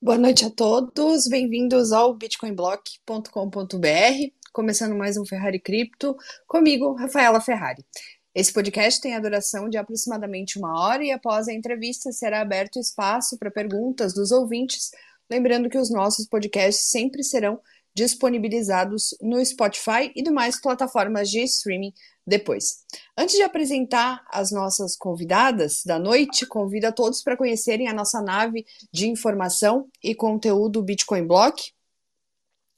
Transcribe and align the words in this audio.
Boa 0.00 0.18
noite 0.18 0.44
a 0.44 0.50
todos, 0.50 1.26
bem-vindos 1.26 1.90
ao 1.90 2.14
bitcoinblock.com.br, 2.14 3.86
começando 4.52 4.94
mais 4.94 5.16
um 5.16 5.24
Ferrari 5.24 5.58
Cripto, 5.58 6.14
comigo, 6.46 6.92
Rafaela 6.92 7.40
Ferrari. 7.40 7.82
Esse 8.34 8.52
podcast 8.52 9.00
tem 9.00 9.14
a 9.14 9.20
duração 9.20 9.70
de 9.70 9.78
aproximadamente 9.78 10.58
uma 10.58 10.78
hora 10.78 11.02
e 11.02 11.10
após 11.10 11.48
a 11.48 11.52
entrevista 11.54 12.12
será 12.12 12.42
aberto 12.42 12.78
espaço 12.78 13.38
para 13.38 13.50
perguntas 13.50 14.12
dos 14.12 14.30
ouvintes, 14.32 14.90
lembrando 15.30 15.70
que 15.70 15.78
os 15.78 15.90
nossos 15.90 16.28
podcasts 16.28 16.90
sempre 16.90 17.24
serão 17.24 17.58
disponibilizados 17.96 19.16
no 19.22 19.42
Spotify 19.42 20.12
e 20.14 20.22
demais 20.22 20.60
plataformas 20.60 21.30
de 21.30 21.42
streaming 21.44 21.94
depois. 22.26 22.84
Antes 23.16 23.36
de 23.36 23.42
apresentar 23.42 24.22
as 24.30 24.52
nossas 24.52 24.94
convidadas 24.94 25.82
da 25.82 25.98
noite, 25.98 26.44
convido 26.44 26.88
a 26.88 26.92
todos 26.92 27.22
para 27.22 27.38
conhecerem 27.38 27.88
a 27.88 27.94
nossa 27.94 28.20
nave 28.20 28.66
de 28.92 29.08
informação 29.08 29.88
e 30.04 30.14
conteúdo 30.14 30.82
Bitcoin 30.82 31.26
Block. 31.26 31.72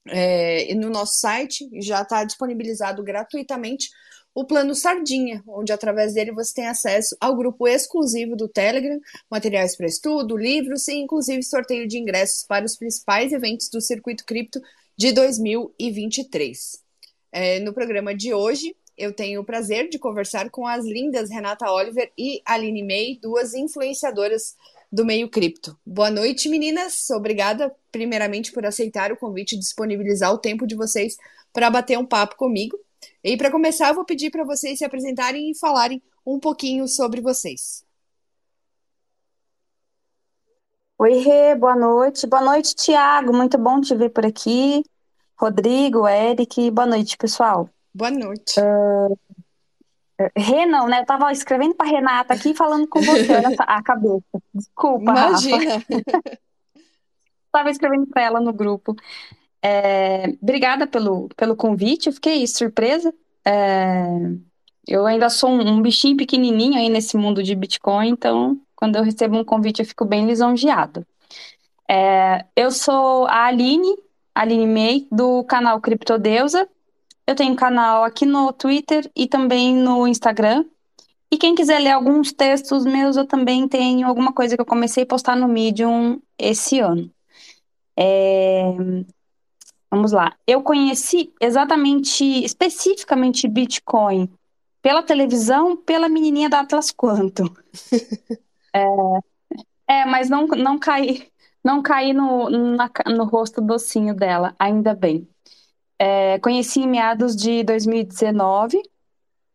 É, 0.07 0.73
no 0.77 0.89
nosso 0.89 1.19
site 1.19 1.69
já 1.83 2.03
está 2.03 2.23
disponibilizado 2.23 3.03
gratuitamente 3.03 3.89
o 4.33 4.45
plano 4.45 4.73
Sardinha, 4.73 5.43
onde 5.49 5.73
através 5.73 6.15
dele 6.15 6.31
você 6.31 6.55
tem 6.55 6.69
acesso 6.69 7.17
ao 7.21 7.35
grupo 7.35 7.67
exclusivo 7.67 8.37
do 8.37 8.49
Telegram, 8.49 9.01
materiais 9.29 9.77
para 9.77 9.87
estudo, 9.87 10.37
livros 10.37 10.87
e 10.87 10.95
inclusive 10.95 11.43
sorteio 11.43 11.89
de 11.89 11.99
ingressos 11.99 12.45
para 12.45 12.65
os 12.65 12.77
principais 12.77 13.33
eventos 13.33 13.69
do 13.69 13.81
circuito 13.81 14.25
cripto 14.25 14.61
de 14.99 15.13
2023. 15.13 16.83
É, 17.31 17.61
no 17.61 17.73
programa 17.73 18.13
de 18.13 18.35
hoje, 18.35 18.75
eu 18.97 19.13
tenho 19.13 19.41
o 19.41 19.45
prazer 19.45 19.89
de 19.89 19.97
conversar 19.97 20.51
com 20.51 20.67
as 20.67 20.85
lindas 20.85 21.31
Renata 21.31 21.71
Oliver 21.71 22.11
e 22.19 22.43
Aline 22.45 22.83
May, 22.83 23.17
duas 23.23 23.55
influenciadoras 23.55 24.57
do 24.91 25.07
meio 25.07 25.29
cripto. 25.31 25.79
Boa 25.87 26.11
noite, 26.11 26.49
meninas. 26.49 27.09
Obrigada, 27.11 27.73
primeiramente, 27.93 28.51
por 28.51 28.67
aceitar 28.67 29.13
o 29.13 29.17
convite 29.17 29.55
e 29.55 29.59
disponibilizar 29.61 30.33
o 30.33 30.39
tempo 30.39 30.67
de 30.67 30.75
vocês 30.75 31.17
para 31.53 31.71
bater 31.71 31.97
um 31.97 32.05
papo 32.05 32.35
comigo. 32.35 32.77
E 33.23 33.37
para 33.37 33.53
começar, 33.53 33.91
eu 33.91 33.95
vou 33.95 34.05
pedir 34.05 34.31
para 34.31 34.43
vocês 34.43 34.79
se 34.79 34.85
apresentarem 34.85 35.53
e 35.53 35.57
falarem 35.57 36.03
um 36.27 36.41
pouquinho 36.41 36.89
sobre 36.89 37.21
vocês. 37.21 37.85
Oi, 41.01 41.13
Rê, 41.19 41.55
boa 41.55 41.77
noite. 41.77 42.27
Boa 42.27 42.43
noite, 42.43 42.75
Tiago. 42.75 43.33
Muito 43.33 43.57
bom 43.57 43.81
te 43.81 43.95
ver 43.95 44.09
por 44.09 44.27
aqui. 44.27 44.83
Rodrigo, 45.39 46.09
Eric, 46.09 46.73
boa 46.73 46.89
noite, 46.89 47.17
pessoal. 47.17 47.71
Boa 47.95 48.11
noite. 48.11 48.59
Uh, 48.59 49.17
Rê, 50.37 50.67
não, 50.67 50.89
né? 50.89 51.03
Eu 51.03 51.07
tava 51.07 51.31
escrevendo 51.31 51.77
para 51.77 51.89
Renata 51.89 52.35
aqui 52.35 52.53
falando 52.53 52.89
com 52.89 53.01
você, 53.01 53.33
olha 53.33 53.55
a 53.61 53.81
cabeça. 53.81 54.25
Desculpa, 54.53 55.13
Imagina. 55.13 55.85
Estava 57.47 57.71
escrevendo 57.71 58.09
para 58.09 58.23
ela 58.23 58.41
no 58.41 58.53
grupo. 58.53 58.97
É, 59.63 60.25
obrigada 60.43 60.85
pelo, 60.85 61.29
pelo 61.37 61.55
convite, 61.55 62.09
eu 62.09 62.13
fiquei 62.13 62.45
surpresa. 62.49 63.15
É, 63.45 64.05
eu 64.85 65.07
ainda 65.07 65.31
sou 65.31 65.49
um, 65.49 65.75
um, 65.75 65.81
bichinho 65.81 66.17
pequenininho 66.17 66.77
aí 66.77 66.89
nesse 66.89 67.17
mundo 67.17 67.41
de 67.41 67.55
Bitcoin, 67.55 68.09
então 68.09 68.61
quando 68.79 68.95
eu 68.95 69.03
recebo 69.03 69.37
um 69.37 69.43
convite 69.43 69.81
eu 69.81 69.85
fico 69.85 70.05
bem 70.05 70.25
lisonjeado. 70.25 71.05
É, 71.91 72.45
eu 72.55 72.71
sou 72.71 73.27
a 73.27 73.47
Aline, 73.47 73.97
Aline 74.33 74.69
May, 74.69 75.09
do 75.11 75.43
canal 75.43 75.81
Criptodeusa. 75.81 76.69
Eu 77.27 77.35
tenho 77.35 77.57
canal 77.57 78.05
aqui 78.05 78.25
no 78.25 78.53
Twitter 78.53 79.11
e 79.17 79.27
também 79.27 79.75
no 79.75 80.07
Instagram. 80.07 80.65
E 81.29 81.37
quem 81.37 81.57
quiser 81.57 81.81
ler 81.81 81.91
alguns 81.91 82.33
textos 82.33 82.85
meus, 82.85 83.17
eu 83.17 83.27
também 83.27 83.67
tenho 83.67 84.07
alguma 84.07 84.33
coisa 84.33 84.55
que 84.55 84.63
eu 84.63 84.67
comecei 84.67 85.03
a 85.03 85.07
postar 85.07 85.35
no 85.35 85.49
Medium 85.49 86.23
esse 86.39 86.79
ano. 86.79 87.11
É... 87.97 88.63
Vamos 89.91 90.13
lá. 90.13 90.37
Eu 90.47 90.63
conheci 90.63 91.33
exatamente, 91.41 92.23
especificamente 92.45 93.49
Bitcoin 93.49 94.31
pela 94.81 95.03
televisão, 95.03 95.77
pela 95.77 96.09
menininha 96.09 96.49
da 96.49 96.61
Atlas 96.61 96.93
Quanto. 96.93 97.53
é... 98.75 98.85
é, 99.87 100.05
mas 100.07 100.29
não, 100.31 100.47
não 100.47 100.79
caí, 100.79 101.31
não 101.65 101.83
caí 101.83 102.13
no, 102.13 102.49
na, 102.51 102.91
no 103.07 103.25
rosto 103.25 103.61
docinho 103.61 104.15
dela, 104.15 104.55
ainda 104.59 104.95
bem. 104.95 105.29
É, 105.99 106.39
conheci 106.41 106.81
em 106.81 106.89
meados 106.89 107.35
de 107.37 107.65
2019 107.65 108.81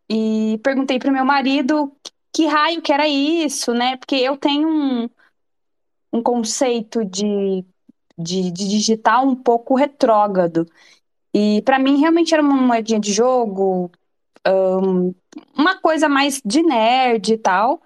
e 0.09 0.59
perguntei 0.63 0.99
para 0.99 1.09
o 1.09 1.13
meu 1.13 1.25
marido 1.25 1.95
que 2.33 2.45
raio 2.47 2.81
que 2.81 2.91
era 2.91 3.07
isso, 3.07 3.73
né? 3.73 3.97
Porque 3.97 4.15
eu 4.15 4.35
tenho 4.37 4.67
um, 4.67 5.09
um 6.11 6.21
conceito 6.21 7.05
de, 7.05 7.65
de, 8.17 8.51
de 8.51 8.67
digital 8.69 9.25
um 9.27 9.35
pouco 9.35 9.75
retrógrado. 9.75 10.67
E 11.33 11.61
para 11.63 11.79
mim 11.79 11.99
realmente 11.99 12.33
era 12.33 12.43
uma 12.43 12.55
moedinha 12.55 12.99
de 12.99 13.13
jogo, 13.13 13.91
um, 14.47 15.13
uma 15.57 15.77
coisa 15.79 16.09
mais 16.09 16.41
de 16.45 16.61
nerd 16.63 17.33
e 17.33 17.37
tal. 17.37 17.81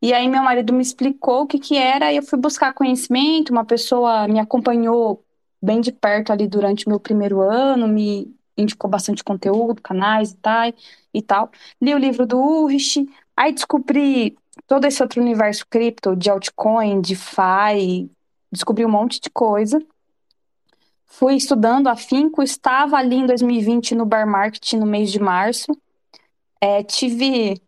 E 0.00 0.12
aí 0.14 0.28
meu 0.28 0.42
marido 0.42 0.72
me 0.72 0.82
explicou 0.82 1.42
o 1.42 1.46
que 1.46 1.58
que 1.58 1.76
era 1.76 2.12
e 2.12 2.16
eu 2.16 2.22
fui 2.22 2.38
buscar 2.38 2.72
conhecimento, 2.72 3.50
uma 3.50 3.64
pessoa 3.64 4.28
me 4.28 4.38
acompanhou 4.38 5.24
bem 5.60 5.80
de 5.80 5.90
perto 5.90 6.32
ali 6.32 6.46
durante 6.46 6.86
o 6.86 6.90
meu 6.90 7.00
primeiro 7.00 7.40
ano, 7.40 7.88
me 7.88 8.32
indicou 8.56 8.88
bastante 8.88 9.24
conteúdo, 9.24 9.82
canais 9.82 10.32
e 10.32 10.36
tal, 10.36 10.72
e 11.12 11.22
tal. 11.22 11.50
Li 11.80 11.94
o 11.94 11.98
livro 11.98 12.26
do 12.26 12.38
Ulrich, 12.38 13.08
aí 13.36 13.52
descobri 13.52 14.36
todo 14.66 14.84
esse 14.84 15.02
outro 15.02 15.20
universo 15.20 15.66
cripto, 15.68 16.16
de 16.16 16.30
altcoin, 16.30 17.00
de 17.00 17.14
DeFi, 17.14 18.10
descobri 18.50 18.84
um 18.84 18.90
monte 18.90 19.20
de 19.20 19.30
coisa. 19.30 19.80
Fui 21.06 21.34
estudando 21.34 21.88
afinco, 21.88 22.42
estava 22.42 22.96
ali 22.96 23.16
em 23.16 23.26
2020 23.26 23.94
no 23.94 24.04
Bear 24.04 24.26
Market, 24.26 24.74
no 24.74 24.86
mês 24.86 25.10
de 25.10 25.18
março. 25.18 25.66
É, 26.60 26.82
tive, 26.82 27.60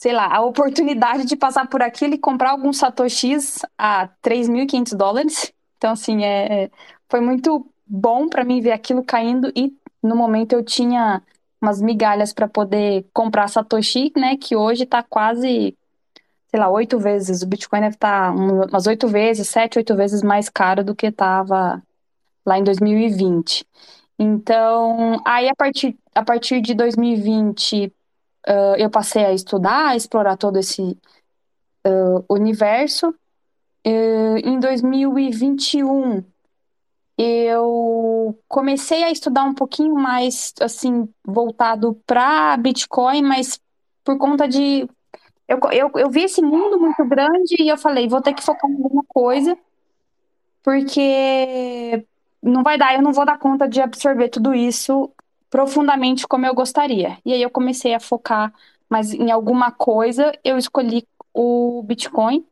sei 0.00 0.14
lá, 0.14 0.34
a 0.34 0.40
oportunidade 0.40 1.26
de 1.26 1.36
passar 1.36 1.68
por 1.68 1.82
aquilo 1.82 2.14
e 2.14 2.18
comprar 2.18 2.52
alguns 2.52 2.78
satoshis 2.78 3.58
a 3.76 4.08
3.500 4.22 4.96
dólares. 4.96 5.52
Então, 5.76 5.92
assim, 5.92 6.24
é, 6.24 6.70
foi 7.06 7.20
muito 7.20 7.66
bom 7.86 8.26
para 8.26 8.42
mim 8.42 8.62
ver 8.62 8.72
aquilo 8.72 9.04
caindo 9.04 9.52
e 9.54 9.76
no 10.02 10.16
momento 10.16 10.54
eu 10.54 10.64
tinha 10.64 11.22
umas 11.60 11.82
migalhas 11.82 12.32
para 12.32 12.48
poder 12.48 13.04
comprar 13.12 13.46
Satoshi, 13.48 14.10
né, 14.16 14.38
que 14.38 14.56
hoje 14.56 14.84
está 14.84 15.02
quase, 15.02 15.76
sei 16.48 16.58
lá, 16.58 16.70
oito 16.70 16.98
vezes, 16.98 17.42
o 17.42 17.46
Bitcoin 17.46 17.80
deve 17.82 17.96
estar 17.96 18.32
tá 18.32 18.34
umas 18.34 18.86
oito 18.86 19.06
vezes, 19.06 19.50
sete, 19.50 19.78
oito 19.78 19.94
vezes 19.94 20.22
mais 20.22 20.48
caro 20.48 20.82
do 20.82 20.96
que 20.96 21.08
estava 21.08 21.82
lá 22.46 22.58
em 22.58 22.64
2020. 22.64 23.66
Então, 24.18 25.20
aí 25.26 25.46
a 25.46 25.54
partir, 25.54 25.94
a 26.14 26.22
partir 26.24 26.62
de 26.62 26.72
2020, 26.72 27.92
uh, 28.50 28.76
eu 28.76 28.90
passei 28.90 29.24
a 29.24 29.32
estudar, 29.32 29.88
a 29.88 29.96
explorar 29.96 30.36
todo 30.36 30.58
esse 30.58 30.98
uh, 31.86 32.24
universo. 32.28 33.14
Uh, 33.86 34.36
em 34.44 34.58
2021, 34.58 36.24
eu 37.16 38.38
comecei 38.48 39.04
a 39.04 39.10
estudar 39.10 39.44
um 39.44 39.54
pouquinho 39.54 39.94
mais, 39.94 40.52
assim, 40.60 41.08
voltado 41.24 41.94
para 42.06 42.56
Bitcoin, 42.56 43.22
mas 43.22 43.60
por 44.04 44.18
conta 44.18 44.48
de. 44.48 44.88
Eu, 45.46 45.58
eu, 45.72 45.90
eu 45.96 46.10
vi 46.10 46.22
esse 46.24 46.40
mundo 46.40 46.78
muito 46.78 47.04
grande 47.06 47.56
e 47.58 47.68
eu 47.68 47.76
falei, 47.76 48.08
vou 48.08 48.22
ter 48.22 48.34
que 48.34 48.42
focar 48.42 48.70
em 48.70 48.74
alguma 48.74 49.04
coisa, 49.08 49.58
porque 50.62 52.06
não 52.40 52.62
vai 52.62 52.78
dar, 52.78 52.94
eu 52.94 53.02
não 53.02 53.12
vou 53.12 53.24
dar 53.24 53.38
conta 53.38 53.68
de 53.68 53.80
absorver 53.80 54.28
tudo 54.28 54.54
isso 54.54 55.12
profundamente 55.50 56.26
como 56.26 56.46
eu 56.46 56.54
gostaria. 56.54 57.18
E 57.24 57.32
aí 57.32 57.42
eu 57.42 57.50
comecei 57.50 57.94
a 57.94 58.00
focar 58.00 58.52
mais 58.88 59.12
em 59.12 59.30
alguma 59.30 59.70
coisa, 59.72 60.32
eu 60.44 60.58
escolhi 60.58 61.06
o 61.34 61.82
Bitcoin. 61.84 62.46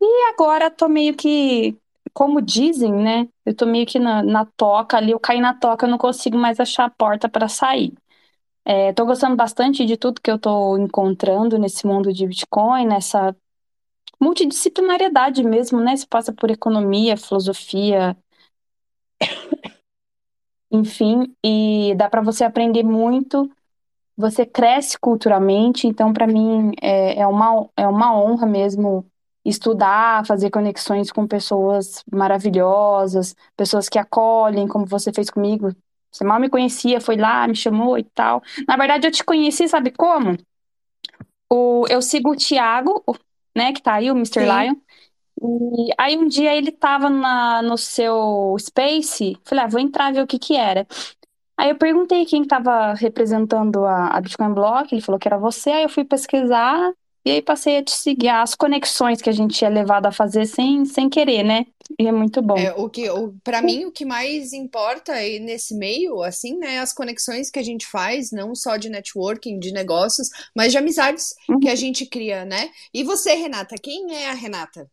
E 0.00 0.30
agora 0.32 0.70
tô 0.70 0.88
meio 0.88 1.14
que 1.16 1.76
como 2.12 2.40
dizem, 2.42 2.92
né? 2.92 3.28
Eu 3.44 3.54
tô 3.54 3.66
meio 3.66 3.86
que 3.86 3.98
na, 3.98 4.22
na 4.22 4.44
toca 4.46 4.96
ali, 4.96 5.12
eu 5.12 5.20
caí 5.20 5.40
na 5.40 5.54
toca, 5.54 5.86
eu 5.86 5.90
não 5.90 5.98
consigo 5.98 6.38
mais 6.38 6.60
achar 6.60 6.86
a 6.86 6.90
porta 6.90 7.28
para 7.28 7.48
sair. 7.48 7.92
É, 8.64 8.92
tô 8.94 9.04
gostando 9.06 9.36
bastante 9.36 9.84
de 9.86 9.96
tudo 9.96 10.20
que 10.22 10.30
eu 10.30 10.38
tô 10.38 10.76
encontrando 10.78 11.58
nesse 11.58 11.86
mundo 11.86 12.12
de 12.12 12.26
Bitcoin, 12.26 12.86
nessa 12.86 13.36
multidisciplinariedade 14.20 15.44
mesmo, 15.44 15.80
né? 15.80 15.96
Se 15.96 16.06
passa 16.06 16.32
por 16.32 16.50
economia, 16.50 17.16
filosofia, 17.16 18.16
enfim, 20.74 21.32
e 21.44 21.94
dá 21.96 22.08
para 22.08 22.20
você 22.20 22.42
aprender 22.42 22.82
muito, 22.82 23.48
você 24.16 24.44
cresce 24.44 24.98
culturalmente, 24.98 25.86
então 25.86 26.12
para 26.12 26.26
mim 26.26 26.72
é, 26.80 27.20
é, 27.20 27.26
uma, 27.26 27.68
é 27.76 27.86
uma 27.86 28.16
honra 28.16 28.46
mesmo 28.46 29.06
estudar, 29.44 30.26
fazer 30.26 30.50
conexões 30.50 31.12
com 31.12 31.26
pessoas 31.26 32.02
maravilhosas, 32.10 33.36
pessoas 33.56 33.88
que 33.88 33.98
acolhem, 33.98 34.66
como 34.66 34.86
você 34.86 35.12
fez 35.12 35.30
comigo. 35.30 35.70
Você 36.10 36.24
mal 36.24 36.40
me 36.40 36.48
conhecia, 36.48 37.00
foi 37.00 37.16
lá, 37.16 37.46
me 37.46 37.54
chamou 37.54 37.98
e 37.98 38.04
tal. 38.04 38.42
Na 38.66 38.76
verdade, 38.76 39.06
eu 39.06 39.10
te 39.10 39.24
conheci, 39.24 39.68
sabe 39.68 39.90
como? 39.90 40.36
O, 41.50 41.84
eu 41.88 42.00
sigo 42.00 42.30
o 42.30 42.36
Thiago, 42.36 43.04
né, 43.54 43.72
que 43.72 43.82
tá 43.82 43.94
aí, 43.94 44.10
o 44.10 44.14
Mr. 44.16 44.40
Sim. 44.40 44.46
Lion. 44.46 44.74
E 45.44 45.92
aí 45.98 46.16
um 46.16 46.26
dia 46.26 46.54
ele 46.54 46.72
tava 46.72 47.10
na, 47.10 47.62
no 47.62 47.76
seu 47.76 48.56
Space, 48.58 49.36
falei, 49.44 49.64
ah, 49.64 49.68
vou 49.68 49.80
entrar 49.80 50.12
ver 50.12 50.22
o 50.22 50.26
que 50.26 50.38
que 50.38 50.56
era. 50.56 50.86
Aí 51.56 51.70
eu 51.70 51.76
perguntei 51.76 52.24
quem 52.24 52.42
estava 52.42 52.94
representando 52.94 53.84
a, 53.84 54.08
a 54.08 54.20
Bitcoin 54.20 54.52
Block, 54.52 54.92
ele 54.92 55.02
falou 55.02 55.18
que 55.18 55.28
era 55.28 55.38
você, 55.38 55.70
aí 55.70 55.82
eu 55.84 55.88
fui 55.88 56.04
pesquisar 56.04 56.92
e 57.24 57.30
aí 57.30 57.40
passei 57.40 57.78
a 57.78 57.82
te 57.82 57.92
seguir 57.92 58.28
as 58.28 58.54
conexões 58.54 59.22
que 59.22 59.30
a 59.30 59.32
gente 59.32 59.64
é 59.64 59.68
levado 59.68 60.04
a 60.06 60.12
fazer 60.12 60.44
sem, 60.46 60.84
sem 60.84 61.08
querer, 61.08 61.42
né? 61.42 61.64
E 61.98 62.06
é 62.06 62.12
muito 62.12 62.42
bom. 62.42 62.56
É, 62.56 62.74
o 62.74 62.88
que, 62.90 63.08
o, 63.08 63.34
para 63.42 63.62
mim, 63.62 63.86
o 63.86 63.92
que 63.92 64.04
mais 64.04 64.52
importa 64.52 65.12
aí 65.12 65.38
nesse 65.38 65.74
meio, 65.74 66.22
assim, 66.22 66.58
né, 66.58 66.80
as 66.80 66.92
conexões 66.92 67.50
que 67.50 67.58
a 67.58 67.62
gente 67.62 67.86
faz, 67.86 68.30
não 68.30 68.54
só 68.54 68.76
de 68.76 68.90
networking, 68.90 69.58
de 69.58 69.72
negócios, 69.72 70.28
mas 70.54 70.72
de 70.72 70.78
amizades 70.78 71.34
uhum. 71.48 71.60
que 71.60 71.68
a 71.68 71.74
gente 71.74 72.04
cria, 72.04 72.44
né? 72.44 72.70
E 72.92 73.02
você, 73.02 73.34
Renata, 73.34 73.76
quem 73.82 74.14
é 74.14 74.30
a 74.30 74.34
Renata? 74.34 74.90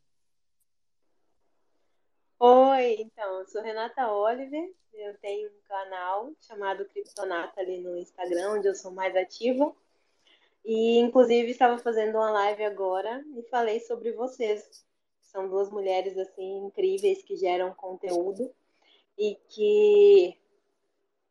Oi, 2.43 2.95
então, 2.97 3.37
eu 3.37 3.45
sou 3.45 3.61
Renata 3.61 4.11
Oliver, 4.11 4.73
eu 4.95 5.15
tenho 5.19 5.47
um 5.47 5.61
canal 5.67 6.31
chamado 6.39 6.85
Criptonata 6.85 7.61
ali 7.61 7.77
no 7.77 7.95
Instagram, 7.95 8.53
onde 8.53 8.67
eu 8.67 8.73
sou 8.73 8.89
mais 8.89 9.15
ativa. 9.15 9.71
E, 10.65 10.97
inclusive, 10.97 11.51
estava 11.51 11.77
fazendo 11.77 12.15
uma 12.15 12.31
live 12.31 12.63
agora 12.63 13.23
e 13.37 13.43
falei 13.43 13.79
sobre 13.81 14.11
vocês. 14.13 14.83
São 15.21 15.47
duas 15.47 15.69
mulheres, 15.69 16.17
assim, 16.17 16.65
incríveis 16.65 17.21
que 17.21 17.35
geram 17.35 17.75
conteúdo 17.75 18.51
e 19.15 19.37
que, 19.47 20.35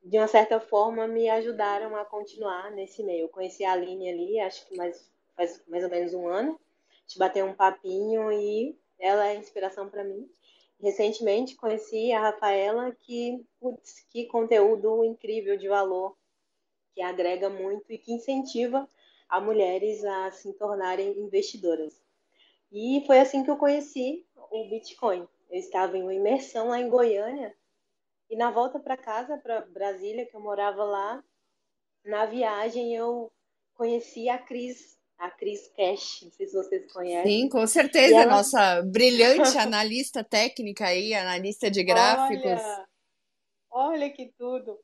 de 0.05 0.17
uma 0.17 0.29
certa 0.29 0.61
forma, 0.61 1.09
me 1.09 1.29
ajudaram 1.29 1.97
a 1.97 2.05
continuar 2.05 2.71
nesse 2.71 3.03
meio. 3.03 3.25
Eu 3.25 3.29
conheci 3.29 3.65
a 3.65 3.73
Aline 3.73 4.11
ali, 4.11 4.39
acho 4.39 4.65
que 4.65 4.77
mais, 4.77 5.11
faz 5.35 5.61
mais 5.67 5.83
ou 5.83 5.91
menos 5.91 6.15
um 6.15 6.29
ano. 6.29 6.53
A 6.53 7.09
gente 7.09 7.19
bateu 7.19 7.47
um 7.47 7.55
papinho 7.55 8.31
e 8.31 8.79
ela 8.97 9.27
é 9.27 9.35
inspiração 9.35 9.91
para 9.91 10.05
mim. 10.05 10.31
Recentemente 10.83 11.57
conheci 11.57 12.11
a 12.13 12.21
Rafaela, 12.21 12.93
que, 12.93 13.45
putz, 13.61 14.07
que 14.09 14.27
conteúdo 14.27 15.05
incrível 15.05 15.57
de 15.57 15.69
valor, 15.69 16.17
que 16.95 17.03
agrega 17.03 17.51
muito 17.51 17.93
e 17.93 17.99
que 17.99 18.13
incentiva 18.13 18.89
a 19.29 19.41
mulheres 19.41 20.05
a 20.05 20.31
se 20.31 20.53
tornarem 20.55 21.19
investidoras. 21.19 22.01
E 22.73 23.03
foi 23.07 23.19
assim 23.19 23.45
que 23.45 23.51
eu 23.51 23.57
conheci 23.57 24.27
o 24.35 24.69
Bitcoin. 24.69 25.27
Eu 25.51 25.59
estava 25.59 25.99
em 25.99 26.03
uma 26.03 26.15
imersão 26.15 26.69
lá 26.69 26.81
em 26.81 26.89
Goiânia 26.89 27.55
e 28.29 28.37
na 28.37 28.51
volta 28.51 28.79
para 28.79 28.97
casa, 28.97 29.37
para 29.39 29.63
Brasília, 29.63 30.25
que 30.25 30.37
eu 30.37 30.41
morava 30.41 30.85
lá, 30.85 31.25
na 32.05 32.27
viagem 32.27 32.95
eu 32.95 33.33
conheci 33.75 34.29
a 34.29 34.39
Cris, 34.39 35.00
a 35.21 35.31
Cris 35.31 35.71
Cash, 35.77 36.23
não 36.23 36.33
sei 36.33 36.47
se 36.47 36.57
vocês 36.57 36.91
conhecem. 36.91 37.43
Sim, 37.43 37.49
com 37.51 37.67
certeza, 37.67 38.17
ela... 38.17 38.37
nossa 38.37 38.83
brilhante 38.83 39.57
analista 39.59 40.25
técnica 40.25 40.87
aí, 40.87 41.13
analista 41.13 41.71
de 41.71 41.85
gráficos. 41.85 42.45
Olha, 42.47 42.89
olha 43.71 44.11
que 44.11 44.33
tudo. 44.39 44.79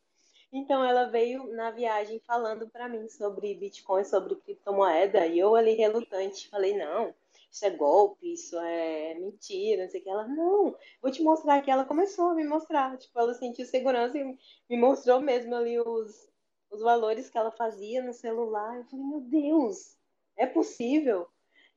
Então 0.53 0.85
ela 0.85 1.07
veio 1.07 1.47
na 1.55 1.71
viagem 1.71 2.21
falando 2.27 2.69
para 2.69 2.89
mim 2.89 3.09
sobre 3.09 3.55
Bitcoin, 3.55 4.05
sobre 4.05 4.37
criptomoeda, 4.37 5.27
e 5.27 5.39
eu 5.39 5.55
ali 5.57 5.73
relutante 5.73 6.49
falei: 6.49 6.77
"Não, 6.77 7.15
isso 7.51 7.65
é 7.65 7.71
golpe, 7.71 8.33
isso 8.33 8.59
é 8.59 9.15
mentira, 9.15 9.85
não 9.85 9.91
sei 9.91 10.01
o 10.01 10.05
que". 10.05 10.11
Ela: 10.11 10.29
"Não, 10.29 10.77
vou 11.01 11.11
te 11.11 11.23
mostrar 11.23 11.63
que 11.63 11.71
ela 11.71 11.85
começou 11.87 12.29
a 12.29 12.35
me 12.35 12.45
mostrar, 12.45 12.97
tipo, 12.99 13.19
ela 13.19 13.33
sentiu 13.35 13.65
segurança 13.65 14.19
e 14.19 14.25
me 14.69 14.77
mostrou 14.79 15.21
mesmo 15.21 15.55
ali 15.55 15.81
os 15.81 16.27
os 16.71 16.81
valores 16.83 17.31
que 17.31 17.39
ela 17.39 17.53
fazia 17.53 18.03
no 18.03 18.13
celular. 18.13 18.77
Eu 18.77 18.85
falei: 18.85 19.05
"Meu 19.07 19.21
Deus, 19.21 19.96
é 20.37 20.47
possível?". 20.47 21.27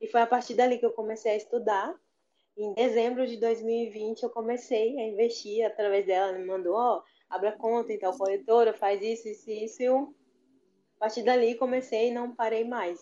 E 0.02 0.08
foi 0.08 0.22
a 0.22 0.28
partir 0.28 0.54
dali 0.54 0.78
que 0.78 0.86
eu 0.86 0.94
comecei 0.94 1.34
a 1.34 1.38
estudar. 1.38 1.94
Em 2.58 2.74
dezembro 2.74 3.26
de 3.28 3.38
2020 3.38 4.24
eu 4.24 4.30
comecei 4.30 4.98
a 5.00 5.08
investir 5.08 5.66
através 5.66 6.06
dela, 6.06 6.30
ela 6.30 6.38
me 6.38 6.46
mandou, 6.46 6.76
ó, 6.76 6.98
oh, 6.98 7.04
abra 7.30 7.52
conta 7.52 7.98
tal 8.00 8.18
corretora, 8.18 8.74
faz 8.74 9.02
isso, 9.02 9.28
isso, 9.28 9.50
isso. 9.50 9.82
Eu, 9.82 10.14
a 10.98 11.00
partir 11.00 11.24
dali, 11.24 11.56
comecei 11.56 12.10
e 12.10 12.14
não 12.14 12.36
parei 12.36 12.64
mais. 12.64 13.00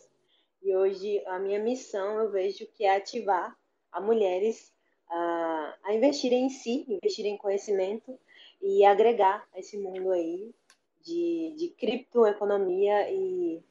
E 0.62 0.76
hoje 0.76 1.24
a 1.28 1.40
minha 1.40 1.60
missão 1.60 2.20
eu 2.20 2.32
vejo 2.32 2.68
que 2.74 2.84
é 2.84 2.96
ativar 2.96 3.56
a 3.92 4.02
mulheres 4.02 4.72
a, 5.10 5.78
a 5.84 5.94
investirem 5.94 6.46
em 6.46 6.50
si, 6.50 6.86
investirem 6.88 7.36
em 7.36 7.38
conhecimento 7.38 8.20
e 8.62 8.84
agregar 8.84 9.48
esse 9.56 9.78
mundo 9.78 10.12
aí 10.12 10.54
de, 11.02 11.54
de 11.58 11.70
criptoeconomia 11.70 13.10
e 13.12 13.64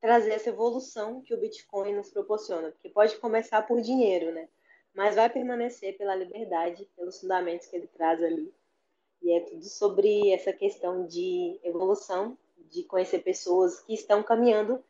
trazer 0.00 0.32
essa 0.32 0.50
evolução 0.50 1.20
que 1.22 1.34
o 1.34 1.40
Bitcoin 1.40 1.94
nos 1.94 2.10
proporciona. 2.10 2.70
Porque 2.72 2.88
pode 2.88 3.16
começar 3.18 3.62
por 3.62 3.80
dinheiro, 3.80 4.32
né? 4.32 4.48
Mas 4.94 5.14
vai 5.14 5.28
permanecer 5.28 5.96
pela 5.96 6.14
liberdade, 6.14 6.88
pelos 6.96 7.20
fundamentos 7.20 7.66
que 7.66 7.76
ele 7.76 7.86
traz 7.86 8.22
ali 8.22 8.52
e 9.22 9.32
é 9.32 9.40
tudo 9.40 9.64
sobre 9.64 10.30
essa 10.30 10.52
questão 10.52 11.04
de 11.04 11.58
evolução, 11.64 12.38
de 12.70 12.84
conhecer 12.84 13.20
pessoas 13.20 13.80
que 13.80 13.94
estão 13.94 14.22
caminhando 14.22 14.82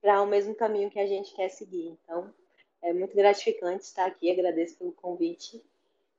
para 0.00 0.20
o 0.20 0.26
mesmo 0.26 0.54
caminho 0.54 0.90
que 0.90 0.98
a 0.98 1.06
gente 1.06 1.32
quer 1.34 1.48
seguir. 1.48 1.96
Então, 2.02 2.34
é 2.82 2.92
muito 2.92 3.14
gratificante 3.14 3.84
estar 3.84 4.06
aqui, 4.06 4.30
agradeço 4.30 4.76
pelo 4.78 4.92
convite. 4.92 5.62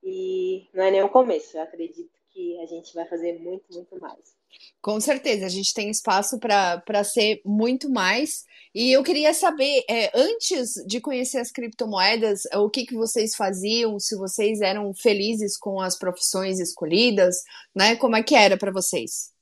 E 0.01 0.69
não 0.73 0.83
é 0.83 0.91
nem 0.91 1.03
o 1.03 1.09
começo, 1.09 1.57
eu 1.57 1.61
acredito 1.61 2.17
que 2.29 2.57
a 2.61 2.65
gente 2.65 2.93
vai 2.93 3.05
fazer 3.05 3.37
muito, 3.39 3.65
muito 3.73 3.99
mais. 3.99 4.38
Com 4.81 4.99
certeza, 4.99 5.45
a 5.45 5.49
gente 5.49 5.73
tem 5.73 5.89
espaço 5.89 6.39
para 6.39 7.03
ser 7.03 7.41
muito 7.45 7.89
mais. 7.89 8.45
E 8.73 8.91
eu 8.95 9.03
queria 9.03 9.33
saber, 9.33 9.83
é, 9.89 10.11
antes 10.17 10.73
de 10.87 11.01
conhecer 11.01 11.39
as 11.39 11.51
criptomoedas, 11.51 12.43
o 12.55 12.69
que, 12.69 12.85
que 12.85 12.95
vocês 12.95 13.35
faziam, 13.35 13.99
se 13.99 14.15
vocês 14.15 14.61
eram 14.61 14.93
felizes 14.93 15.57
com 15.57 15.81
as 15.81 15.97
profissões 15.97 16.59
escolhidas, 16.59 17.43
né? 17.75 17.95
Como 17.95 18.15
é 18.15 18.23
que 18.23 18.35
era 18.35 18.57
para 18.57 18.71
vocês? 18.71 19.33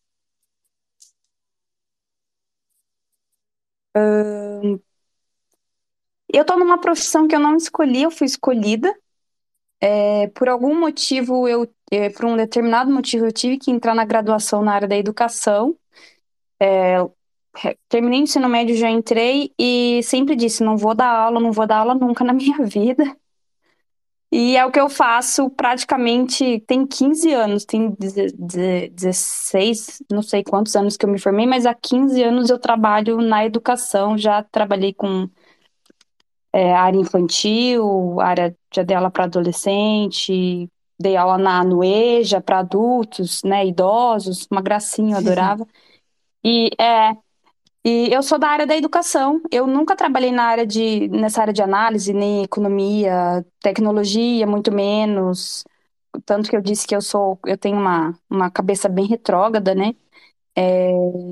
eu 6.33 6.41
estou 6.41 6.57
numa 6.59 6.79
profissão 6.79 7.27
que 7.27 7.35
eu 7.35 7.39
não 7.39 7.55
escolhi, 7.55 8.03
eu 8.03 8.11
fui 8.11 8.27
escolhida. 8.27 8.93
É, 9.79 10.27
por 10.29 10.49
algum 10.49 10.79
motivo, 10.79 11.47
eu, 11.47 11.71
é, 11.91 12.09
por 12.09 12.25
um 12.25 12.35
determinado 12.35 12.91
motivo, 12.91 13.25
eu 13.25 13.31
tive 13.31 13.57
que 13.57 13.71
entrar 13.71 13.93
na 13.93 14.05
graduação 14.05 14.63
na 14.63 14.73
área 14.73 14.87
da 14.87 14.97
educação. 14.97 15.77
É, 16.59 16.97
terminei 17.89 18.21
o 18.21 18.23
ensino 18.23 18.49
médio, 18.49 18.75
já 18.75 18.89
entrei 18.89 19.53
e 19.59 20.01
sempre 20.03 20.35
disse: 20.35 20.63
não 20.63 20.77
vou 20.77 20.95
dar 20.95 21.09
aula, 21.09 21.39
não 21.39 21.51
vou 21.51 21.67
dar 21.67 21.77
aula 21.79 21.95
nunca 21.95 22.23
na 22.23 22.33
minha 22.33 22.57
vida. 22.65 23.03
E 24.31 24.57
é 24.57 24.65
o 24.65 24.71
que 24.71 24.79
eu 24.79 24.89
faço 24.89 25.49
praticamente 25.51 26.59
tem 26.67 26.85
15 26.85 27.31
anos, 27.31 27.63
tem 27.63 27.95
16, 28.91 30.03
não 30.11 30.21
sei 30.21 30.43
quantos 30.43 30.75
anos 30.75 30.97
que 30.97 31.05
eu 31.05 31.09
me 31.09 31.17
formei, 31.17 31.45
mas 31.47 31.65
há 31.65 31.73
15 31.73 32.21
anos 32.23 32.49
eu 32.49 32.59
trabalho 32.59 33.21
na 33.21 33.45
educação, 33.45 34.17
já 34.17 34.43
trabalhei 34.43 34.93
com 34.93 35.29
é, 36.51 36.73
área 36.73 36.97
infantil, 36.97 38.19
área 38.19 38.55
já 38.77 38.83
dei 38.83 38.95
aula 38.95 39.11
para 39.11 39.25
adolescente, 39.25 40.69
dei 40.99 41.15
aula 41.17 41.37
na 41.37 41.63
Nueja 41.63 42.41
para 42.41 42.59
adultos, 42.59 43.43
né, 43.43 43.65
idosos, 43.67 44.47
uma 44.51 44.61
gracinha, 44.61 45.15
eu 45.15 45.17
adorava. 45.19 45.67
E 46.43 46.69
é, 46.79 47.15
e 47.85 48.13
eu 48.13 48.21
sou 48.23 48.37
da 48.39 48.49
área 48.49 48.67
da 48.67 48.75
educação. 48.77 49.41
Eu 49.51 49.65
nunca 49.67 49.95
trabalhei 49.95 50.31
na 50.31 50.43
área 50.43 50.65
de, 50.67 51.07
nessa 51.09 51.41
área 51.41 51.53
de 51.53 51.61
análise, 51.61 52.13
nem 52.13 52.43
economia, 52.43 53.45
tecnologia, 53.61 54.45
muito 54.47 54.71
menos. 54.71 55.63
Tanto 56.25 56.49
que 56.49 56.55
eu 56.57 56.61
disse 56.61 56.87
que 56.87 56.95
eu 56.95 57.01
sou, 57.01 57.39
eu 57.45 57.57
tenho 57.57 57.77
uma, 57.77 58.17
uma 58.29 58.51
cabeça 58.51 58.89
bem 58.89 59.05
retrógrada, 59.07 59.73
né? 59.75 59.95
É, 60.55 60.91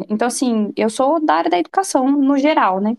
então, 0.10 0.28
assim, 0.28 0.72
eu 0.78 0.90
sou 0.90 1.24
da 1.26 1.36
área 1.36 1.50
da 1.52 1.60
educação 1.60 2.12
no 2.12 2.38
geral, 2.38 2.80
né? 2.82 2.98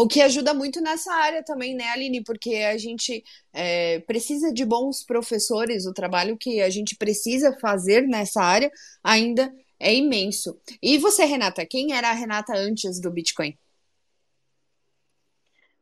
O 0.00 0.06
que 0.06 0.20
ajuda 0.20 0.54
muito 0.54 0.80
nessa 0.80 1.12
área 1.12 1.42
também, 1.42 1.74
né, 1.74 1.88
Aline? 1.88 2.22
Porque 2.22 2.54
a 2.58 2.78
gente 2.78 3.24
é, 3.52 3.98
precisa 4.00 4.52
de 4.52 4.64
bons 4.64 5.04
professores, 5.04 5.86
o 5.86 5.92
trabalho 5.92 6.36
que 6.38 6.60
a 6.60 6.70
gente 6.70 6.94
precisa 6.94 7.58
fazer 7.58 8.06
nessa 8.06 8.40
área 8.40 8.70
ainda 9.02 9.52
é 9.76 9.92
imenso. 9.92 10.56
E 10.80 10.98
você, 10.98 11.24
Renata, 11.24 11.66
quem 11.66 11.94
era 11.94 12.10
a 12.10 12.12
Renata 12.12 12.52
antes 12.54 13.00
do 13.00 13.10
Bitcoin? 13.10 13.58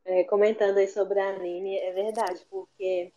É, 0.06 0.24
comentando 0.24 0.78
aí 0.78 0.88
sobre 0.88 1.20
a 1.20 1.34
Aline, 1.34 1.76
é 1.76 1.92
verdade, 1.92 2.40
porque 2.48 3.12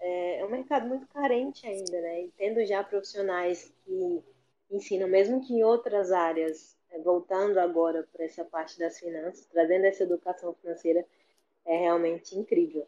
é, 0.00 0.40
é 0.40 0.44
um 0.44 0.50
mercado 0.50 0.88
muito 0.88 1.06
carente 1.06 1.64
ainda, 1.64 2.00
né? 2.00 2.22
E 2.22 2.32
tendo 2.36 2.64
já 2.66 2.82
profissionais 2.82 3.72
que 3.84 4.20
ensinam, 4.68 5.06
mesmo 5.06 5.46
que 5.46 5.52
em 5.54 5.62
outras 5.62 6.10
áreas, 6.10 6.76
voltando 6.98 7.58
agora 7.58 8.06
para 8.12 8.24
essa 8.24 8.44
parte 8.44 8.78
das 8.78 8.98
finanças, 8.98 9.46
trazendo 9.46 9.84
essa 9.86 10.02
educação 10.02 10.54
financeira, 10.54 11.04
é 11.64 11.76
realmente 11.76 12.36
incrível. 12.36 12.86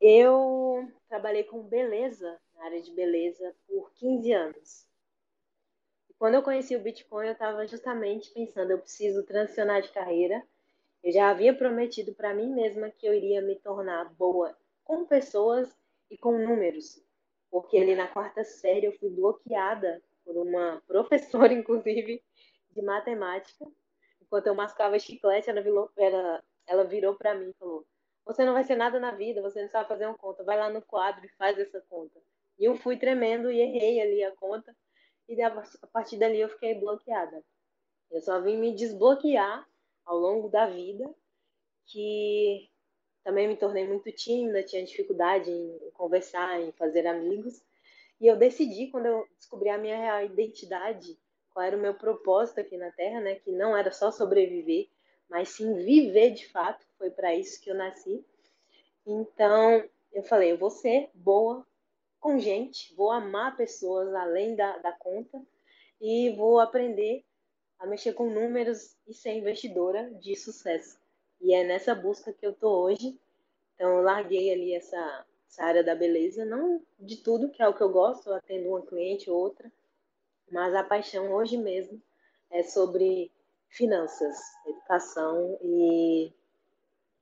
Eu 0.00 0.90
trabalhei 1.08 1.44
com 1.44 1.62
beleza, 1.62 2.38
na 2.54 2.64
área 2.64 2.82
de 2.82 2.90
beleza, 2.92 3.54
por 3.66 3.90
15 3.94 4.32
anos. 4.32 4.86
Quando 6.18 6.34
eu 6.34 6.42
conheci 6.42 6.74
o 6.74 6.80
Bitcoin, 6.80 7.26
eu 7.26 7.32
estava 7.32 7.66
justamente 7.66 8.30
pensando, 8.30 8.70
eu 8.70 8.78
preciso 8.78 9.22
transicionar 9.22 9.82
de 9.82 9.90
carreira. 9.90 10.42
Eu 11.04 11.12
já 11.12 11.30
havia 11.30 11.54
prometido 11.54 12.14
para 12.14 12.34
mim 12.34 12.52
mesma 12.52 12.90
que 12.90 13.06
eu 13.06 13.14
iria 13.14 13.42
me 13.42 13.56
tornar 13.56 14.12
boa 14.14 14.56
com 14.82 15.04
pessoas 15.04 15.68
e 16.10 16.16
com 16.16 16.38
números. 16.38 17.02
Porque 17.50 17.76
ali 17.76 17.94
na 17.94 18.08
quarta 18.08 18.44
série 18.44 18.86
eu 18.86 18.92
fui 18.92 19.10
bloqueada 19.10 20.02
por 20.24 20.36
uma 20.36 20.82
professora, 20.88 21.52
inclusive, 21.52 22.22
de 22.76 22.82
matemática. 22.82 23.66
Enquanto 24.20 24.46
eu 24.46 24.54
mascava 24.54 24.98
chiclete, 24.98 25.48
ela 25.48 25.62
virou, 25.62 25.90
ela, 25.96 26.44
ela 26.66 26.84
virou 26.84 27.14
para 27.14 27.34
mim 27.34 27.50
e 27.50 27.54
falou: 27.54 27.86
Você 28.24 28.44
não 28.44 28.52
vai 28.52 28.62
ser 28.62 28.76
nada 28.76 29.00
na 29.00 29.12
vida, 29.12 29.40
você 29.40 29.62
não 29.62 29.70
sabe 29.70 29.88
fazer 29.88 30.06
uma 30.06 30.18
conta, 30.18 30.44
vai 30.44 30.58
lá 30.58 30.68
no 30.68 30.82
quadro 30.82 31.24
e 31.24 31.30
faz 31.30 31.58
essa 31.58 31.80
conta. 31.88 32.20
E 32.58 32.64
eu 32.64 32.76
fui 32.76 32.96
tremendo 32.96 33.50
e 33.50 33.60
errei 33.60 34.00
ali 34.00 34.22
a 34.22 34.36
conta. 34.36 34.76
E 35.28 35.40
a 35.42 35.50
partir 35.92 36.18
dali 36.18 36.38
eu 36.38 36.48
fiquei 36.48 36.74
bloqueada. 36.74 37.42
Eu 38.10 38.20
só 38.20 38.40
vim 38.40 38.56
me 38.56 38.74
desbloquear 38.74 39.66
ao 40.04 40.16
longo 40.16 40.48
da 40.48 40.66
vida, 40.66 41.12
que 41.86 42.70
também 43.24 43.48
me 43.48 43.56
tornei 43.56 43.86
muito 43.86 44.10
tímida, 44.12 44.62
tinha 44.62 44.84
dificuldade 44.84 45.50
em 45.50 45.90
conversar, 45.92 46.60
em 46.60 46.70
fazer 46.72 47.06
amigos. 47.06 47.60
E 48.20 48.26
eu 48.26 48.36
decidi, 48.36 48.86
quando 48.86 49.06
eu 49.06 49.26
descobri 49.36 49.68
a 49.68 49.76
minha 49.76 49.98
real 49.98 50.24
identidade, 50.24 51.18
qual 51.56 51.64
era 51.64 51.74
o 51.74 51.80
meu 51.80 51.94
propósito 51.94 52.60
aqui 52.60 52.76
na 52.76 52.92
Terra, 52.92 53.18
né? 53.18 53.36
Que 53.36 53.50
não 53.50 53.74
era 53.74 53.90
só 53.90 54.10
sobreviver, 54.10 54.90
mas 55.26 55.48
sim 55.48 55.72
viver 55.72 56.32
de 56.32 56.46
fato. 56.50 56.84
Foi 56.98 57.10
para 57.10 57.34
isso 57.34 57.62
que 57.62 57.70
eu 57.70 57.74
nasci. 57.74 58.22
Então, 59.06 59.82
eu 60.12 60.22
falei, 60.22 60.52
eu 60.52 60.58
vou 60.58 60.68
ser 60.68 61.08
boa 61.14 61.66
com 62.20 62.38
gente, 62.38 62.94
vou 62.94 63.10
amar 63.10 63.56
pessoas 63.56 64.14
além 64.14 64.54
da, 64.54 64.76
da 64.78 64.92
conta 64.92 65.42
e 65.98 66.28
vou 66.36 66.60
aprender 66.60 67.24
a 67.78 67.86
mexer 67.86 68.12
com 68.12 68.28
números 68.28 68.94
e 69.08 69.14
ser 69.14 69.32
investidora 69.32 70.10
de 70.20 70.36
sucesso. 70.36 70.98
E 71.40 71.54
é 71.54 71.64
nessa 71.64 71.94
busca 71.94 72.34
que 72.34 72.46
eu 72.46 72.52
tô 72.52 72.82
hoje. 72.82 73.18
Então 73.74 73.96
eu 73.96 74.02
larguei 74.02 74.52
ali 74.52 74.74
essa, 74.74 75.24
essa 75.48 75.64
área 75.64 75.82
da 75.82 75.94
beleza, 75.94 76.44
não 76.44 76.82
de 76.98 77.16
tudo, 77.16 77.48
que 77.48 77.62
é 77.62 77.68
o 77.68 77.72
que 77.72 77.82
eu 77.82 77.88
gosto, 77.88 78.28
eu 78.28 78.34
atendo 78.34 78.68
uma 78.68 78.82
cliente 78.82 79.30
ou 79.30 79.38
outra, 79.38 79.72
mas 80.50 80.74
a 80.74 80.84
paixão 80.84 81.32
hoje 81.32 81.56
mesmo 81.56 82.00
é 82.50 82.62
sobre 82.62 83.32
finanças, 83.68 84.36
educação 84.66 85.58
e 85.62 86.32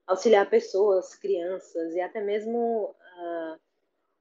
auxiliar 0.07 0.49
pessoas, 0.49 1.15
crianças 1.15 1.95
e 1.95 2.01
até 2.01 2.21
mesmo 2.21 2.91
uh, 2.91 3.61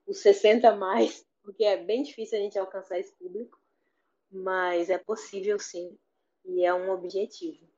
os 0.08 0.20
60 0.20 0.70
a 0.70 0.76
mais, 0.76 1.26
porque 1.44 1.64
é 1.64 1.78
bem 1.78 2.04
difícil 2.04 2.38
a 2.38 2.42
gente 2.42 2.58
alcançar 2.58 3.00
esse 3.00 3.14
público, 3.16 3.60
mas 4.32 4.90
é 4.90 4.98
possível 4.98 5.60
sim 5.60 5.98
e 6.46 6.66
é 6.66 6.74
um 6.74 6.92
objetivo. 6.92 7.73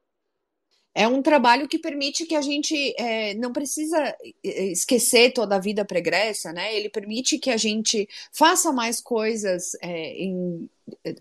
É 0.95 1.05
um 1.05 1.21
trabalho 1.21 1.67
que 1.67 1.77
permite 1.77 2.25
que 2.25 2.35
a 2.35 2.41
gente 2.41 2.95
é, 2.97 3.33
não 3.33 3.51
precisa 3.51 3.97
é, 4.43 4.65
esquecer 4.67 5.33
toda 5.33 5.57
a 5.57 5.59
vida 5.59 5.83
pregressa, 5.83 6.53
né? 6.53 6.73
Ele 6.73 6.87
permite 6.87 7.37
que 7.37 7.51
a 7.51 7.57
gente 7.57 8.07
faça 8.31 8.71
mais 8.71 9.01
coisas 9.01 9.75
é, 9.81 10.13
em, 10.23 10.69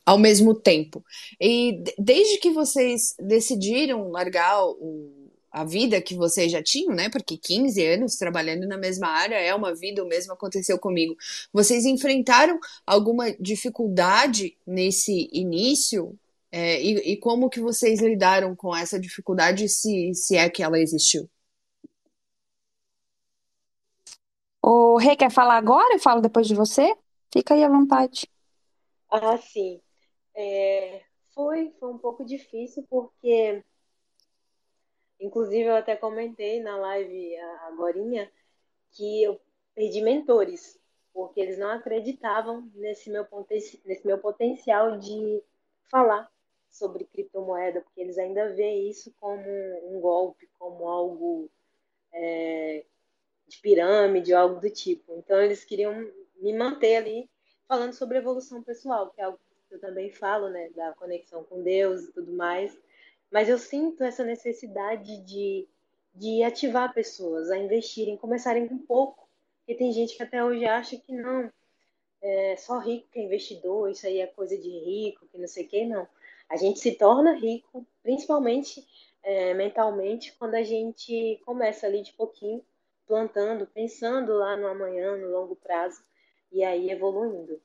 ao 0.06 0.16
mesmo 0.16 0.54
tempo. 0.54 1.04
E 1.40 1.82
desde 1.98 2.38
que 2.38 2.50
vocês 2.52 3.16
decidiram 3.18 4.12
largar 4.12 4.64
o, 4.64 5.10
a 5.50 5.64
vida 5.64 6.00
que 6.00 6.14
vocês 6.14 6.52
já 6.52 6.62
tinham, 6.62 6.94
né? 6.94 7.08
Porque 7.08 7.36
15 7.36 7.84
anos 7.84 8.16
trabalhando 8.16 8.68
na 8.68 8.76
mesma 8.76 9.08
área 9.08 9.36
é 9.36 9.52
uma 9.54 9.74
vida, 9.74 10.04
o 10.04 10.08
mesmo 10.08 10.32
aconteceu 10.32 10.78
comigo. 10.78 11.16
Vocês 11.52 11.84
enfrentaram 11.84 12.60
alguma 12.86 13.32
dificuldade 13.40 14.56
nesse 14.64 15.28
início 15.32 16.16
é, 16.56 16.80
e, 16.80 17.14
e, 17.14 17.16
como 17.16 17.50
que 17.50 17.58
vocês 17.58 18.00
lidaram 18.00 18.54
com 18.54 18.76
essa 18.76 18.96
dificuldade, 18.96 19.68
se, 19.68 20.14
se 20.14 20.36
é 20.36 20.48
que 20.48 20.62
ela 20.62 20.78
existiu? 20.78 21.28
O 24.62 24.96
Rê 24.96 25.16
quer 25.16 25.32
falar 25.32 25.56
agora? 25.56 25.96
Eu 25.96 25.98
falo 25.98 26.20
depois 26.20 26.46
de 26.46 26.54
você? 26.54 26.96
Fica 27.32 27.54
aí 27.54 27.64
à 27.64 27.68
vontade. 27.68 28.30
Ah, 29.10 29.36
sim. 29.36 29.80
É, 30.32 31.02
foi, 31.34 31.74
foi 31.80 31.90
um 31.90 31.98
pouco 31.98 32.24
difícil 32.24 32.86
porque, 32.88 33.60
inclusive, 35.18 35.68
eu 35.68 35.74
até 35.74 35.96
comentei 35.96 36.62
na 36.62 36.76
live 36.76 37.36
agora 37.66 37.98
que 38.92 39.24
eu 39.24 39.40
perdi 39.74 40.00
mentores, 40.00 40.78
porque 41.12 41.40
eles 41.40 41.58
não 41.58 41.70
acreditavam 41.70 42.70
nesse 42.76 43.10
meu, 43.10 43.26
nesse 43.84 44.06
meu 44.06 44.18
potencial 44.18 44.96
de 45.00 45.42
falar 45.90 46.32
sobre 46.74 47.04
criptomoeda, 47.04 47.80
porque 47.80 48.00
eles 48.00 48.18
ainda 48.18 48.52
veem 48.52 48.90
isso 48.90 49.14
como 49.20 49.44
um 49.84 50.00
golpe, 50.00 50.48
como 50.58 50.88
algo 50.88 51.48
é, 52.12 52.84
de 53.46 53.58
pirâmide, 53.58 54.34
algo 54.34 54.60
do 54.60 54.68
tipo. 54.68 55.14
Então 55.16 55.40
eles 55.40 55.64
queriam 55.64 56.10
me 56.36 56.52
manter 56.52 56.96
ali 56.96 57.30
falando 57.68 57.92
sobre 57.92 58.18
evolução 58.18 58.60
pessoal, 58.60 59.10
que 59.10 59.20
é 59.20 59.24
algo 59.24 59.38
que 59.68 59.76
eu 59.76 59.80
também 59.80 60.10
falo, 60.10 60.48
né, 60.48 60.68
da 60.74 60.92
conexão 60.94 61.44
com 61.44 61.62
Deus 61.62 62.02
e 62.02 62.12
tudo 62.12 62.32
mais. 62.32 62.76
Mas 63.30 63.48
eu 63.48 63.56
sinto 63.56 64.02
essa 64.02 64.24
necessidade 64.24 65.18
de, 65.18 65.68
de 66.12 66.42
ativar 66.42 66.92
pessoas 66.92 67.52
a 67.52 67.56
investirem, 67.56 68.16
começarem 68.16 68.66
com 68.66 68.78
pouco. 68.78 69.28
Porque 69.58 69.78
tem 69.78 69.92
gente 69.92 70.16
que 70.16 70.22
até 70.24 70.44
hoje 70.44 70.64
acha 70.66 70.96
que 70.96 71.12
não, 71.12 71.50
é 72.20 72.56
só 72.56 72.80
rico 72.80 73.06
que 73.12 73.20
é 73.20 73.22
investidor, 73.22 73.90
isso 73.90 74.06
aí 74.06 74.18
é 74.18 74.26
coisa 74.26 74.58
de 74.58 74.68
rico, 74.68 75.26
que 75.30 75.38
não 75.38 75.46
sei 75.46 75.64
o 75.64 75.68
que, 75.68 75.86
não. 75.86 76.08
A 76.48 76.56
gente 76.56 76.78
se 76.78 76.92
torna 76.92 77.32
rico, 77.32 77.86
principalmente 78.02 78.86
é, 79.22 79.54
mentalmente, 79.54 80.32
quando 80.38 80.54
a 80.54 80.62
gente 80.62 81.40
começa 81.44 81.86
ali 81.86 82.02
de 82.02 82.12
pouquinho, 82.12 82.62
plantando, 83.06 83.66
pensando 83.66 84.34
lá 84.34 84.56
no 84.56 84.66
amanhã, 84.66 85.16
no 85.16 85.30
longo 85.30 85.56
prazo, 85.56 86.02
e 86.52 86.62
aí 86.62 86.90
evoluindo. 86.90 87.60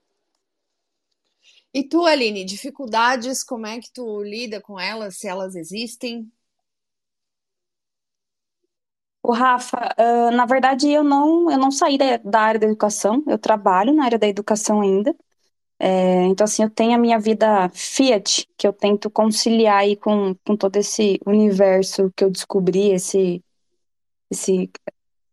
E 1.73 1.83
tu, 1.83 2.05
Aline, 2.05 2.43
dificuldades, 2.43 3.43
como 3.43 3.67
é 3.67 3.79
que 3.79 3.91
tu 3.91 4.23
lida 4.23 4.59
com 4.61 4.79
elas, 4.79 5.17
se 5.17 5.27
elas 5.27 5.55
existem? 5.55 6.31
O 9.21 9.31
Rafa, 9.31 9.93
uh, 9.99 10.31
na 10.31 10.45
verdade 10.45 10.89
eu 10.89 11.03
não, 11.03 11.51
eu 11.51 11.57
não 11.57 11.71
saí 11.71 11.97
da, 11.97 12.17
da 12.17 12.39
área 12.39 12.59
da 12.59 12.65
educação, 12.65 13.23
eu 13.27 13.37
trabalho 13.37 13.93
na 13.93 14.05
área 14.05 14.17
da 14.17 14.27
educação 14.27 14.81
ainda, 14.81 15.15
é, 15.79 16.25
então, 16.25 16.43
assim, 16.43 16.61
eu 16.63 16.69
tenho 16.69 16.93
a 16.93 16.97
minha 16.97 17.17
vida 17.17 17.69
Fiat, 17.69 18.45
que 18.57 18.67
eu 18.67 18.73
tento 18.73 19.09
conciliar 19.09 19.77
aí 19.79 19.95
com, 19.95 20.35
com 20.45 20.57
todo 20.57 20.75
esse 20.75 21.17
universo 21.25 22.11
que 22.15 22.23
eu 22.23 22.29
descobri, 22.29 22.91
esse, 22.91 23.41
esse, 24.29 24.69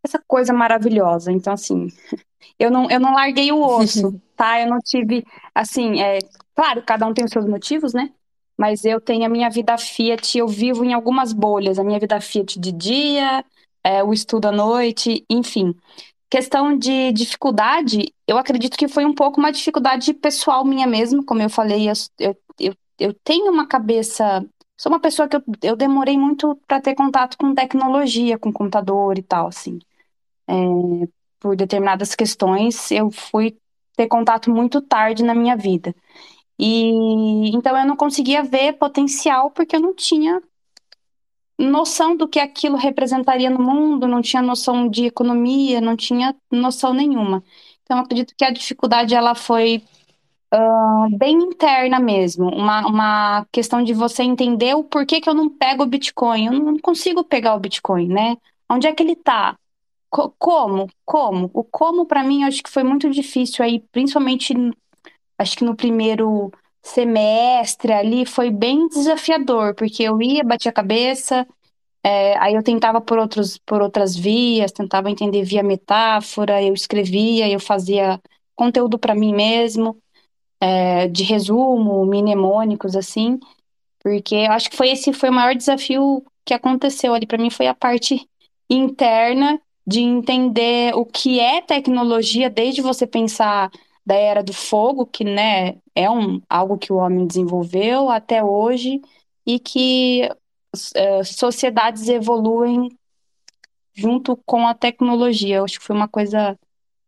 essa 0.04 0.22
coisa 0.26 0.52
maravilhosa. 0.52 1.32
Então, 1.32 1.52
assim, 1.52 1.88
eu 2.58 2.70
não, 2.70 2.88
eu 2.88 3.00
não 3.00 3.14
larguei 3.14 3.50
o 3.50 3.60
osso, 3.60 4.20
tá? 4.36 4.60
Eu 4.60 4.68
não 4.68 4.78
tive, 4.78 5.24
assim, 5.52 6.00
é, 6.00 6.18
claro, 6.54 6.82
cada 6.86 7.06
um 7.06 7.12
tem 7.12 7.24
os 7.24 7.32
seus 7.32 7.46
motivos, 7.46 7.92
né? 7.92 8.12
Mas 8.56 8.84
eu 8.84 9.00
tenho 9.00 9.26
a 9.26 9.28
minha 9.28 9.50
vida 9.50 9.76
Fiat, 9.76 10.38
eu 10.38 10.46
vivo 10.46 10.84
em 10.84 10.94
algumas 10.94 11.32
bolhas. 11.32 11.78
A 11.78 11.84
minha 11.84 11.98
vida 11.98 12.20
Fiat 12.20 12.58
de 12.58 12.72
dia, 12.72 13.44
é, 13.84 14.02
o 14.02 14.12
estudo 14.12 14.46
à 14.46 14.52
noite, 14.52 15.24
enfim. 15.28 15.74
Questão 16.28 16.76
de 16.76 17.12
dificuldade, 17.12 18.12
eu 18.26 18.36
acredito 18.36 18.76
que 18.76 18.88
foi 18.88 19.04
um 19.04 19.14
pouco 19.14 19.38
uma 19.40 19.52
dificuldade 19.52 20.12
pessoal 20.12 20.64
minha 20.64 20.86
mesmo, 20.86 21.24
como 21.24 21.40
eu 21.40 21.48
falei, 21.48 21.88
eu, 21.88 22.36
eu, 22.58 22.74
eu 22.98 23.14
tenho 23.24 23.52
uma 23.52 23.66
cabeça. 23.66 24.44
Sou 24.76 24.90
uma 24.92 25.00
pessoa 25.00 25.28
que 25.28 25.36
eu, 25.36 25.42
eu 25.62 25.76
demorei 25.76 26.18
muito 26.18 26.56
para 26.66 26.80
ter 26.80 26.94
contato 26.94 27.38
com 27.38 27.54
tecnologia, 27.54 28.38
com 28.38 28.52
computador 28.52 29.18
e 29.18 29.22
tal, 29.22 29.46
assim. 29.48 29.78
É, 30.48 30.54
por 31.40 31.56
determinadas 31.56 32.14
questões, 32.14 32.90
eu 32.90 33.10
fui 33.10 33.56
ter 33.96 34.08
contato 34.08 34.50
muito 34.50 34.80
tarde 34.82 35.22
na 35.24 35.34
minha 35.34 35.56
vida. 35.56 35.94
E 36.58 37.50
então 37.54 37.76
eu 37.78 37.86
não 37.86 37.96
conseguia 37.96 38.42
ver 38.42 38.74
potencial 38.74 39.50
porque 39.50 39.76
eu 39.76 39.80
não 39.80 39.94
tinha 39.94 40.42
noção 41.58 42.16
do 42.16 42.28
que 42.28 42.38
aquilo 42.38 42.76
representaria 42.76 43.50
no 43.50 43.58
mundo, 43.58 44.06
não 44.06 44.20
tinha 44.20 44.42
noção 44.42 44.88
de 44.88 45.06
economia, 45.06 45.80
não 45.80 45.96
tinha 45.96 46.34
noção 46.50 46.92
nenhuma. 46.92 47.42
Então, 47.82 47.98
acredito 47.98 48.34
que 48.36 48.44
a 48.44 48.50
dificuldade 48.50 49.14
ela 49.14 49.34
foi 49.34 49.82
uh, 50.52 51.16
bem 51.16 51.36
interna 51.36 51.98
mesmo, 51.98 52.48
uma, 52.48 52.86
uma 52.86 53.46
questão 53.52 53.82
de 53.82 53.94
você 53.94 54.22
entender 54.22 54.74
o 54.74 54.84
porquê 54.84 55.20
que 55.20 55.28
eu 55.28 55.34
não 55.34 55.48
pego 55.48 55.82
o 55.82 55.86
Bitcoin. 55.86 56.46
Eu 56.46 56.52
não 56.52 56.78
consigo 56.78 57.24
pegar 57.24 57.54
o 57.54 57.60
Bitcoin, 57.60 58.08
né? 58.08 58.36
Onde 58.70 58.86
é 58.86 58.92
que 58.92 59.02
ele 59.02 59.12
está? 59.12 59.56
Co 60.10 60.34
como? 60.38 60.88
Como? 61.04 61.50
O 61.54 61.64
como, 61.64 62.06
para 62.06 62.22
mim, 62.22 62.44
acho 62.44 62.62
que 62.62 62.70
foi 62.70 62.82
muito 62.82 63.10
difícil 63.10 63.64
aí, 63.64 63.80
principalmente, 63.92 64.54
acho 65.38 65.56
que 65.56 65.64
no 65.64 65.76
primeiro 65.76 66.52
semestre 66.86 67.92
ali 67.92 68.24
foi 68.24 68.50
bem 68.50 68.88
desafiador, 68.88 69.74
porque 69.74 70.02
eu 70.02 70.20
ia, 70.22 70.44
batia 70.44 70.70
a 70.70 70.74
cabeça, 70.74 71.46
é, 72.02 72.38
aí 72.38 72.54
eu 72.54 72.62
tentava 72.62 73.00
por, 73.00 73.18
outros, 73.18 73.58
por 73.58 73.82
outras 73.82 74.14
vias, 74.16 74.72
tentava 74.72 75.10
entender 75.10 75.42
via 75.42 75.62
metáfora, 75.62 76.62
eu 76.62 76.72
escrevia, 76.72 77.48
eu 77.48 77.58
fazia 77.58 78.20
conteúdo 78.54 78.98
para 78.98 79.14
mim 79.14 79.34
mesmo, 79.34 79.98
é, 80.60 81.08
de 81.08 81.24
resumo, 81.24 82.06
mnemônicos, 82.06 82.94
assim, 82.94 83.38
porque 84.00 84.36
eu 84.36 84.52
acho 84.52 84.70
que 84.70 84.76
foi 84.76 84.90
esse 84.90 85.12
foi 85.12 85.30
o 85.30 85.32
maior 85.32 85.54
desafio 85.54 86.24
que 86.44 86.54
aconteceu 86.54 87.12
ali 87.14 87.26
para 87.26 87.38
mim, 87.38 87.50
foi 87.50 87.66
a 87.66 87.74
parte 87.74 88.28
interna 88.70 89.60
de 89.86 90.00
entender 90.00 90.94
o 90.94 91.04
que 91.04 91.40
é 91.40 91.60
tecnologia, 91.60 92.48
desde 92.48 92.80
você 92.80 93.06
pensar 93.06 93.70
da 94.06 94.14
era 94.14 94.42
do 94.42 94.52
fogo, 94.52 95.04
que 95.04 95.24
né, 95.24 95.76
é 95.92 96.08
um, 96.08 96.40
algo 96.48 96.78
que 96.78 96.92
o 96.92 96.96
homem 96.96 97.26
desenvolveu 97.26 98.08
até 98.08 98.42
hoje, 98.42 99.00
e 99.44 99.58
que 99.58 100.30
uh, 100.74 101.24
sociedades 101.24 102.08
evoluem 102.08 102.88
junto 103.92 104.36
com 104.46 104.66
a 104.66 104.74
tecnologia. 104.74 105.56
Eu 105.56 105.64
acho 105.64 105.80
que 105.80 105.84
foi 105.84 105.96
uma 105.96 106.06
coisa 106.06 106.56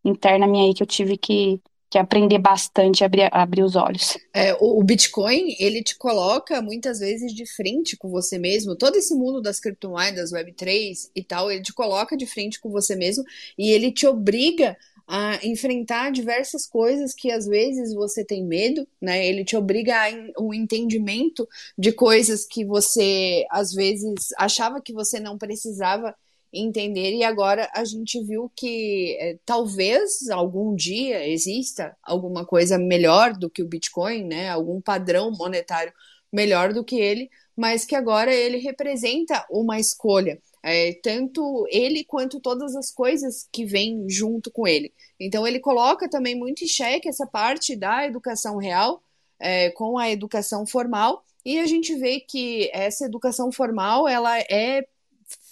interna 0.05 0.47
minha 0.49 0.65
aí 0.65 0.75
que 0.75 0.83
eu 0.83 0.87
tive 0.87 1.17
que, 1.17 1.61
que 1.89 1.99
aprender 1.99 2.39
bastante, 2.39 3.05
abrir, 3.05 3.29
abrir 3.33 3.63
os 3.63 3.77
olhos. 3.77 4.17
É, 4.35 4.55
o, 4.55 4.81
o 4.81 4.83
Bitcoin, 4.83 5.55
ele 5.61 5.83
te 5.83 5.97
coloca 5.97 6.61
muitas 6.61 6.99
vezes 6.99 7.33
de 7.33 7.47
frente 7.47 7.97
com 7.97 8.09
você 8.09 8.39
mesmo. 8.39 8.75
Todo 8.75 8.97
esse 8.97 9.15
mundo 9.15 9.41
das 9.41 9.61
criptomoedas, 9.61 10.33
Web3 10.33 11.11
e 11.15 11.23
tal, 11.23 11.49
ele 11.51 11.63
te 11.63 11.73
coloca 11.73 12.17
de 12.17 12.27
frente 12.27 12.61
com 12.61 12.71
você 12.71 12.97
mesmo 12.97 13.23
e 13.57 13.71
ele 13.71 13.93
te 13.93 14.07
obriga 14.07 14.77
a 15.09 15.39
enfrentar 15.43 16.13
diversas 16.13 16.67
coisas 16.67 17.15
que 17.15 17.31
às 17.31 17.47
vezes 17.47 17.95
você 17.95 18.23
tem 18.23 18.45
medo, 18.45 18.87
né? 19.01 19.27
Ele 19.27 19.43
te 19.43 19.57
obriga 19.57 19.95
a 19.97 20.43
um 20.43 20.53
entendimento 20.53 21.49
de 21.79 21.93
coisas 21.93 22.45
que 22.47 22.63
você 22.63 23.47
às 23.51 23.73
vezes 23.73 24.29
achava 24.37 24.83
que 24.83 24.93
você 24.93 25.19
não 25.19 25.39
precisava 25.39 26.15
entender 26.53 27.15
e 27.15 27.25
agora 27.25 27.71
a 27.75 27.85
gente 27.85 28.23
viu 28.23 28.51
que 28.55 29.17
é, 29.21 29.39
talvez 29.45 30.29
algum 30.31 30.75
dia 30.75 31.27
exista 31.27 31.97
alguma 32.03 32.45
coisa 32.45 32.79
melhor 32.79 33.33
do 33.33 33.51
que 33.51 33.63
o 33.63 33.69
Bitcoin, 33.69 34.25
né? 34.25 34.51
Algum 34.51 34.81
padrão 34.81 35.31
monetário 35.31 35.93
melhor 36.31 36.75
do 36.75 36.85
que 36.85 37.01
ele, 37.01 37.31
mas 37.57 37.87
que 37.87 37.95
agora 37.95 38.35
ele 38.35 38.59
representa 38.59 39.47
uma 39.51 39.81
escolha. 39.81 40.39
É, 40.63 40.93
tanto 41.03 41.67
ele 41.71 42.05
quanto 42.05 42.41
todas 42.41 42.75
as 42.75 42.91
coisas 42.91 43.49
que 43.53 43.65
vêm 43.65 44.09
junto 44.09 44.51
com 44.51 44.67
ele. 44.67 44.93
Então 45.19 45.47
ele 45.47 45.61
coloca 45.61 46.09
também 46.09 46.35
muito 46.35 46.65
em 46.65 46.69
xeque 46.69 47.09
essa 47.09 47.27
parte 47.27 47.77
da 47.77 48.07
educação 48.07 48.57
real 48.57 49.03
é, 49.39 49.71
com 49.71 49.99
a 49.99 50.11
educação 50.11 50.67
formal. 50.67 51.25
E 51.45 51.59
a 51.59 51.67
gente 51.67 51.95
vê 51.95 52.21
que 52.21 52.71
essa 52.73 53.05
educação 53.05 53.51
formal 53.53 54.09
ela 54.09 54.39
é 54.39 54.87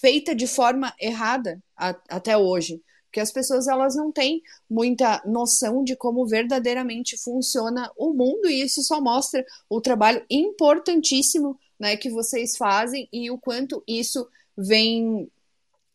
feita 0.01 0.35
de 0.35 0.47
forma 0.47 0.93
errada 1.01 1.63
a, 1.77 1.91
até 2.09 2.37
hoje, 2.37 2.83
porque 3.05 3.21
as 3.21 3.33
pessoas 3.33 3.67
elas 3.67 3.95
não 3.95 4.13
têm 4.13 4.43
muita 4.69 5.23
noção 5.25 5.83
de 5.83 5.97
como 5.97 6.27
verdadeiramente 6.27 7.17
funciona 7.17 7.91
o 7.97 8.13
mundo. 8.13 8.49
E 8.49 8.63
isso 8.63 8.83
só 8.83 9.01
mostra 9.01 9.45
o 9.71 9.81
trabalho 9.81 10.25
importantíssimo 10.29 11.59
né, 11.79 11.97
que 11.97 12.11
vocês 12.11 12.57
fazem 12.57 13.09
e 13.13 13.31
o 13.31 13.39
quanto 13.39 13.83
isso 13.87 14.29
vem 14.57 15.31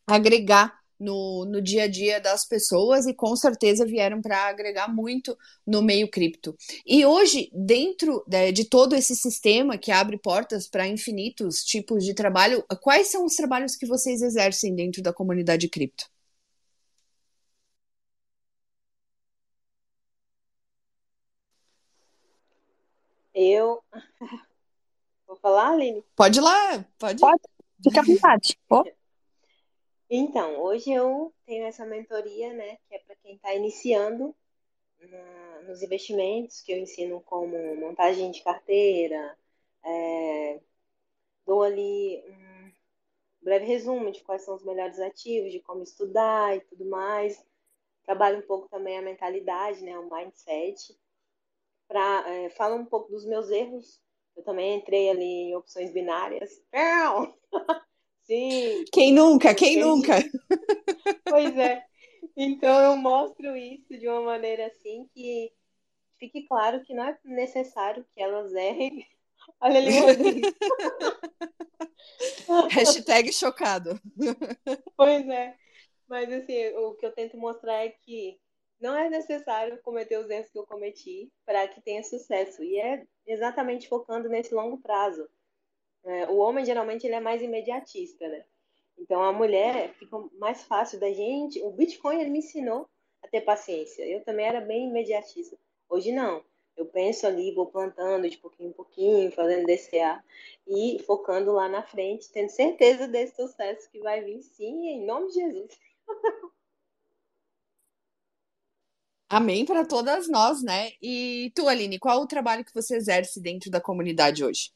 agregar 0.08 0.82
no, 1.01 1.46
no 1.46 1.62
dia 1.62 1.84
a 1.84 1.88
dia 1.88 2.22
das 2.22 2.46
pessoas 2.46 3.08
e 3.08 3.13
com 3.13 3.36
certeza 3.36 3.86
vieram 3.86 4.22
para 4.22 4.48
agregar 4.48 4.88
muito 4.88 5.36
no 5.65 5.82
meio 5.82 6.08
cripto. 6.10 6.56
E 6.86 7.06
hoje, 7.06 7.50
dentro 7.51 8.24
de, 8.27 8.51
de 8.51 8.65
todo 8.65 8.96
esse 8.96 9.15
sistema 9.15 9.77
que 9.77 9.91
abre 9.91 10.18
portas 10.18 10.68
para 10.68 10.88
infinitos 10.88 11.63
tipos 11.63 12.06
de 12.06 12.13
trabalho, 12.13 12.63
quais 12.82 13.08
são 13.08 13.25
os 13.25 13.36
trabalhos 13.36 13.75
que 13.75 13.88
vocês 13.88 14.22
exercem 14.22 14.75
dentro 14.75 15.01
da 15.01 15.12
comunidade 15.12 15.68
cripto? 15.68 16.06
Eu. 23.34 23.82
Vou 25.25 25.38
falar, 25.38 25.72
Aline? 25.72 26.03
Pode 26.15 26.39
ir 26.39 26.41
lá, 26.41 26.86
pode. 27.00 27.22
Pode, 27.22 27.41
fica 27.84 28.02
à 28.02 28.04
vontade. 28.04 28.58
Oh. 28.70 28.84
Então, 30.10 30.60
hoje 30.62 30.92
eu 30.92 31.34
tenho 31.46 31.66
essa 31.66 31.86
mentoria, 31.86 32.54
né, 32.54 32.78
que 32.88 32.96
é 32.96 33.00
para 33.00 33.16
quem 33.16 33.36
está 33.36 33.54
iniciando 33.54 34.36
na, 35.00 35.62
nos 35.62 35.82
investimentos, 35.82 36.62
que 36.62 36.72
eu 36.72 36.77
ensino 36.77 37.22
como 37.22 37.75
montagem 37.77 38.29
de 38.32 38.44
carteira, 38.44 39.38
é, 39.84 40.60
dou 41.46 41.64
ali 41.64 42.22
um 42.27 42.72
breve 43.42 43.66
resumo 43.66 44.12
de 44.12 44.22
quais 44.22 44.44
são 44.44 44.55
os 44.55 44.64
melhores 44.64 45.00
ativos, 45.00 45.51
de 45.51 45.60
como 45.62 45.82
estudar 45.82 46.55
e 46.55 46.62
tudo 46.62 46.86
mais. 46.86 47.44
Trabalho 48.03 48.40
um 48.40 48.48
pouco 48.48 48.68
também 48.68 48.98
a 48.98 49.01
mentalidade, 49.01 49.84
né, 49.84 49.98
o 49.98 50.14
mindset. 50.14 50.98
Pra, 51.88 52.24
é, 52.27 52.50
falo 52.51 52.75
um 52.75 52.86
pouco 52.86 53.12
dos 53.12 53.25
meus 53.25 53.50
erros. 53.50 54.01
Eu 54.42 54.46
também 54.46 54.75
entrei 54.75 55.08
ali 55.08 55.24
em 55.24 55.56
opções 55.56 55.92
binárias. 55.92 56.50
Sim. 58.24 58.84
Quem 58.92 59.14
nunca? 59.14 59.54
Quem 59.54 59.80
nunca? 59.80 60.16
Pois 61.25 61.56
é. 61.58 61.86
Então 62.36 62.92
eu 62.92 62.98
mostro 62.98 63.56
isso 63.56 63.98
de 63.98 64.08
uma 64.08 64.22
maneira 64.22 64.68
assim 64.68 65.08
que 65.14 65.51
fique 66.20 66.46
claro 66.48 66.84
que 66.84 66.94
não 66.94 67.04
é 67.06 67.18
necessário 67.24 68.06
que 68.14 68.22
elas 68.22 68.51
errem. 68.54 69.08
Olha 69.62 69.77
ali. 69.77 70.42
Hashtag 72.70 73.32
chocado. 73.32 74.00
Pois 74.98 75.27
é. 75.30 75.56
Mas 76.10 76.32
assim, 76.34 76.68
o 76.75 76.96
que 76.96 77.06
eu 77.06 77.14
tento 77.14 77.38
mostrar 77.38 77.86
é 77.86 77.90
que 77.90 78.40
não 78.80 78.98
é 78.98 79.10
necessário 79.10 79.80
cometer 79.84 80.18
os 80.18 80.30
erros 80.30 80.50
que 80.50 80.58
eu 80.58 80.66
cometi 80.66 81.32
para 81.46 81.68
que 81.68 81.82
tenha 81.82 82.04
sucesso. 82.04 82.64
E 82.64 82.77
é 82.77 83.06
exatamente 83.25 83.88
focando 83.88 84.29
nesse 84.29 84.53
longo 84.53 84.77
prazo. 84.77 85.29
É, 86.03 86.27
o 86.27 86.38
homem 86.38 86.66
geralmente 86.66 87.05
ele 87.05 87.16
é 87.16 87.20
mais 87.20 87.42
imediatista, 87.42 88.27
né? 88.27 88.44
Então 88.98 89.22
a 89.24 89.31
mulher 89.31 89.94
fica 89.96 90.18
mais 90.34 90.64
fácil 90.64 91.00
da 91.00 91.12
gente. 91.12 91.62
O 91.64 91.72
Bitcoin 91.72 92.22
ele 92.22 92.29
me 92.29 92.40
ensinou 92.40 92.88
a 93.22 93.27
ter 93.27 93.42
paciência. 93.42 94.03
Eu 94.03 94.24
também 94.24 94.46
era 94.46 94.62
bem 94.62 94.88
imediatista. 94.88 95.57
Hoje 95.90 96.12
não. 96.12 96.44
Eu 96.75 96.86
penso 96.86 97.27
ali, 97.27 97.53
vou 97.53 97.68
plantando 97.68 98.29
de 98.29 98.38
pouquinho 98.38 98.70
em 98.70 98.74
pouquinho, 98.74 99.31
fazendo 99.31 99.66
DCA 99.66 100.24
e 100.68 101.00
focando 101.05 101.51
lá 101.51 101.68
na 101.68 101.84
frente, 101.84 102.31
tendo 102.31 102.50
certeza 102.50 103.07
desse 103.07 103.36
sucesso 103.36 103.90
que 103.92 104.00
vai 104.00 104.22
vir 104.22 104.42
sim, 104.42 104.88
em 104.88 105.05
nome 105.05 105.27
de 105.27 105.34
Jesus. 105.34 105.79
Amém 109.31 109.65
para 109.65 109.85
todas 109.85 110.27
nós, 110.29 110.61
né? 110.61 110.91
E 111.01 111.51
tu, 111.55 111.67
Aline, 111.67 111.98
qual 111.98 112.22
o 112.22 112.27
trabalho 112.27 112.65
que 112.65 112.74
você 112.74 112.98
exerce 112.98 113.41
dentro 113.41 113.72
da 113.72 113.79
comunidade 113.81 114.44
hoje? 114.44 114.72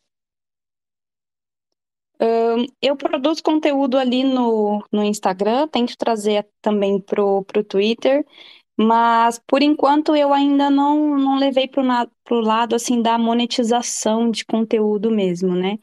eu 2.82 2.96
produzo 2.96 3.44
conteúdo 3.44 3.98
ali 3.98 4.24
no, 4.24 4.84
no 4.92 5.04
Instagram, 5.04 5.68
tento 5.68 5.98
trazer 5.98 6.48
também 6.62 7.00
pro, 7.00 7.44
pro 7.46 7.64
Twitter, 7.64 8.26
mas 8.78 9.40
por 9.48 9.62
enquanto 9.62 10.16
eu 10.16 10.34
ainda 10.34 10.70
não, 10.70 11.18
não 11.18 11.38
levei 11.40 11.70
na, 11.78 12.08
pro 12.24 12.40
lado 12.42 12.76
assim 12.76 13.02
da 13.02 13.18
monetização 13.18 14.32
de 14.32 14.46
conteúdo 14.46 15.12
mesmo, 15.12 15.56
né? 15.56 15.78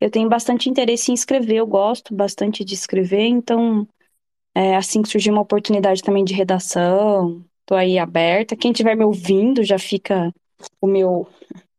Eu 0.00 0.10
tenho 0.10 0.28
bastante 0.28 0.68
interesse 0.70 1.10
em 1.10 1.14
escrever, 1.14 1.56
eu 1.56 1.66
gosto 1.66 2.14
bastante 2.14 2.64
de 2.64 2.74
escrever, 2.74 3.26
então 3.26 3.86
é, 4.54 4.76
assim 4.76 5.02
que 5.02 5.08
surgir 5.10 5.30
uma 5.30 5.42
oportunidade 5.42 6.02
também 6.02 6.24
de 6.24 6.34
redação, 6.34 7.44
tô 7.68 7.74
aí 7.74 7.98
aberta. 7.98 8.56
Quem 8.56 8.72
estiver 8.72 8.96
me 8.96 9.04
ouvindo 9.04 9.62
já 9.62 9.78
fica 9.78 10.34
o 10.80 10.86
meu 10.86 11.28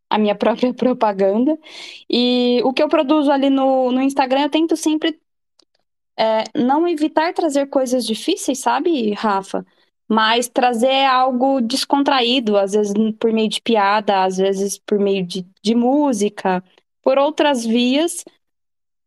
a 0.08 0.18
minha 0.20 0.36
própria 0.36 0.72
propaganda. 0.74 1.58
E 2.08 2.62
o 2.64 2.72
que 2.72 2.82
eu 2.84 2.88
produzo 2.88 3.32
ali 3.32 3.50
no, 3.50 3.92
no 3.92 4.02
Instagram, 4.02 4.44
eu 4.44 4.50
tento 4.50 4.78
sempre 4.78 5.20
é, 6.18 6.44
não 6.56 6.88
evitar 6.88 7.34
trazer 7.34 7.68
coisas 7.68 8.06
difíceis, 8.06 8.60
sabe, 8.60 9.14
Rafa? 9.14 9.66
Mas 10.08 10.48
trazer 10.48 11.06
algo 11.06 11.60
descontraído, 11.60 12.58
às 12.58 12.74
vezes 12.74 12.94
por 13.20 13.32
meio 13.34 13.50
de 13.50 13.62
piada, 13.62 14.24
às 14.24 14.38
vezes 14.38 14.78
por 14.78 15.00
meio 15.00 15.26
de, 15.26 15.46
de 15.62 15.76
música, 15.76 16.64
por 17.02 17.18
outras 17.18 17.66
vias, 17.66 18.24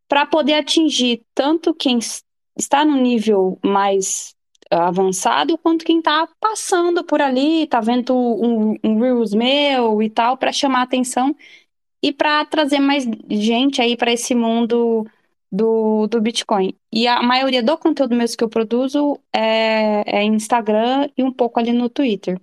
para 0.07 0.25
poder 0.25 0.55
atingir 0.55 1.23
tanto 1.33 1.73
quem 1.73 1.99
está 2.57 2.83
no 2.85 2.97
nível 2.97 3.57
mais 3.63 4.32
avançado 4.73 5.57
quanto 5.57 5.85
quem 5.85 5.99
está 5.99 6.27
passando 6.39 7.03
por 7.03 7.21
ali, 7.21 7.63
está 7.63 7.79
vendo 7.81 8.15
um, 8.15 8.75
um 8.83 8.99
Reels 8.99 9.33
meu 9.33 10.01
e 10.01 10.09
tal, 10.09 10.37
para 10.37 10.51
chamar 10.51 10.83
atenção 10.83 11.35
e 12.01 12.11
para 12.11 12.45
trazer 12.45 12.79
mais 12.79 13.05
gente 13.29 13.81
aí 13.81 13.95
para 13.97 14.11
esse 14.11 14.35
mundo 14.35 15.07
do, 15.51 16.07
do 16.07 16.21
Bitcoin. 16.21 16.75
E 16.91 17.07
a 17.07 17.21
maioria 17.21 17.63
do 17.63 17.77
conteúdo 17.77 18.15
mesmo 18.15 18.37
que 18.37 18.43
eu 18.43 18.49
produzo 18.49 19.19
é, 19.31 20.19
é 20.19 20.23
Instagram 20.23 21.09
e 21.17 21.23
um 21.23 21.31
pouco 21.31 21.59
ali 21.59 21.71
no 21.71 21.89
Twitter 21.89 22.39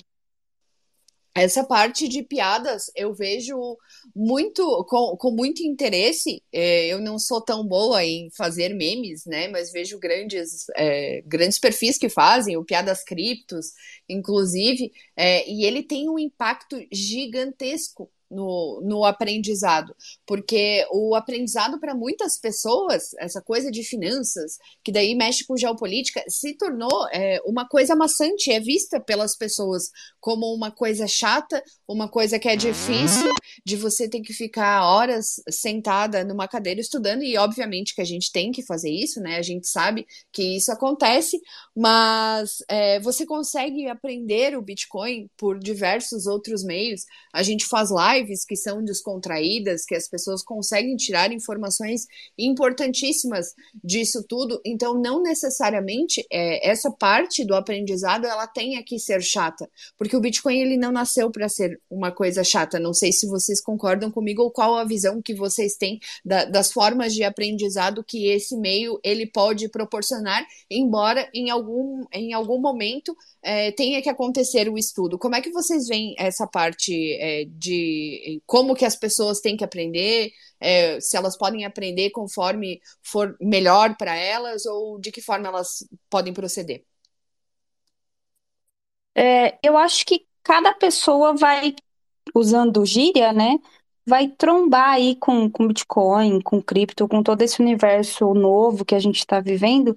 essa 1.35 1.65
parte 1.65 2.09
de 2.09 2.23
piadas 2.23 2.91
eu 2.97 3.15
vejo 3.15 3.79
muito 4.15 4.85
com, 4.89 5.17
com 5.17 5.31
muito 5.31 5.63
interesse. 5.63 6.43
É, 6.53 6.89
eu 6.89 7.01
não 7.01 7.19
sou 7.19 7.41
tão 7.41 7.65
boa 7.67 8.05
em 8.05 8.31
fazer 8.37 8.75
memes, 8.75 9.25
né? 9.27 9.49
Mas 9.49 9.73
vejo 9.73 9.99
grandes 9.99 10.67
é, 10.77 11.23
grandes 11.27 11.59
perfis 11.59 11.99
que 11.99 12.09
fazem, 12.09 12.57
o 12.57 12.65
Piadas 12.65 13.05
Criptos, 13.05 13.73
inclusive, 14.09 14.93
é, 15.17 15.49
e 15.49 15.65
ele 15.65 15.83
tem 15.83 16.09
um 16.09 16.19
impacto 16.19 16.77
gigantesco 16.93 18.11
no, 18.31 18.81
no 18.85 19.05
aprendizado, 19.05 19.95
porque 20.27 20.87
o 20.93 21.15
aprendizado 21.15 21.81
para 21.81 21.95
muitas 21.95 22.39
pessoas, 22.39 23.13
essa 23.19 23.43
coisa 23.43 23.71
de 23.71 23.83
finanças, 23.83 24.59
que 24.85 24.93
daí 24.93 25.15
mexe 25.15 25.45
com 25.45 25.57
geopolítica, 25.57 26.23
se 26.29 26.57
tornou 26.57 27.09
é, 27.13 27.41
uma 27.45 27.67
coisa 27.67 27.97
maçante, 27.97 28.53
é 28.53 28.61
vista 28.61 29.01
pelas 29.01 29.37
pessoas 29.37 29.91
como 30.21 30.55
uma 30.55 30.71
coisa 30.71 31.07
chata, 31.07 31.63
uma 31.89 32.09
coisa 32.09 32.39
que 32.39 32.49
é 32.49 32.57
difícil, 32.57 33.33
de 33.65 33.77
você 33.77 34.09
ter 34.09 34.21
que 34.21 34.33
ficar 34.33 34.85
horas 34.85 35.43
sentada 35.51 36.25
numa 36.25 36.47
cadeira 36.47 36.81
estudando, 36.81 37.23
e 37.23 37.37
obviamente 37.37 37.95
que 37.95 38.01
a 38.01 38.05
gente 38.05 38.31
tem 38.31 38.53
que 38.53 38.63
fazer 38.65 38.91
isso, 38.91 39.21
né? 39.21 39.37
A 39.37 39.43
gente 39.43 39.67
sabe 39.67 40.07
que 40.33 40.57
isso 40.57 40.71
acontece, 40.71 41.41
mas 41.77 42.59
é, 42.69 43.01
você 43.01 43.27
consegue 43.27 43.89
aprender 43.89 44.57
o 44.57 44.63
Bitcoin 44.63 45.29
por 45.37 45.59
diversos 45.59 46.27
outros 46.27 46.63
meios. 46.63 47.05
A 47.33 47.43
gente 47.43 47.67
faz 47.67 47.91
lives 48.21 48.45
que 48.45 48.57
são 48.57 48.85
descontraídas, 48.85 49.85
que 49.85 49.95
as 49.95 50.09
pessoas 50.09 50.43
conseguem 50.43 50.97
tirar 50.97 51.33
informações 51.33 52.07
importantíssimas 52.39 53.55
disso 53.83 54.25
tudo. 54.29 54.61
Então, 54.65 54.95
não 55.01 55.23
necessariamente 55.23 56.25
é, 56.31 56.69
essa 56.69 56.91
parte 56.91 57.45
do 57.45 57.55
aprendizado 57.55 58.27
ela 58.27 58.47
tenha 58.47 58.83
que 58.83 58.99
ser 58.99 59.23
chata, 59.23 59.69
porque 59.97 60.17
o 60.17 60.21
Bitcoin 60.21 60.59
ele 60.59 60.77
não 60.77 60.93
nasceu 60.93 61.31
para 61.31 61.49
ser 61.49 61.81
uma 61.91 62.11
coisa 62.11 62.45
chata. 62.45 62.79
Não 62.79 62.93
sei 62.93 63.13
se 63.13 63.27
vocês 63.27 63.61
concordam 63.61 64.11
comigo 64.11 64.43
ou 64.43 64.51
qual 64.51 64.77
a 64.77 64.85
visão 64.85 65.23
que 65.23 65.35
vocês 65.35 65.77
têm 65.77 65.99
da, 66.25 66.45
das 66.45 66.73
formas 66.73 67.15
de 67.15 67.25
aprendizado 67.25 68.05
que 68.05 68.29
esse 68.29 68.57
meio 68.57 69.01
ele 69.03 69.27
pode 69.27 69.69
proporcionar, 69.69 70.45
embora 70.71 71.29
em 71.35 71.51
algum, 71.51 72.05
em 72.13 72.33
algum 72.33 72.61
momento 72.61 73.17
é, 73.43 73.73
tenha 73.73 74.03
que 74.03 74.09
acontecer 74.09 74.69
o 74.69 74.77
estudo. 74.77 75.19
Como 75.19 75.35
é 75.35 75.41
que 75.41 75.51
vocês 75.51 75.87
veem 75.89 76.15
essa 76.19 76.47
parte 76.47 77.15
é, 77.15 77.47
de 77.47 78.10
como 78.47 78.75
que 78.75 78.85
as 78.85 78.97
pessoas 78.97 79.41
têm 79.41 79.57
que 79.57 79.65
aprender, 79.65 80.33
é, 80.61 81.01
se 81.01 81.17
elas 81.17 81.37
podem 81.37 81.65
aprender 81.65 82.11
conforme 82.11 82.81
for 83.03 83.37
melhor 83.41 83.97
para 83.97 84.15
elas 84.15 84.67
ou 84.67 84.99
de 84.99 85.11
que 85.11 85.21
forma 85.21 85.49
elas 85.49 85.87
podem 86.09 86.33
proceder? 86.33 86.85
É, 89.15 89.59
eu 89.63 89.77
acho 89.77 90.05
que 90.07 90.27
cada 90.43 90.73
pessoa 90.75 91.35
vai, 91.35 91.75
usando 92.35 92.85
gíria, 92.87 93.33
né, 93.33 93.59
vai 94.07 94.29
trombar 94.29 94.95
aí 94.95 95.17
com, 95.17 95.51
com 95.51 95.69
Bitcoin, 95.69 96.41
com 96.41 96.63
cripto, 96.63 97.09
com 97.09 97.23
todo 97.23 97.43
esse 97.43 97.61
universo 97.61 98.33
novo 98.35 98.85
que 98.85 98.95
a 98.95 98.99
gente 98.99 99.19
está 99.19 99.41
vivendo, 99.41 99.97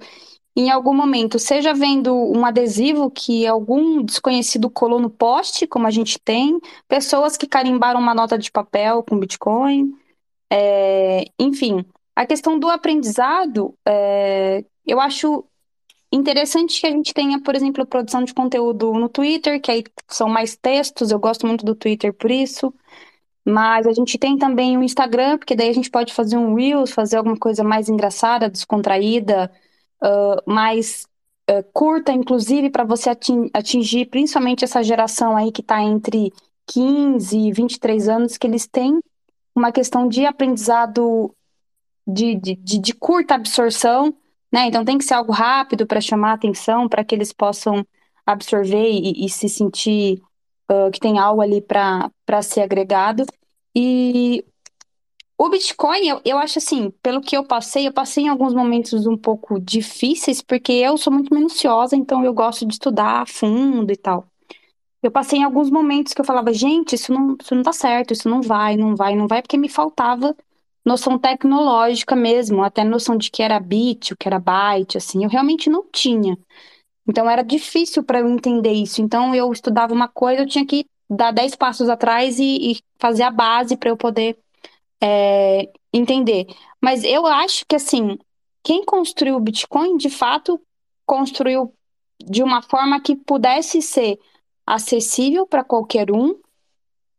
em 0.56 0.70
algum 0.70 0.94
momento, 0.94 1.40
seja 1.40 1.74
vendo 1.74 2.14
um 2.14 2.46
adesivo 2.46 3.10
que 3.10 3.46
algum 3.48 4.04
desconhecido 4.04 4.70
colou 4.70 5.00
no 5.00 5.10
poste, 5.10 5.66
como 5.66 5.88
a 5.88 5.92
gente 5.92 6.20
tem, 6.20 6.60
pessoas 6.88 7.36
que 7.36 7.48
carimbaram 7.48 8.00
uma 8.00 8.14
nota 8.14 8.38
de 8.38 8.52
papel 8.52 9.04
com 9.04 9.18
Bitcoin, 9.20 9.92
é, 10.52 11.26
enfim. 11.40 11.84
A 12.16 12.26
questão 12.28 12.60
do 12.60 12.70
aprendizado, 12.70 13.76
é, 13.88 14.64
eu 14.86 15.00
acho 15.00 15.44
interessante 16.12 16.80
que 16.80 16.86
a 16.88 16.92
gente 16.92 17.14
tenha, 17.14 17.42
por 17.42 17.56
exemplo, 17.56 17.86
produção 17.88 18.24
de 18.24 18.34
conteúdo 18.34 18.94
no 18.94 19.10
Twitter, 19.10 19.60
que 19.60 19.72
aí 19.72 19.84
são 20.08 20.30
mais 20.30 20.56
textos, 20.56 21.10
eu 21.10 21.18
gosto 21.20 21.48
muito 21.48 21.66
do 21.66 21.74
Twitter 21.74 22.14
por 22.14 22.30
isso. 22.30 22.72
Mas 23.46 23.88
a 23.88 23.92
gente 23.92 24.18
tem 24.18 24.38
também 24.38 24.78
o 24.78 24.84
Instagram, 24.84 25.38
porque 25.38 25.56
daí 25.56 25.70
a 25.70 25.74
gente 25.74 25.90
pode 25.92 26.14
fazer 26.14 26.38
um 26.38 26.54
Reels, 26.56 26.92
fazer 26.92 27.18
alguma 27.18 27.38
coisa 27.38 27.64
mais 27.64 27.90
engraçada, 27.90 28.50
descontraída, 28.50 29.52
mais 30.46 31.06
uh, 31.50 31.64
curta, 31.74 32.12
inclusive, 32.12 32.70
para 32.70 32.84
você 32.84 33.10
atingir 33.54 34.06
principalmente 34.08 34.64
essa 34.64 34.84
geração 34.84 35.36
aí 35.36 35.52
que 35.52 35.62
está 35.62 35.82
entre 35.82 36.32
15 36.68 37.38
e 37.38 37.52
23 37.52 38.10
anos, 38.10 38.38
que 38.38 38.48
eles 38.48 38.68
têm 38.68 39.00
uma 39.56 39.72
questão 39.72 40.08
de 40.08 40.26
aprendizado 40.26 41.34
de, 42.08 42.36
de, 42.36 42.56
de, 42.56 42.80
de 42.80 42.94
curta 42.94 43.36
absorção, 43.36 44.14
né? 44.52 44.68
Então 44.68 44.84
tem 44.84 44.98
que 44.98 45.04
ser 45.04 45.14
algo 45.14 45.32
rápido 45.32 45.86
para 45.86 46.02
chamar 46.02 46.34
atenção, 46.34 46.88
para 46.88 47.04
que 47.04 47.16
eles 47.16 47.32
possam 47.32 47.86
absorver 48.26 48.90
e, 48.90 49.26
e 49.26 49.30
se 49.30 49.50
sentir 49.50 50.22
uh, 50.72 50.92
que 50.92 51.00
tem 51.00 51.20
algo 51.20 51.42
ali 51.42 51.62
para 51.62 52.42
ser 52.42 52.62
agregado. 52.62 53.26
E 53.76 54.46
o 55.46 55.50
Bitcoin, 55.50 56.08
eu, 56.08 56.22
eu 56.24 56.38
acho 56.38 56.58
assim, 56.58 56.90
pelo 57.02 57.20
que 57.20 57.36
eu 57.36 57.44
passei, 57.44 57.86
eu 57.86 57.92
passei 57.92 58.24
em 58.24 58.30
alguns 58.30 58.54
momentos 58.54 59.06
um 59.06 59.18
pouco 59.18 59.60
difíceis, 59.60 60.42
porque 60.42 60.72
eu 60.72 60.98
sou 60.98 61.12
muito 61.12 61.34
minuciosa, 61.34 61.98
então 61.98 62.24
eu 62.24 62.34
gosto 62.34 62.66
de 62.66 62.74
estudar 62.74 63.22
a 63.22 63.26
fundo 63.26 63.92
e 63.92 63.98
tal. 63.98 64.26
Eu 65.02 65.12
passei 65.12 65.40
em 65.40 65.44
alguns 65.44 65.70
momentos 65.70 66.14
que 66.14 66.22
eu 66.22 66.26
falava, 66.26 66.54
gente, 66.54 66.96
isso 66.96 67.12
não, 67.12 67.36
isso 67.42 67.54
não 67.54 67.62
tá 67.62 67.74
certo, 67.74 68.14
isso 68.14 68.30
não 68.30 68.42
vai, 68.42 68.78
não 68.78 68.96
vai, 68.96 69.18
não 69.18 69.28
vai, 69.28 69.42
porque 69.42 69.58
me 69.58 69.68
faltava 69.68 70.34
noção 70.86 71.20
tecnológica 71.20 72.16
mesmo, 72.16 72.64
até 72.64 72.86
noção 72.86 73.18
de 73.18 73.30
que 73.30 73.44
era 73.44 73.60
bit, 73.60 74.14
o 74.14 74.18
que 74.18 74.30
era 74.30 74.40
byte, 74.40 74.98
assim, 74.98 75.26
eu 75.26 75.30
realmente 75.30 75.70
não 75.70 75.86
tinha. 75.92 76.38
Então 77.06 77.30
era 77.30 77.44
difícil 77.44 78.02
para 78.02 78.20
eu 78.20 78.30
entender 78.30 78.72
isso. 78.72 79.02
Então 79.02 79.36
eu 79.36 79.52
estudava 79.52 79.94
uma 79.94 80.08
coisa, 80.08 80.42
eu 80.42 80.48
tinha 80.48 80.66
que 80.66 80.86
dar 81.10 81.32
dez 81.32 81.54
passos 81.54 81.90
atrás 81.90 82.40
e, 82.40 82.72
e 82.72 82.78
fazer 82.98 83.24
a 83.24 83.32
base 83.32 83.76
para 83.76 83.90
eu 83.90 83.98
poder 83.98 84.38
é, 85.04 85.70
entender. 85.92 86.48
Mas 86.82 87.04
eu 87.04 87.26
acho 87.26 87.66
que, 87.68 87.76
assim, 87.76 88.18
quem 88.64 88.86
construiu 88.86 89.36
o 89.36 89.40
Bitcoin, 89.42 89.98
de 89.98 90.10
fato, 90.10 90.62
construiu 91.06 91.74
de 92.26 92.42
uma 92.42 92.62
forma 92.62 93.02
que 93.02 93.14
pudesse 93.14 93.82
ser 93.82 94.18
acessível 94.66 95.46
para 95.46 95.62
qualquer 95.62 96.10
um, 96.10 96.40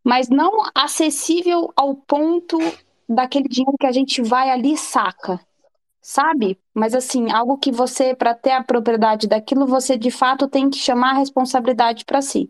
mas 0.02 0.30
não 0.30 0.62
acessível 0.74 1.70
ao 1.76 1.94
ponto 1.94 2.58
daquele 3.06 3.48
dinheiro 3.48 3.76
que 3.78 3.86
a 3.86 3.92
gente 3.92 4.22
vai 4.22 4.48
ali 4.48 4.72
e 4.72 4.78
saca, 4.78 5.38
sabe? 6.00 6.58
Mas 6.72 6.94
assim, 6.94 7.30
algo 7.30 7.58
que 7.58 7.70
você, 7.70 8.14
para 8.14 8.34
ter 8.34 8.52
a 8.52 8.64
propriedade 8.64 9.26
daquilo, 9.28 9.66
você 9.66 9.98
de 9.98 10.10
fato 10.10 10.48
tem 10.48 10.70
que 10.70 10.78
chamar 10.78 11.10
a 11.10 11.18
responsabilidade 11.18 12.06
para 12.06 12.22
si. 12.22 12.48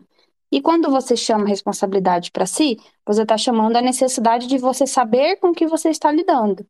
E 0.51 0.61
quando 0.61 0.89
você 0.89 1.15
chama 1.15 1.47
responsabilidade 1.47 2.31
para 2.31 2.45
si, 2.45 2.77
você 3.05 3.23
está 3.23 3.37
chamando 3.37 3.75
a 3.75 3.81
necessidade 3.81 4.47
de 4.47 4.57
você 4.57 4.85
saber 4.85 5.37
com 5.37 5.49
o 5.49 5.53
que 5.53 5.67
você 5.67 5.89
está 5.89 6.11
lidando. 6.11 6.65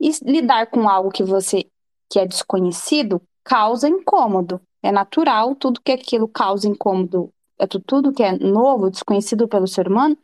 E 0.00 0.10
lidar 0.24 0.66
com 0.68 0.88
algo 0.88 1.10
que 1.10 1.22
você 1.22 1.66
que 2.08 2.18
é 2.18 2.26
desconhecido 2.26 3.22
causa 3.44 3.88
incômodo. 3.88 4.60
É 4.82 4.90
natural, 4.90 5.54
tudo 5.54 5.80
que 5.80 5.92
aquilo 5.92 6.26
causa 6.26 6.66
incômodo, 6.66 7.32
é 7.58 7.66
tudo 7.66 8.12
que 8.12 8.22
é 8.22 8.32
novo, 8.38 8.90
desconhecido 8.90 9.46
pelo 9.46 9.66
ser 9.66 9.86
humano, 9.86 10.16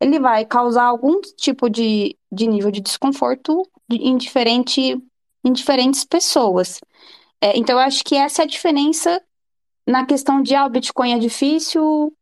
ele 0.00 0.18
vai 0.18 0.44
causar 0.44 0.84
algum 0.84 1.20
tipo 1.20 1.68
de, 1.68 2.16
de 2.32 2.46
nível 2.46 2.70
de 2.70 2.80
desconforto 2.80 3.62
em, 3.90 4.16
diferente, 4.16 5.00
em 5.44 5.52
diferentes 5.52 6.04
pessoas. 6.04 6.80
É, 7.40 7.56
então, 7.56 7.76
eu 7.76 7.80
acho 7.80 8.02
que 8.04 8.16
essa 8.16 8.42
é 8.42 8.44
a 8.44 8.48
diferença 8.48 9.22
na 9.86 10.04
questão 10.06 10.42
de 10.42 10.54
ah, 10.54 10.66
o 10.66 10.70
Bitcoin 10.70 11.12
é 11.12 11.18
difícil, 11.18 12.12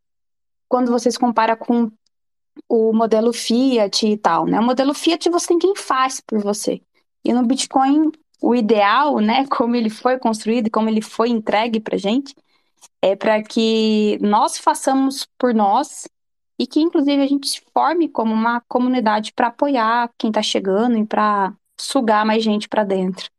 quando 0.69 0.91
vocês 0.91 1.17
comparam 1.17 1.57
com 1.57 1.91
o 2.69 2.93
modelo 2.93 3.33
Fiat 3.33 4.07
e 4.07 4.17
tal, 4.17 4.47
né? 4.47 4.59
O 4.59 4.63
modelo 4.63 4.93
Fiat 4.95 5.29
você 5.31 5.49
tem 5.49 5.59
quem 5.59 5.77
faz 5.77 6.21
por 6.21 6.41
você. 6.41 6.81
E 7.25 7.33
no 7.33 7.47
Bitcoin, 7.47 8.11
o 8.41 8.55
ideal, 8.55 9.19
né, 9.21 9.47
como 9.51 9.77
ele 9.77 9.91
foi 9.91 10.19
construído 10.19 10.67
e 10.67 10.71
como 10.71 10.89
ele 10.89 11.03
foi 11.03 11.31
entregue 11.31 11.81
para 11.81 11.97
gente, 11.97 12.35
é 13.03 13.17
para 13.17 13.43
que 13.43 14.19
nós 14.21 14.59
façamos 14.59 15.27
por 15.39 15.55
nós 15.55 16.09
e 16.59 16.67
que, 16.67 16.81
inclusive, 16.81 17.23
a 17.23 17.27
gente 17.27 17.49
se 17.49 17.63
forme 17.73 18.09
como 18.09 18.35
uma 18.35 18.61
comunidade 18.63 19.33
para 19.33 19.47
apoiar 19.47 20.11
quem 20.19 20.31
está 20.31 20.43
chegando 20.43 20.99
e 20.99 21.07
para 21.07 21.55
sugar 21.81 22.27
mais 22.27 22.43
gente 22.43 22.69
para 22.69 22.83
dentro. 22.83 23.31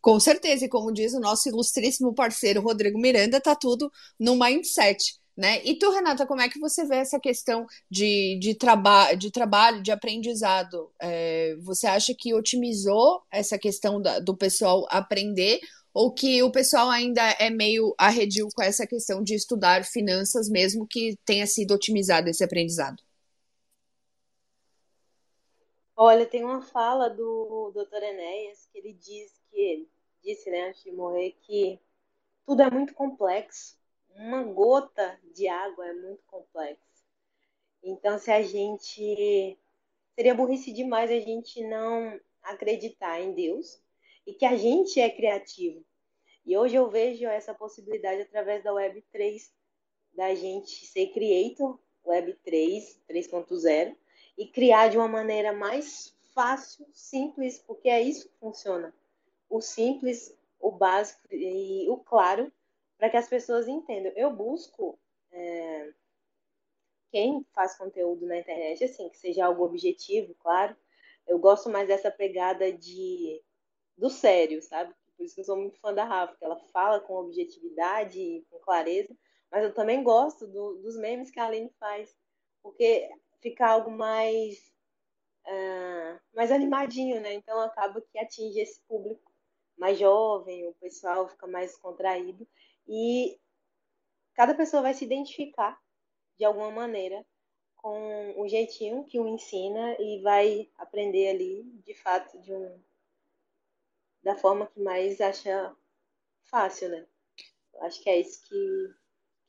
Com 0.00 0.18
certeza, 0.20 0.64
e 0.64 0.68
como 0.68 0.92
diz 0.92 1.14
o 1.14 1.20
nosso 1.20 1.48
ilustríssimo 1.48 2.14
parceiro 2.14 2.60
Rodrigo 2.60 2.98
Miranda, 2.98 3.40
tá 3.40 3.56
tudo 3.56 3.90
no 4.18 4.36
mindset. 4.36 5.14
Né? 5.36 5.62
E 5.64 5.78
tu, 5.78 5.90
Renata, 5.90 6.26
como 6.26 6.42
é 6.42 6.48
que 6.48 6.58
você 6.58 6.84
vê 6.84 6.96
essa 6.96 7.18
questão 7.18 7.66
de, 7.90 8.38
de, 8.38 8.54
traba 8.54 9.14
de 9.14 9.30
trabalho, 9.30 9.82
de 9.82 9.90
aprendizado? 9.90 10.92
É, 11.00 11.56
você 11.60 11.86
acha 11.86 12.14
que 12.14 12.34
otimizou 12.34 13.22
essa 13.30 13.58
questão 13.58 14.00
da, 14.00 14.18
do 14.18 14.36
pessoal 14.36 14.86
aprender 14.90 15.58
ou 15.94 16.12
que 16.12 16.42
o 16.42 16.52
pessoal 16.52 16.90
ainda 16.90 17.22
é 17.38 17.48
meio 17.48 17.94
arredio 17.98 18.48
com 18.54 18.62
essa 18.62 18.86
questão 18.86 19.22
de 19.22 19.34
estudar 19.34 19.84
finanças, 19.84 20.48
mesmo 20.48 20.86
que 20.86 21.16
tenha 21.24 21.46
sido 21.46 21.72
otimizado 21.74 22.28
esse 22.28 22.44
aprendizado? 22.44 23.02
Olha, 25.96 26.26
tem 26.26 26.44
uma 26.44 26.62
fala 26.62 27.08
do 27.08 27.70
Dr. 27.74 28.02
Enéas 28.02 28.66
que 28.72 28.78
ele 28.78 28.94
diz 28.94 29.32
que 29.50 29.88
disse, 30.22 30.50
né, 30.50 30.68
antes 30.68 30.82
de 30.82 30.92
morrer, 30.92 31.36
que 31.42 31.78
tudo 32.46 32.62
é 32.62 32.70
muito 32.70 32.94
complexo 32.94 33.76
uma 34.16 34.42
gota 34.42 35.18
de 35.34 35.48
água 35.48 35.86
é 35.86 35.92
muito 35.92 36.22
complexo. 36.26 37.04
Então, 37.82 38.18
se 38.18 38.30
a 38.30 38.42
gente. 38.42 39.58
Seria 40.14 40.34
burrice 40.34 40.72
demais 40.72 41.10
a 41.10 41.18
gente 41.18 41.64
não 41.66 42.20
acreditar 42.42 43.20
em 43.20 43.32
Deus 43.32 43.82
e 44.26 44.34
que 44.34 44.44
a 44.44 44.56
gente 44.56 45.00
é 45.00 45.08
criativo. 45.08 45.84
E 46.44 46.56
hoje 46.56 46.76
eu 46.76 46.90
vejo 46.90 47.24
essa 47.26 47.54
possibilidade 47.54 48.22
através 48.22 48.62
da 48.62 48.72
Web 48.72 49.02
3, 49.10 49.52
da 50.12 50.34
gente 50.34 50.86
ser 50.86 51.08
creator, 51.08 51.78
Web 52.04 52.34
3, 52.44 53.00
3.0, 53.08 53.96
e 54.36 54.46
criar 54.48 54.88
de 54.88 54.98
uma 54.98 55.08
maneira 55.08 55.52
mais 55.52 56.14
fácil, 56.34 56.86
simples, 56.92 57.58
porque 57.58 57.88
é 57.88 58.02
isso 58.02 58.28
que 58.28 58.38
funciona. 58.38 58.94
O 59.48 59.60
simples, 59.60 60.36
o 60.60 60.70
básico 60.70 61.22
e 61.30 61.88
o 61.88 61.96
claro, 61.98 62.52
para 63.02 63.10
que 63.10 63.16
as 63.16 63.28
pessoas 63.28 63.66
entendam. 63.66 64.12
Eu 64.14 64.30
busco 64.30 64.96
é, 65.32 65.92
quem 67.10 67.44
faz 67.52 67.76
conteúdo 67.76 68.24
na 68.26 68.38
internet, 68.38 68.84
assim, 68.84 69.08
que 69.08 69.18
seja 69.18 69.44
algo 69.44 69.64
objetivo, 69.64 70.36
claro. 70.36 70.76
Eu 71.26 71.36
gosto 71.36 71.68
mais 71.68 71.88
dessa 71.88 72.12
pegada 72.12 72.72
de 72.72 73.42
do 73.98 74.08
sério, 74.08 74.62
sabe? 74.62 74.94
Por 75.16 75.24
isso 75.26 75.34
que 75.34 75.40
eu 75.40 75.44
sou 75.44 75.56
muito 75.56 75.80
fã 75.80 75.92
da 75.92 76.04
Rafa, 76.04 76.36
que 76.36 76.44
ela 76.44 76.54
fala 76.72 77.00
com 77.00 77.14
objetividade 77.14 78.20
e 78.20 78.46
com 78.48 78.60
clareza, 78.60 79.12
mas 79.50 79.64
eu 79.64 79.74
também 79.74 80.04
gosto 80.04 80.46
do, 80.46 80.74
dos 80.74 80.96
memes 80.96 81.28
que 81.28 81.40
a 81.40 81.46
Aline 81.46 81.74
faz, 81.80 82.16
porque 82.62 83.10
fica 83.40 83.66
algo 83.66 83.90
mais, 83.90 84.72
uh, 85.48 86.20
mais 86.32 86.52
animadinho, 86.52 87.20
né? 87.20 87.34
Então 87.34 87.60
acaba 87.62 88.00
que 88.00 88.16
atinge 88.16 88.60
esse 88.60 88.80
público 88.82 89.32
mais 89.76 89.98
jovem, 89.98 90.68
o 90.68 90.74
pessoal 90.74 91.28
fica 91.28 91.48
mais 91.48 91.76
contraído 91.76 92.46
e 92.88 93.38
cada 94.34 94.54
pessoa 94.54 94.82
vai 94.82 94.94
se 94.94 95.04
identificar 95.04 95.80
de 96.38 96.44
alguma 96.44 96.70
maneira 96.70 97.24
com 97.76 98.40
o 98.40 98.48
jeitinho 98.48 99.04
que 99.04 99.18
o 99.18 99.26
ensina 99.26 99.96
e 100.00 100.20
vai 100.22 100.70
aprender 100.76 101.28
ali, 101.28 101.64
de 101.84 101.94
fato, 101.94 102.40
de 102.40 102.52
um 102.52 102.80
da 104.22 104.36
forma 104.36 104.68
que 104.68 104.80
mais 104.80 105.20
acha 105.20 105.74
fácil, 106.44 106.88
né? 106.90 107.06
Acho 107.80 108.00
que 108.00 108.08
é 108.08 108.20
isso 108.20 108.40
que 108.48 108.94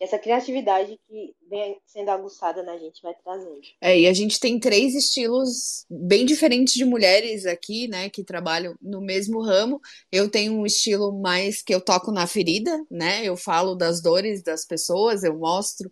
essa 0.04 0.20
criatividade 0.20 1.00
que 1.08 1.34
vem 1.50 1.80
sendo 1.86 2.10
aguçada 2.10 2.62
na 2.62 2.78
gente 2.78 3.02
vai 3.02 3.14
trazendo. 3.24 3.62
É, 3.80 3.98
e 3.98 4.06
a 4.06 4.14
gente 4.14 4.38
tem 4.38 4.60
três 4.60 4.94
estilos 4.94 5.86
bem 5.90 6.26
diferentes 6.26 6.74
de 6.74 6.84
mulheres 6.84 7.46
aqui, 7.46 7.88
né, 7.88 8.10
que 8.10 8.22
trabalham 8.22 8.76
no 8.82 9.00
mesmo 9.00 9.42
ramo. 9.42 9.80
Eu 10.12 10.30
tenho 10.30 10.54
um 10.54 10.66
estilo 10.66 11.14
mais 11.22 11.62
que 11.62 11.74
eu 11.74 11.80
toco 11.80 12.12
na 12.12 12.28
ferida, 12.28 12.86
né? 12.92 13.24
Eu 13.24 13.38
falo 13.38 13.76
das 13.76 14.02
dores 14.02 14.44
das 14.44 14.66
pessoas, 14.66 15.24
eu 15.24 15.38
mostro, 15.38 15.90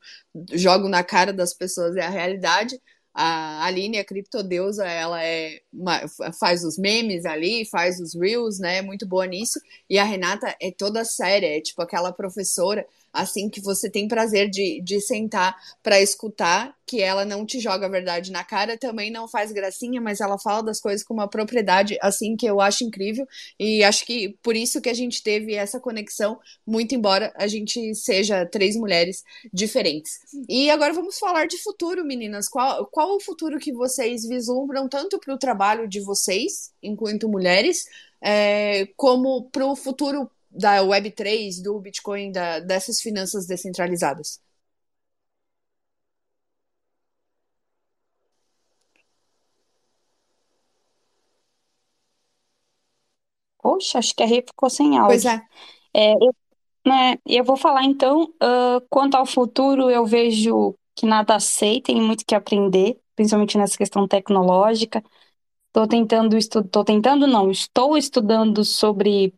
jogo 0.51 0.89
na 0.89 1.03
cara 1.03 1.31
das 1.31 1.53
pessoas 1.53 1.95
é 1.95 2.01
a 2.01 2.09
realidade. 2.09 2.77
A 3.13 3.65
Aline, 3.65 3.97
a 3.99 4.05
criptodeusa, 4.05 4.85
ela 4.85 5.21
é 5.21 5.59
uma, 5.71 6.01
faz 6.39 6.63
os 6.63 6.77
memes 6.77 7.25
ali, 7.25 7.65
faz 7.69 7.99
os 7.99 8.15
reels, 8.15 8.57
né? 8.57 8.77
É 8.77 8.81
muito 8.81 9.05
boa 9.05 9.25
nisso. 9.25 9.59
E 9.89 9.97
a 9.97 10.03
Renata 10.03 10.55
é 10.61 10.71
toda 10.71 11.03
séria, 11.03 11.57
é 11.57 11.61
tipo 11.61 11.81
aquela 11.81 12.13
professora 12.13 12.85
assim 13.13 13.49
que 13.49 13.61
você 13.61 13.89
tem 13.89 14.07
prazer 14.07 14.49
de, 14.49 14.81
de 14.81 15.01
sentar 15.01 15.55
para 15.83 16.01
escutar, 16.01 16.75
que 16.85 17.01
ela 17.01 17.23
não 17.23 17.45
te 17.45 17.59
joga 17.59 17.85
a 17.85 17.89
verdade 17.89 18.31
na 18.31 18.43
cara, 18.43 18.77
também 18.77 19.09
não 19.09 19.27
faz 19.27 19.51
gracinha, 19.51 20.01
mas 20.01 20.19
ela 20.19 20.37
fala 20.37 20.61
das 20.61 20.79
coisas 20.79 21.03
com 21.03 21.13
uma 21.13 21.27
propriedade 21.27 21.97
assim 22.01 22.35
que 22.35 22.45
eu 22.45 22.59
acho 22.59 22.83
incrível 22.83 23.25
e 23.57 23.83
acho 23.83 24.05
que 24.05 24.37
por 24.43 24.55
isso 24.55 24.81
que 24.81 24.89
a 24.89 24.93
gente 24.93 25.23
teve 25.23 25.53
essa 25.53 25.79
conexão, 25.79 26.39
muito 26.65 26.93
embora 26.93 27.33
a 27.37 27.47
gente 27.47 27.95
seja 27.95 28.45
três 28.45 28.75
mulheres 28.75 29.23
diferentes. 29.53 30.19
E 30.49 30.69
agora 30.69 30.93
vamos 30.93 31.17
falar 31.17 31.47
de 31.47 31.57
futuro, 31.57 32.03
meninas. 32.03 32.49
Qual, 32.49 32.85
qual 32.87 33.15
o 33.15 33.19
futuro 33.21 33.57
que 33.57 33.71
vocês 33.71 34.27
vislumbram 34.27 34.89
tanto 34.89 35.19
para 35.19 35.33
o 35.33 35.39
trabalho 35.39 35.87
de 35.87 36.01
vocês, 36.01 36.71
enquanto 36.83 37.29
mulheres, 37.29 37.85
é, 38.21 38.87
como 38.95 39.49
para 39.49 39.65
o 39.65 39.75
futuro 39.75 40.29
da 40.51 40.81
Web3, 40.83 41.61
do 41.61 41.79
Bitcoin, 41.79 42.31
da, 42.31 42.59
dessas 42.59 43.01
finanças 43.01 43.47
descentralizadas? 43.47 44.39
Poxa, 53.61 53.99
acho 53.99 54.15
que 54.15 54.23
a 54.23 54.25
Rê 54.25 54.43
ficou 54.45 54.69
sem 54.69 54.97
áudio. 54.97 55.07
Pois 55.07 55.25
é. 55.25 55.41
é 55.93 56.13
eu, 56.13 56.35
né, 56.85 57.17
eu 57.25 57.43
vou 57.43 57.55
falar 57.55 57.83
então, 57.85 58.23
uh, 58.23 58.81
quanto 58.89 59.15
ao 59.15 59.25
futuro, 59.25 59.89
eu 59.89 60.05
vejo 60.05 60.75
que 60.95 61.05
nada 61.05 61.39
sei, 61.39 61.81
tem 61.81 62.01
muito 62.01 62.25
que 62.25 62.35
aprender, 62.35 62.99
principalmente 63.15 63.57
nessa 63.57 63.77
questão 63.77 64.07
tecnológica. 64.07 65.03
Estou 65.67 65.87
tentando 65.87 66.37
estudar, 66.37 66.65
estou 66.65 66.83
tentando 66.83 67.27
não, 67.27 67.49
estou 67.51 67.97
estudando 67.97 68.65
sobre 68.65 69.33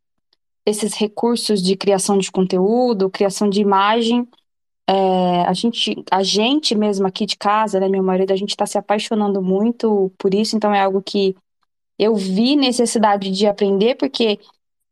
esses 0.65 0.93
recursos 0.93 1.61
de 1.61 1.75
criação 1.75 2.17
de 2.17 2.31
conteúdo, 2.31 3.09
criação 3.09 3.49
de 3.49 3.61
imagem. 3.61 4.27
É, 4.87 5.41
a 5.43 5.53
gente, 5.53 6.03
a 6.11 6.23
gente 6.23 6.75
mesmo 6.75 7.07
aqui 7.07 7.25
de 7.25 7.37
casa, 7.37 7.79
né, 7.79 7.87
meu 7.87 8.03
marido, 8.03 8.31
a 8.31 8.35
gente 8.35 8.49
está 8.49 8.65
se 8.65 8.77
apaixonando 8.77 9.41
muito 9.41 10.11
por 10.17 10.33
isso, 10.33 10.55
então 10.55 10.73
é 10.73 10.81
algo 10.81 11.01
que 11.01 11.35
eu 11.97 12.15
vi 12.15 12.55
necessidade 12.55 13.31
de 13.31 13.47
aprender, 13.47 13.95
porque 13.95 14.39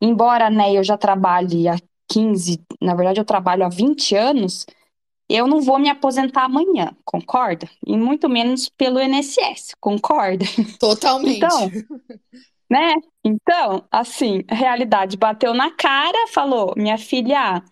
embora 0.00 0.48
né, 0.48 0.72
eu 0.72 0.82
já 0.82 0.96
trabalhe 0.96 1.68
há 1.68 1.76
15, 2.08 2.60
na 2.80 2.94
verdade 2.94 3.20
eu 3.20 3.24
trabalho 3.24 3.64
há 3.64 3.68
20 3.68 4.14
anos, 4.14 4.66
eu 5.28 5.46
não 5.46 5.60
vou 5.60 5.78
me 5.78 5.88
aposentar 5.88 6.44
amanhã, 6.44 6.94
concorda? 7.04 7.68
E 7.86 7.96
muito 7.96 8.28
menos 8.28 8.68
pelo 8.68 9.00
INSS, 9.00 9.74
concorda? 9.80 10.44
Totalmente. 10.78 11.36
Então, 11.36 11.70
né? 12.72 12.94
Então, 13.22 13.86
assim, 13.90 14.42
a 14.48 14.54
realidade 14.54 15.18
bateu 15.18 15.52
na 15.52 15.70
cara, 15.70 16.26
falou: 16.28 16.72
minha 16.74 16.96
filha, 16.96 17.62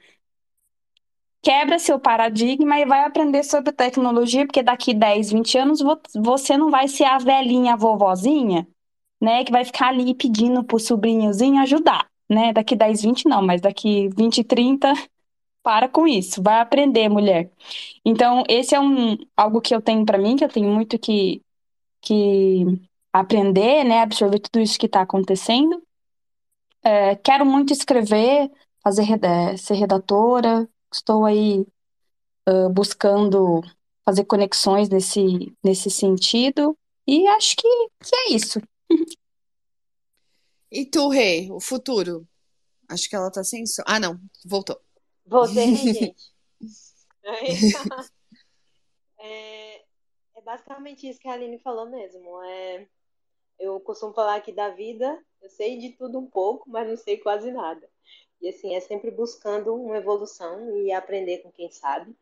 quebra 1.43 1.79
seu 1.79 1.99
paradigma 1.99 2.79
e 2.79 2.85
vai 2.85 3.05
aprender 3.05 3.43
sobre 3.45 3.73
tecnologia, 3.73 4.47
porque 4.47 4.63
daqui 4.63 4.93
10, 4.93 5.31
20 5.33 5.57
anos 5.59 5.81
você 6.15 6.57
não 6.57 6.71
vai 6.71 6.87
ser 6.89 7.05
a 7.05 7.19
velhinha 7.19 7.77
vovozinha, 7.77 8.67
né, 9.21 9.45
que 9.45 9.53
vai 9.53 9.65
ficar 9.65 9.89
ali 9.89 10.15
pedindo 10.15 10.65
pro 10.65 10.79
sobrinhozinho 10.79 11.61
ajudar, 11.63 12.09
né? 12.29 12.53
Daqui 12.53 12.77
10, 12.77 13.03
20 13.03 13.27
não, 13.29 13.43
mas 13.43 13.61
daqui 13.63 14.09
20, 14.17 14.45
30, 14.45 14.93
para 15.63 15.89
com 15.89 16.07
isso, 16.09 16.43
vai 16.43 16.61
aprender, 16.61 17.09
mulher. 17.09 17.51
Então, 18.05 18.45
esse 18.49 18.75
é 18.75 18.81
um 18.81 19.17
algo 19.37 19.61
que 19.61 19.75
eu 19.75 19.83
tenho 19.83 20.05
para 20.07 20.19
mim, 20.19 20.37
que 20.37 20.45
eu 20.45 20.49
tenho 20.51 20.71
muito 20.71 20.99
que 20.99 21.43
que 22.03 22.90
aprender, 23.13 23.85
né, 23.85 24.01
absorver 24.01 24.39
tudo 24.41 24.61
isso 24.61 24.79
que 24.79 24.87
está 24.87 25.03
acontecendo. 25.03 25.83
É, 26.83 27.17
quero 27.17 27.45
muito 27.45 27.73
escrever, 27.73 28.51
fazer 28.83 29.05
é, 29.25 29.57
ser 29.57 29.75
redatora. 29.75 30.69
Estou 30.93 31.25
aí 31.25 31.61
uh, 32.49 32.69
buscando 32.71 33.61
fazer 34.05 34.25
conexões 34.25 34.89
nesse, 34.89 35.55
nesse 35.63 35.91
sentido. 35.91 36.77
E 37.07 37.27
acho 37.29 37.57
que, 37.57 37.69
que 38.03 38.15
é 38.15 38.33
isso. 38.33 38.61
E 40.71 40.87
tu, 40.87 41.09
Rei, 41.09 41.51
o 41.51 41.61
futuro? 41.61 42.27
Acho 42.89 43.09
que 43.09 43.17
ela 43.17 43.31
tá 43.31 43.43
sem 43.43 43.67
som. 43.67 43.83
Ah, 43.87 43.99
não, 43.99 44.21
voltou. 44.45 44.81
Voltei, 45.27 45.75
gente. 45.75 46.15
é, 49.19 49.77
é 49.79 50.43
basicamente 50.45 51.09
isso 51.09 51.19
que 51.19 51.29
a 51.29 51.33
Aline 51.33 51.59
falou 51.59 51.89
mesmo. 51.89 52.43
É 52.43 52.89
eu 53.61 53.79
costumo 53.79 54.13
falar 54.15 54.37
aqui 54.37 54.53
da 54.53 54.71
vida, 54.71 55.23
eu 55.43 55.51
sei 55.51 55.79
de 55.79 55.91
tudo 55.91 56.19
um 56.19 56.27
pouco, 56.27 56.69
mas 56.69 56.89
não 56.89 56.97
sei 56.97 57.19
quase 57.19 57.53
nada. 57.53 57.89
E 58.41 58.49
assim, 58.49 58.75
é 58.75 58.81
sempre 58.81 59.11
buscando 59.11 59.75
uma 59.75 59.99
evolução 59.99 60.77
e 60.79 60.91
aprender 60.91 61.39
com 61.39 61.53
quem 61.53 61.71
sabe 61.71 62.17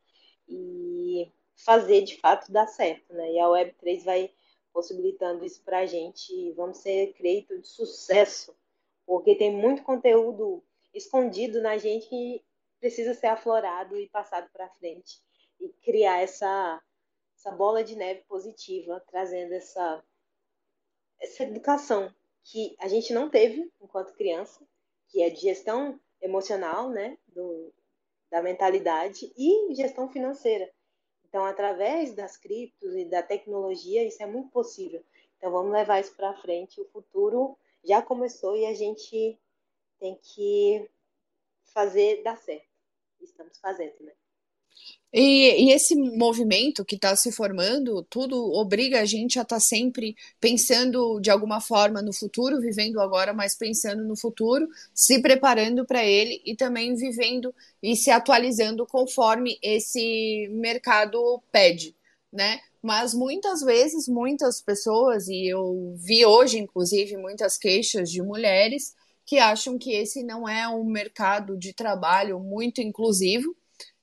e 0.49 1.31
fazer 1.55 2.03
de 2.03 2.19
fato 2.21 2.51
dar 2.51 2.67
certo, 2.67 3.13
né? 3.15 3.33
E 3.33 3.39
a 3.39 3.47
Web3 3.47 4.05
vai 4.05 4.31
possibilitando 4.73 5.45
isso 5.45 5.63
para 5.63 5.79
a 5.79 5.87
gente. 5.87 6.53
Vamos 6.53 6.79
ser 6.79 7.13
crédito 7.15 7.59
de 7.59 7.69
sucesso, 7.69 8.55
porque 9.07 9.37
tem 9.37 9.53
muito 9.53 9.83
conteúdo 9.83 10.63
escondido 10.93 11.63
na 11.63 11.79
gente 11.79 12.09
que 12.09 12.45
precisa 12.81 13.15
ser 13.15 13.29
aflorado 13.29 13.97
e 13.97 14.09
passado 14.09 14.49
para 14.53 14.69
frente 14.71 15.21
e 15.61 15.69
criar 15.69 16.21
essa, 16.21 16.83
essa 17.37 17.51
bola 17.51 17.83
de 17.83 17.97
neve 17.97 18.23
positiva, 18.29 19.03
trazendo 19.09 19.53
essa 19.53 20.03
essa 21.21 21.43
educação 21.43 22.13
que 22.45 22.75
a 22.79 22.89
gente 22.89 23.13
não 23.13 23.29
teve 23.29 23.71
enquanto 23.81 24.15
criança, 24.15 24.67
que 25.09 25.23
é 25.23 25.31
de 25.31 25.41
gestão 25.41 26.01
emocional, 26.21 26.91
né, 26.91 27.19
do, 27.29 27.73
da 28.31 28.43
mentalidade 28.43 29.33
e 29.37 29.75
gestão 29.75 30.09
financeira. 30.09 30.71
Então, 31.29 31.45
através 31.45 32.15
das 32.15 32.37
criptos 32.37 32.95
e 32.95 33.05
da 33.05 33.23
tecnologia, 33.23 34.07
isso 34.07 34.23
é 34.23 34.27
muito 34.27 34.51
possível. 34.51 35.05
Então, 35.37 35.53
vamos 35.53 35.73
levar 35.73 36.01
isso 36.01 36.15
para 36.17 36.35
frente. 36.41 36.81
O 36.81 36.89
futuro 36.89 37.57
já 37.85 38.01
começou 38.01 38.57
e 38.57 38.67
a 38.67 38.75
gente 38.75 39.39
tem 39.99 40.17
que 40.17 40.89
fazer 41.65 42.23
dar 42.23 42.39
certo. 42.39 42.67
Estamos 43.21 43.59
fazendo, 43.59 43.95
né? 44.01 44.13
E, 45.13 45.65
e, 45.65 45.73
esse 45.73 45.95
movimento 45.95 46.85
que 46.85 46.95
está 46.95 47.17
se 47.17 47.33
formando, 47.33 48.03
tudo 48.11 48.53
obriga 48.53 49.01
a 49.01 49.05
gente 49.07 49.39
a 49.39 49.43
estar 49.43 49.57
tá 49.57 49.61
sempre 49.61 50.15
pensando 50.39 51.19
de 51.19 51.31
alguma 51.31 51.63
forma 51.63 52.03
no 52.03 52.13
futuro, 52.13 52.61
vivendo 52.61 53.01
agora, 53.01 53.33
mas 53.33 53.57
pensando 53.57 54.05
no 54.05 54.15
futuro, 54.17 54.69
se 54.93 55.23
preparando 55.23 55.87
para 55.87 56.05
ele 56.05 56.43
e 56.45 56.55
também 56.55 56.95
vivendo 56.95 57.55
e 57.83 57.97
se 57.97 58.11
atualizando 58.11 58.87
conforme 58.87 59.59
esse 59.63 60.47
mercado 60.51 61.43
pede, 61.51 61.97
né? 62.31 62.61
Mas 62.83 63.15
muitas 63.15 63.61
vezes, 63.63 64.07
muitas 64.09 64.61
pessoas, 64.61 65.27
e 65.27 65.47
eu 65.47 65.95
vi 65.97 66.25
hoje, 66.25 66.59
inclusive, 66.59 67.17
muitas 67.17 67.57
queixas 67.57 68.11
de 68.11 68.23
mulheres 68.23 68.95
que 69.27 69.39
acham 69.39 69.77
que 69.79 69.93
esse 69.93 70.23
não 70.23 70.49
é 70.49 70.69
um 70.69 70.85
mercado 70.85 71.57
de 71.57 71.73
trabalho 71.73 72.39
muito 72.41 72.81
inclusivo. 72.81 73.55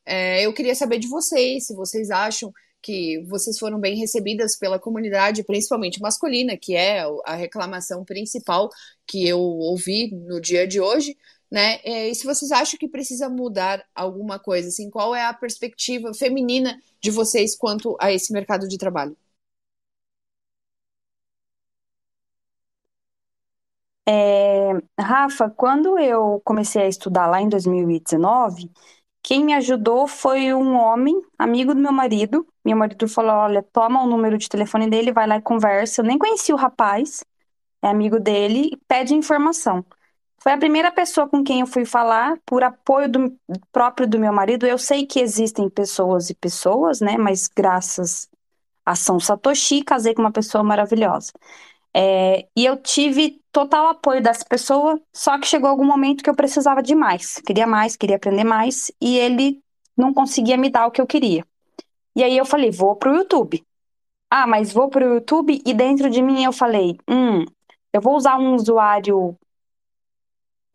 É, 0.05 0.45
eu 0.45 0.53
queria 0.53 0.75
saber 0.75 0.99
de 0.99 1.07
vocês, 1.07 1.67
se 1.67 1.73
vocês 1.75 2.11
acham 2.11 2.51
que 2.81 3.23
vocês 3.27 3.57
foram 3.57 3.79
bem 3.79 3.97
recebidas 3.97 4.55
pela 4.57 4.77
comunidade, 4.79 5.43
principalmente 5.43 5.99
masculina, 5.99 6.55
que 6.57 6.75
é 6.75 7.01
a 7.25 7.33
reclamação 7.35 8.05
principal 8.05 8.69
que 9.07 9.27
eu 9.27 9.39
ouvi 9.39 10.11
no 10.11 10.39
dia 10.39 10.67
de 10.67 10.79
hoje, 10.79 11.17
né? 11.49 11.79
É, 11.83 12.09
e 12.09 12.15
se 12.15 12.25
vocês 12.25 12.51
acham 12.51 12.77
que 12.79 12.87
precisa 12.87 13.27
mudar 13.29 13.83
alguma 13.95 14.37
coisa, 14.39 14.69
assim, 14.69 14.89
qual 14.91 15.15
é 15.15 15.25
a 15.25 15.33
perspectiva 15.33 16.13
feminina 16.13 16.79
de 17.01 17.09
vocês 17.11 17.55
quanto 17.57 17.97
a 17.99 18.11
esse 18.11 18.31
mercado 18.31 18.67
de 18.67 18.77
trabalho? 18.77 19.17
É, 24.07 24.71
Rafa, 24.99 25.49
quando 25.49 25.97
eu 25.97 26.39
comecei 26.45 26.83
a 26.83 26.87
estudar 26.87 27.25
lá 27.27 27.41
em 27.41 27.49
2019, 27.49 28.71
quem 29.25 29.43
me 29.43 29.55
ajudou 29.55 30.07
foi 30.07 30.53
um 30.53 30.75
homem, 30.75 31.19
amigo 31.35 31.73
do 31.73 31.81
meu 31.81 31.91
marido. 31.91 32.47
Meu 32.63 32.77
marido 32.77 33.07
falou: 33.07 33.31
Olha, 33.31 33.63
toma 33.63 34.03
o 34.03 34.07
número 34.07 34.37
de 34.37 34.47
telefone 34.47 34.87
dele, 34.87 35.11
vai 35.11 35.25
lá 35.25 35.37
e 35.37 35.41
conversa. 35.41 36.01
Eu 36.01 36.05
nem 36.05 36.15
conhecia 36.15 36.53
o 36.53 36.57
rapaz, 36.57 37.25
é 37.81 37.87
amigo 37.87 38.19
dele, 38.19 38.69
e 38.73 38.77
pede 38.87 39.15
informação. 39.15 39.83
Foi 40.37 40.51
a 40.51 40.57
primeira 40.59 40.91
pessoa 40.91 41.27
com 41.27 41.43
quem 41.43 41.61
eu 41.61 41.65
fui 41.65 41.85
falar, 41.85 42.37
por 42.45 42.63
apoio 42.63 43.09
do 43.09 43.35
próprio 43.71 44.07
do 44.07 44.19
meu 44.19 44.31
marido. 44.31 44.67
Eu 44.67 44.77
sei 44.77 45.07
que 45.07 45.19
existem 45.19 45.71
pessoas 45.71 46.29
e 46.29 46.35
pessoas, 46.35 47.01
né? 47.01 47.17
Mas 47.17 47.47
graças 47.47 48.29
a 48.85 48.93
São 48.95 49.19
Satoshi, 49.19 49.83
casei 49.83 50.13
com 50.13 50.21
uma 50.21 50.31
pessoa 50.31 50.63
maravilhosa. 50.63 51.33
É, 51.97 52.45
e 52.55 52.65
eu 52.65 52.75
tive 52.75 53.41
total 53.53 53.87
apoio 53.87 54.21
dessa 54.21 54.43
pessoa, 54.43 54.99
só 55.13 55.39
que 55.39 55.47
chegou 55.47 55.69
algum 55.69 55.85
momento 55.85 56.21
que 56.21 56.29
eu 56.29 56.35
precisava 56.35 56.83
de 56.83 56.93
mais. 56.93 57.37
Queria 57.45 57.65
mais, 57.65 57.95
queria 57.95 58.17
aprender 58.17 58.43
mais, 58.43 58.91
e 59.01 59.17
ele 59.17 59.61
não 59.95 60.13
conseguia 60.13 60.57
me 60.57 60.69
dar 60.69 60.87
o 60.87 60.91
que 60.91 60.99
eu 60.99 61.07
queria. 61.07 61.45
E 62.13 62.21
aí 62.23 62.37
eu 62.37 62.45
falei, 62.45 62.69
vou 62.69 62.97
pro 62.97 63.15
YouTube. 63.15 63.63
Ah, 64.29 64.45
mas 64.45 64.73
vou 64.73 64.89
pro 64.89 65.15
YouTube, 65.15 65.61
e 65.65 65.73
dentro 65.73 66.09
de 66.09 66.21
mim 66.21 66.43
eu 66.43 66.51
falei, 66.51 66.97
hum, 67.09 67.45
eu 67.93 68.01
vou 68.01 68.15
usar 68.17 68.37
um 68.37 68.55
usuário 68.55 69.37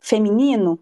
feminino. 0.01 0.81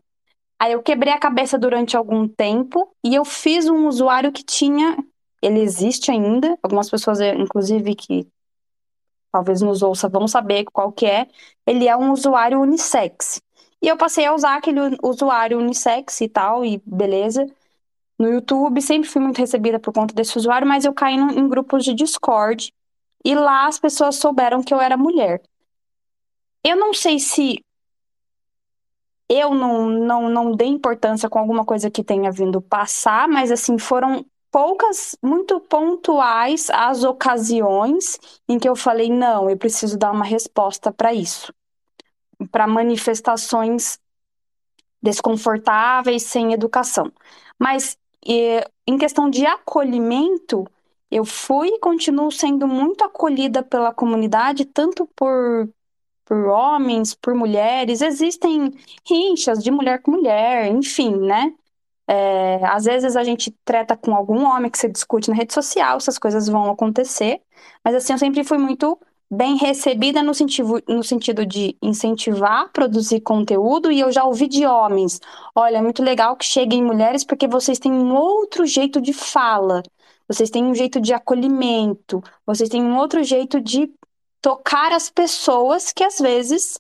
Aí 0.57 0.72
eu 0.72 0.83
quebrei 0.83 1.12
a 1.12 1.18
cabeça 1.18 1.59
durante 1.59 1.96
algum 1.96 2.29
tempo, 2.29 2.94
e 3.05 3.14
eu 3.14 3.24
fiz 3.24 3.68
um 3.68 3.88
usuário 3.88 4.31
que 4.31 4.44
tinha 4.44 4.96
ele 5.42 5.61
existe 5.61 6.11
ainda. 6.11 6.59
Algumas 6.62 6.90
pessoas, 6.90 7.20
inclusive, 7.20 7.94
que 7.94 8.27
talvez 9.30 9.60
nos 9.60 9.82
ouça 9.82 10.08
vão 10.08 10.26
saber 10.26 10.64
qual 10.72 10.92
que 10.92 11.06
é, 11.06 11.26
ele 11.66 11.86
é 11.86 11.96
um 11.96 12.12
usuário 12.12 12.60
unissex. 12.60 13.40
E 13.80 13.88
eu 13.88 13.96
passei 13.96 14.26
a 14.26 14.34
usar 14.34 14.56
aquele 14.56 14.80
usuário 15.02 15.58
unissex 15.58 16.20
e 16.20 16.28
tal, 16.28 16.64
e 16.64 16.82
beleza. 16.84 17.46
No 18.18 18.28
YouTube, 18.28 18.82
sempre 18.82 19.08
fui 19.08 19.22
muito 19.22 19.38
recebida 19.38 19.78
por 19.78 19.92
conta 19.92 20.14
desse 20.14 20.36
usuário, 20.36 20.66
mas 20.66 20.84
eu 20.84 20.92
caí 20.92 21.14
em 21.14 21.48
grupos 21.48 21.84
de 21.84 21.94
Discord, 21.94 22.72
e 23.24 23.34
lá 23.34 23.66
as 23.66 23.78
pessoas 23.78 24.16
souberam 24.16 24.62
que 24.62 24.74
eu 24.74 24.80
era 24.80 24.96
mulher. 24.96 25.40
Eu 26.64 26.76
não 26.76 26.92
sei 26.92 27.18
se 27.18 27.62
eu 29.28 29.54
não, 29.54 29.88
não, 29.88 30.28
não 30.28 30.52
dei 30.52 30.68
importância 30.68 31.28
com 31.28 31.38
alguma 31.38 31.64
coisa 31.64 31.90
que 31.90 32.02
tenha 32.02 32.32
vindo 32.32 32.60
passar, 32.60 33.28
mas 33.28 33.50
assim, 33.52 33.78
foram 33.78 34.24
poucas, 34.50 35.16
muito 35.22 35.61
pontuais 35.61 36.70
as 36.70 37.04
ocasiões 37.04 38.18
em 38.48 38.58
que 38.58 38.68
eu 38.68 38.76
falei: 38.76 39.11
não, 39.11 39.48
eu 39.50 39.56
preciso 39.56 39.98
dar 39.98 40.12
uma 40.12 40.24
resposta 40.24 40.92
para 40.92 41.12
isso, 41.14 41.52
para 42.50 42.66
manifestações 42.66 43.98
desconfortáveis 45.02 46.24
sem 46.24 46.52
educação. 46.52 47.12
Mas 47.58 47.96
em 48.87 48.98
questão 48.98 49.30
de 49.30 49.46
acolhimento, 49.46 50.66
eu 51.11 51.24
fui 51.24 51.68
e 51.68 51.78
continuo 51.78 52.30
sendo 52.30 52.66
muito 52.66 53.04
acolhida 53.04 53.62
pela 53.62 53.94
comunidade, 53.94 54.64
tanto 54.66 55.06
por, 55.16 55.68
por 56.24 56.46
homens, 56.46 57.14
por 57.14 57.34
mulheres. 57.34 58.02
Existem 58.02 58.72
rinchas 59.08 59.62
de 59.62 59.70
mulher 59.70 60.02
com 60.02 60.11
mulher, 60.12 60.66
enfim, 60.66 61.16
né? 61.16 61.54
É, 62.08 62.64
às 62.64 62.84
vezes 62.86 63.16
a 63.16 63.22
gente 63.22 63.50
treta 63.64 63.94
com 63.96 64.14
algum 64.14 64.44
homem 64.44 64.70
que 64.70 64.78
você 64.78 64.88
discute 64.88 65.28
na 65.28 65.36
rede 65.36 65.52
social, 65.52 65.98
essas 65.98 66.18
coisas 66.18 66.48
vão 66.48 66.70
acontecer, 66.70 67.42
mas 67.84 67.94
assim, 67.94 68.14
eu 68.14 68.18
sempre 68.18 68.42
fui 68.44 68.56
muito 68.56 68.98
bem 69.30 69.56
recebida 69.56 70.22
no 70.22 70.32
sentido, 70.32 70.82
no 70.88 71.04
sentido 71.04 71.44
de 71.44 71.76
incentivar 71.82 72.62
a 72.62 72.68
produzir 72.68 73.20
conteúdo, 73.20 73.92
e 73.92 74.00
eu 74.00 74.10
já 74.10 74.24
ouvi 74.24 74.48
de 74.48 74.64
homens: 74.66 75.20
olha, 75.54 75.78
é 75.78 75.82
muito 75.82 76.02
legal 76.02 76.36
que 76.36 76.44
cheguem 76.46 76.82
mulheres 76.82 77.24
porque 77.24 77.46
vocês 77.46 77.78
têm 77.78 77.92
um 77.92 78.14
outro 78.14 78.64
jeito 78.64 79.00
de 79.00 79.12
fala, 79.12 79.82
vocês 80.26 80.50
têm 80.50 80.64
um 80.64 80.74
jeito 80.74 81.00
de 81.00 81.12
acolhimento, 81.12 82.22
vocês 82.46 82.70
têm 82.70 82.82
um 82.82 82.96
outro 82.96 83.22
jeito 83.22 83.60
de 83.60 83.92
tocar 84.40 84.92
as 84.92 85.10
pessoas 85.10 85.92
que 85.92 86.04
às 86.04 86.18
vezes 86.18 86.78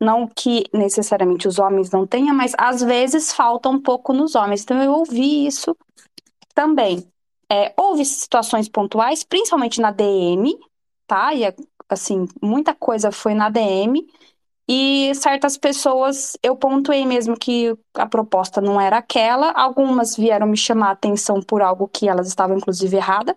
não 0.00 0.26
que 0.26 0.64
necessariamente 0.72 1.46
os 1.46 1.58
homens 1.58 1.90
não 1.90 2.06
tenham, 2.06 2.34
mas 2.34 2.52
às 2.56 2.82
vezes 2.82 3.32
falta 3.32 3.68
um 3.68 3.80
pouco 3.80 4.14
nos 4.14 4.34
homens. 4.34 4.62
Então 4.62 4.82
eu 4.82 4.92
ouvi 4.92 5.46
isso 5.46 5.76
também. 6.54 7.06
É, 7.52 7.74
houve 7.76 8.04
situações 8.04 8.68
pontuais, 8.68 9.22
principalmente 9.22 9.80
na 9.80 9.90
DM, 9.90 10.56
tá? 11.06 11.34
E 11.34 11.42
assim, 11.88 12.26
muita 12.40 12.74
coisa 12.74 13.12
foi 13.12 13.34
na 13.34 13.50
DM. 13.50 14.06
E 14.72 15.12
certas 15.16 15.58
pessoas, 15.58 16.36
eu 16.42 16.56
pontuei 16.56 17.04
mesmo 17.04 17.36
que 17.36 17.76
a 17.94 18.06
proposta 18.06 18.60
não 18.60 18.80
era 18.80 18.98
aquela. 18.98 19.50
Algumas 19.50 20.16
vieram 20.16 20.46
me 20.46 20.56
chamar 20.56 20.90
a 20.90 20.92
atenção 20.92 21.42
por 21.42 21.60
algo 21.60 21.88
que 21.88 22.08
elas 22.08 22.28
estavam, 22.28 22.56
inclusive, 22.56 22.96
errada. 22.96 23.36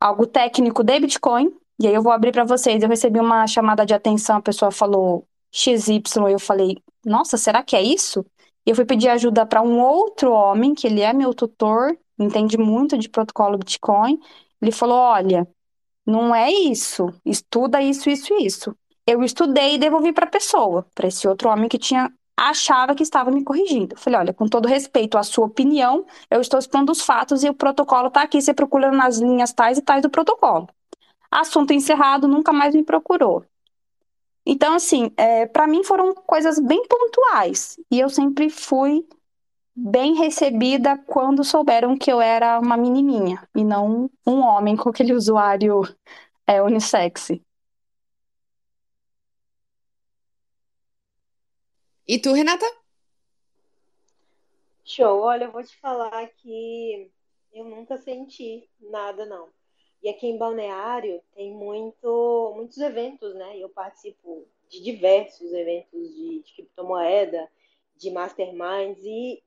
Algo 0.00 0.26
técnico 0.26 0.82
de 0.82 0.98
Bitcoin. 0.98 1.54
E 1.78 1.86
aí 1.86 1.94
eu 1.94 2.02
vou 2.02 2.10
abrir 2.10 2.32
para 2.32 2.44
vocês. 2.44 2.82
Eu 2.82 2.88
recebi 2.88 3.20
uma 3.20 3.46
chamada 3.46 3.86
de 3.86 3.94
atenção, 3.94 4.38
a 4.38 4.42
pessoa 4.42 4.72
falou 4.72 5.24
XY, 5.52 6.02
eu 6.30 6.38
falei, 6.38 6.76
nossa, 7.04 7.36
será 7.36 7.62
que 7.62 7.76
é 7.76 7.82
isso? 7.82 8.24
E 8.66 8.70
eu 8.70 8.74
fui 8.76 8.84
pedir 8.84 9.08
ajuda 9.08 9.46
para 9.46 9.62
um 9.62 9.80
outro 9.80 10.32
homem, 10.32 10.74
que 10.74 10.86
ele 10.86 11.00
é 11.00 11.12
meu 11.12 11.32
tutor, 11.32 11.96
entende 12.18 12.58
muito 12.58 12.98
de 12.98 13.08
protocolo 13.08 13.58
Bitcoin. 13.58 14.18
Ele 14.60 14.72
falou: 14.72 14.98
olha, 14.98 15.46
não 16.04 16.34
é 16.34 16.50
isso, 16.50 17.08
estuda 17.24 17.80
isso, 17.82 18.10
isso 18.10 18.34
isso. 18.34 18.76
Eu 19.06 19.22
estudei 19.22 19.76
e 19.76 19.78
devolvi 19.78 20.12
para 20.12 20.26
a 20.26 20.30
pessoa, 20.30 20.86
para 20.94 21.06
esse 21.08 21.28
outro 21.28 21.48
homem 21.48 21.68
que 21.68 21.78
tinha 21.78 22.12
achava 22.36 22.94
que 22.94 23.02
estava 23.02 23.30
me 23.30 23.44
corrigindo. 23.44 23.94
Eu 23.94 23.98
falei: 24.00 24.18
olha, 24.20 24.34
com 24.34 24.48
todo 24.48 24.66
respeito 24.68 25.16
à 25.16 25.22
sua 25.22 25.46
opinião, 25.46 26.04
eu 26.30 26.40
estou 26.40 26.58
expondo 26.58 26.92
os 26.92 27.02
fatos 27.02 27.44
e 27.44 27.48
o 27.48 27.54
protocolo 27.54 28.08
está 28.08 28.22
aqui, 28.22 28.40
você 28.42 28.52
procura 28.54 28.90
nas 28.90 29.18
linhas 29.18 29.52
tais 29.52 29.78
e 29.78 29.82
tais 29.82 30.02
do 30.02 30.10
protocolo. 30.10 30.68
Assunto 31.30 31.72
encerrado, 31.72 32.28
nunca 32.28 32.52
mais 32.52 32.74
me 32.74 32.84
procurou. 32.84 33.44
Então, 34.46 34.74
assim, 34.74 35.10
é, 35.16 35.44
para 35.46 35.66
mim 35.66 35.82
foram 35.82 36.14
coisas 36.14 36.60
bem 36.60 36.86
pontuais. 36.86 37.76
E 37.90 37.98
eu 37.98 38.08
sempre 38.08 38.48
fui 38.48 39.04
bem 39.74 40.14
recebida 40.14 40.96
quando 40.96 41.44
souberam 41.44 41.98
que 41.98 42.10
eu 42.10 42.20
era 42.20 42.58
uma 42.60 42.76
menininha 42.76 43.46
e 43.54 43.64
não 43.64 44.08
um 44.26 44.40
homem 44.40 44.76
com 44.76 44.88
aquele 44.88 45.12
usuário 45.12 45.82
é, 46.46 46.62
unissex. 46.62 47.30
E 52.08 52.18
tu, 52.20 52.32
Renata? 52.32 52.64
Show. 54.84 55.20
Olha, 55.22 55.44
eu 55.46 55.52
vou 55.52 55.62
te 55.64 55.76
falar 55.78 56.28
que 56.28 57.10
eu 57.52 57.64
nunca 57.64 57.98
senti 57.98 58.68
nada, 58.80 59.26
não. 59.26 59.48
E 60.06 60.08
aqui 60.08 60.28
em 60.28 60.38
Balneário 60.38 61.20
tem 61.34 61.52
muito, 61.52 62.52
muitos 62.54 62.78
eventos, 62.78 63.34
né? 63.34 63.58
Eu 63.58 63.68
participo 63.68 64.46
de 64.68 64.80
diversos 64.80 65.52
eventos 65.52 66.14
de, 66.14 66.42
de 66.44 66.52
criptomoeda, 66.54 67.50
de 67.96 68.12
masterminds 68.12 69.04
e 69.04 69.42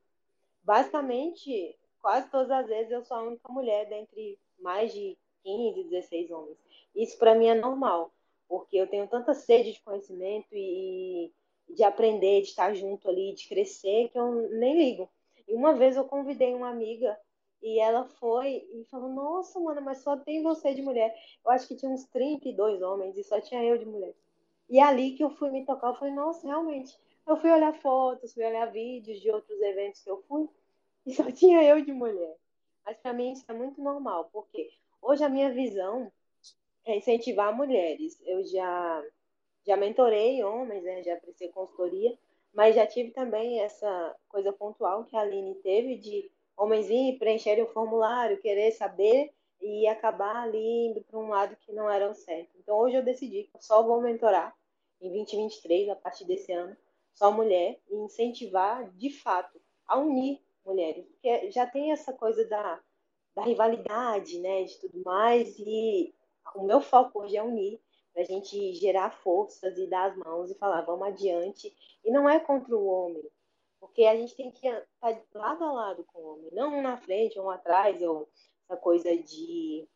basicamente 0.62 1.78
quase 2.02 2.30
todas 2.30 2.52
as 2.52 2.68
vezes 2.68 2.92
eu 2.92 3.06
sou 3.06 3.16
a 3.16 3.22
única 3.22 3.50
mulher 3.50 3.88
dentre 3.88 4.38
mais 4.60 4.92
de 4.92 5.18
15, 5.46 5.86
16 5.86 6.30
homens. 6.30 6.58
Isso 6.94 7.18
para 7.18 7.36
mim 7.36 7.48
é 7.48 7.56
normal, 7.56 8.12
porque 8.46 8.76
eu 8.76 8.88
tenho 8.88 9.08
tanta 9.08 9.34
sede 9.34 9.72
de 9.72 9.80
conhecimento 9.80 10.50
e 10.52 11.32
de 11.70 11.84
aprender, 11.86 12.42
de 12.42 12.50
estar 12.50 12.74
junto 12.74 13.08
ali, 13.08 13.34
de 13.34 13.48
crescer, 13.48 14.10
que 14.10 14.20
eu 14.20 14.30
nem 14.60 14.78
ligo. 14.78 15.10
E 15.48 15.56
uma 15.56 15.74
vez 15.74 15.96
eu 15.96 16.04
convidei 16.04 16.54
uma 16.54 16.70
amiga 16.70 17.18
e 17.62 17.80
ela 17.80 18.06
foi 18.06 18.68
e 18.74 18.86
falou: 18.90 19.10
Nossa, 19.10 19.60
mano, 19.60 19.82
mas 19.82 20.00
só 20.00 20.18
tem 20.18 20.42
você 20.44 20.74
de 20.74 20.82
mulher. 20.82 21.16
Eu 21.46 21.52
acho 21.52 21.68
que 21.68 21.76
tinha 21.76 21.92
uns 21.92 22.06
32 22.06 22.82
homens 22.82 23.18
e 23.18 23.24
só 23.24 23.40
tinha 23.42 23.64
eu 23.64 23.78
de 23.78 23.86
mulher. 23.86 24.14
E 24.70 24.80
ali 24.80 25.12
que 25.16 25.24
eu 25.24 25.30
fui 25.32 25.50
me 25.52 25.66
tocar, 25.66 25.90
eu 25.90 25.96
falei: 25.96 26.14
Nossa, 26.14 26.48
realmente. 26.48 26.98
Eu 27.28 27.38
fui 27.38 27.52
olhar 27.52 27.74
fotos, 27.76 28.34
fui 28.34 28.44
olhar 28.44 28.66
vídeos 28.72 29.20
de 29.20 29.30
outros 29.30 29.60
eventos 29.62 30.02
que 30.02 30.10
eu 30.10 30.24
fui 30.28 30.50
e 31.06 31.14
só 31.14 31.24
tinha 31.32 31.64
eu 31.64 31.84
de 31.84 31.92
mulher. 31.92 32.36
Mas 32.86 32.98
para 32.98 33.14
mim 33.14 33.34
isso 33.34 33.46
é 33.48 33.54
muito 33.54 33.82
normal, 33.82 34.30
porque 34.34 34.72
Hoje 35.02 35.24
a 35.24 35.30
minha 35.30 35.52
visão 35.52 36.12
é 36.86 36.98
incentivar 36.98 37.56
mulheres. 37.56 38.22
Eu 38.26 38.44
já 38.44 39.04
já 39.66 39.78
mentorei 39.78 40.44
homens, 40.44 40.84
né? 40.84 41.04
já 41.04 41.16
prestei 41.18 41.50
consultoria, 41.50 42.18
mas 42.54 42.76
já 42.76 42.88
tive 42.88 43.12
também 43.12 43.60
essa 43.62 44.16
coisa 44.28 44.52
pontual 44.52 45.06
que 45.06 45.16
a 45.16 45.22
Aline 45.22 45.56
teve 45.56 45.98
de 45.98 46.32
homens 46.60 46.88
virem 46.88 47.18
preencherem 47.18 47.64
o 47.64 47.72
formulário, 47.72 48.42
querer 48.42 48.72
saber 48.74 49.34
e 49.62 49.88
acabar 49.88 50.44
ali 50.44 50.88
indo 50.88 51.02
para 51.02 51.18
um 51.18 51.30
lado 51.30 51.56
que 51.56 51.72
não 51.72 51.90
era 51.90 52.10
o 52.10 52.14
certo. 52.14 52.52
Então 52.58 52.78
hoje 52.78 52.98
eu 52.98 53.04
decidi 53.04 53.44
que 53.44 53.64
só 53.64 53.82
vou 53.82 54.02
mentorar 54.02 54.54
em 55.02 55.10
2023, 55.10 55.90
a 55.90 55.96
partir 55.96 56.26
desse 56.26 56.52
ano, 56.52 56.76
só 57.14 57.32
mulher, 57.32 57.80
e 57.90 57.96
incentivar 57.96 58.90
de 58.92 59.10
fato 59.10 59.60
a 59.88 59.98
unir 59.98 60.42
mulheres, 60.66 61.06
porque 61.08 61.50
já 61.52 61.66
tem 61.66 61.92
essa 61.94 62.12
coisa 62.12 62.46
da, 62.46 62.80
da 63.34 63.44
rivalidade, 63.44 64.40
né, 64.40 64.64
de 64.64 64.78
tudo 64.80 65.02
mais, 65.04 65.58
e 65.58 66.14
o 66.56 66.64
meu 66.64 66.82
foco 66.82 67.24
hoje 67.24 67.38
é 67.38 67.44
unir, 67.44 67.80
para 68.14 68.24
a 68.24 68.26
gente 68.26 68.74
gerar 68.74 69.12
forças 69.12 69.78
e 69.78 69.88
dar 69.88 70.12
as 70.12 70.18
mãos 70.18 70.52
e 70.52 70.56
falar, 70.56 70.82
vamos 70.82 71.08
adiante, 71.08 71.74
e 72.04 72.12
não 72.12 72.30
é 72.30 72.40
contra 72.40 72.76
o 72.76 72.86
homem, 72.86 73.24
porque 73.80 74.04
a 74.06 74.16
gente 74.16 74.36
tem 74.36 74.52
que 74.52 74.68
estar 74.68 75.22
lado 75.34 75.64
a 75.64 75.72
lado 75.72 76.04
com 76.06 76.20
o 76.20 76.34
homem, 76.34 76.50
não 76.52 76.78
um 76.78 76.82
na 76.82 76.98
frente, 76.98 77.40
um 77.40 77.50
atrás, 77.50 78.02
ou 78.02 78.30
essa 78.66 78.78
coisa 78.78 79.16
de, 79.16 79.88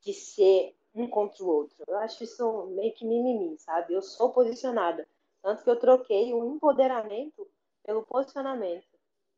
de 0.00 0.12
ser 0.12 0.76
um 0.94 1.08
contra 1.08 1.42
o 1.42 1.48
outro. 1.48 1.76
Eu 1.86 1.98
acho 1.98 2.22
isso 2.22 2.66
meio 2.68 2.94
que 2.94 3.04
mimimi, 3.04 3.58
sabe? 3.58 3.94
Eu 3.94 4.02
sou 4.02 4.32
posicionada. 4.32 5.08
Tanto 5.42 5.64
que 5.64 5.70
eu 5.70 5.78
troquei 5.78 6.32
o 6.32 6.54
empoderamento 6.54 7.48
pelo 7.84 8.04
posicionamento. 8.04 8.86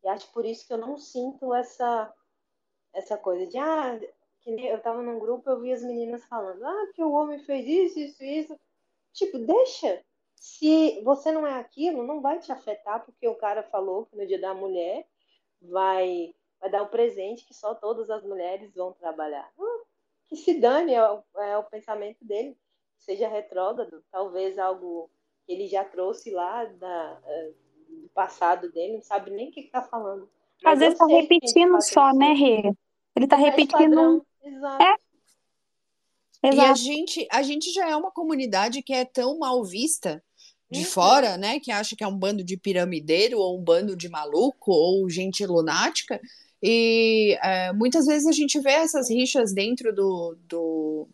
E 0.05 0.09
acho 0.09 0.30
por 0.32 0.45
isso 0.45 0.66
que 0.66 0.72
eu 0.72 0.78
não 0.78 0.99
sinto 0.99 1.53
essa, 1.55 2.12
essa 2.93 3.16
coisa 3.16 3.47
de, 3.47 3.59
ah, 3.59 3.99
que 4.41 4.51
eu 4.51 4.80
tava 4.80 5.03
num 5.03 5.18
grupo, 5.18 5.51
eu 5.51 5.61
vi 5.61 5.72
as 5.72 5.82
meninas 5.82 6.24
falando, 6.26 6.64
ah, 6.64 6.93
que 6.95 7.03
o 7.03 7.12
homem 7.12 7.39
fez 7.41 7.66
isso, 7.66 7.99
isso, 7.99 8.22
isso. 8.22 8.61
Tipo, 9.12 9.39
deixa. 9.39 10.05
Se 10.37 11.01
você 11.03 11.32
não 11.32 11.47
é 11.47 11.55
aquilo, 11.59 12.03
não 12.03 12.20
vai 12.20 12.39
te 12.39 12.53
afetar, 12.53 13.05
porque 13.05 13.26
o 13.26 13.34
cara 13.34 13.62
falou 13.64 14.07
que 14.07 14.16
no 14.16 14.26
dia 14.26 14.41
da 14.41 14.55
mulher 14.55 15.07
vai, 15.61 16.34
vai 16.61 16.70
dar 16.70 16.82
o 16.82 16.89
presente 16.89 17.45
que 17.45 17.55
só 17.55 17.74
todas 17.74 18.11
as 18.11 18.22
mulheres 18.22 18.72
vão 18.74 18.93
trabalhar. 18.93 19.51
Ah, 19.59 19.84
que 20.28 20.37
se 20.37 20.61
dane, 20.61 20.95
é 20.95 21.11
o, 21.11 21.22
é 21.39 21.59
o 21.59 21.64
pensamento 21.64 22.24
dele, 22.24 22.57
seja 22.99 23.28
retrógrado, 23.28 24.05
talvez 24.11 24.59
algo 24.59 25.11
que 25.45 25.53
ele 25.53 25.66
já 25.66 25.84
trouxe 25.84 26.30
lá 26.30 26.64
da, 26.64 27.20
é, 27.24 27.53
do 27.89 28.09
passado 28.11 28.70
dele, 28.70 28.95
não 28.95 29.03
sabe 29.03 29.30
nem 29.30 29.49
o 29.49 29.53
que 29.53 29.61
está 29.61 29.82
falando. 29.82 30.28
Mas 30.62 30.74
Às 30.74 30.78
vezes 30.78 30.95
está 30.95 31.07
repetindo 31.07 31.80
só, 31.82 32.12
né, 32.12 32.32
Rê? 32.32 32.72
Ele 33.14 33.24
está 33.24 33.37
repetindo. 33.37 34.26
Exato. 34.43 34.82
É. 34.82 34.97
Exato. 36.43 36.57
E 36.57 36.61
a 36.61 36.74
gente, 36.74 37.28
a 37.30 37.43
gente 37.43 37.72
já 37.72 37.89
é 37.89 37.97
uma 37.97 38.11
comunidade 38.11 38.82
que 38.82 38.93
é 38.93 39.05
tão 39.05 39.39
mal 39.39 39.64
vista 39.64 40.22
de 40.71 40.81
uhum. 40.81 40.87
fora, 40.87 41.37
né? 41.37 41.61
Que 41.61 41.71
acha 41.71 41.95
que 41.95 42.05
é 42.05 42.07
um 42.07 42.17
bando 42.17 42.43
de 42.43 42.57
piramideiro, 42.57 43.39
ou 43.39 43.59
um 43.59 43.62
bando 43.62 43.97
de 43.97 44.09
maluco, 44.09 44.73
ou 44.73 45.09
gente 45.09 45.45
lunática, 45.47 46.21
e 46.62 47.39
é, 47.43 47.73
muitas 47.73 48.07
vezes 48.07 48.27
a 48.27 48.33
gente 48.33 48.59
vê 48.61 48.73
essas 48.73 49.11
rixas 49.11 49.53
dentro 49.53 49.95
do, 49.95 50.37
do, 50.49 51.09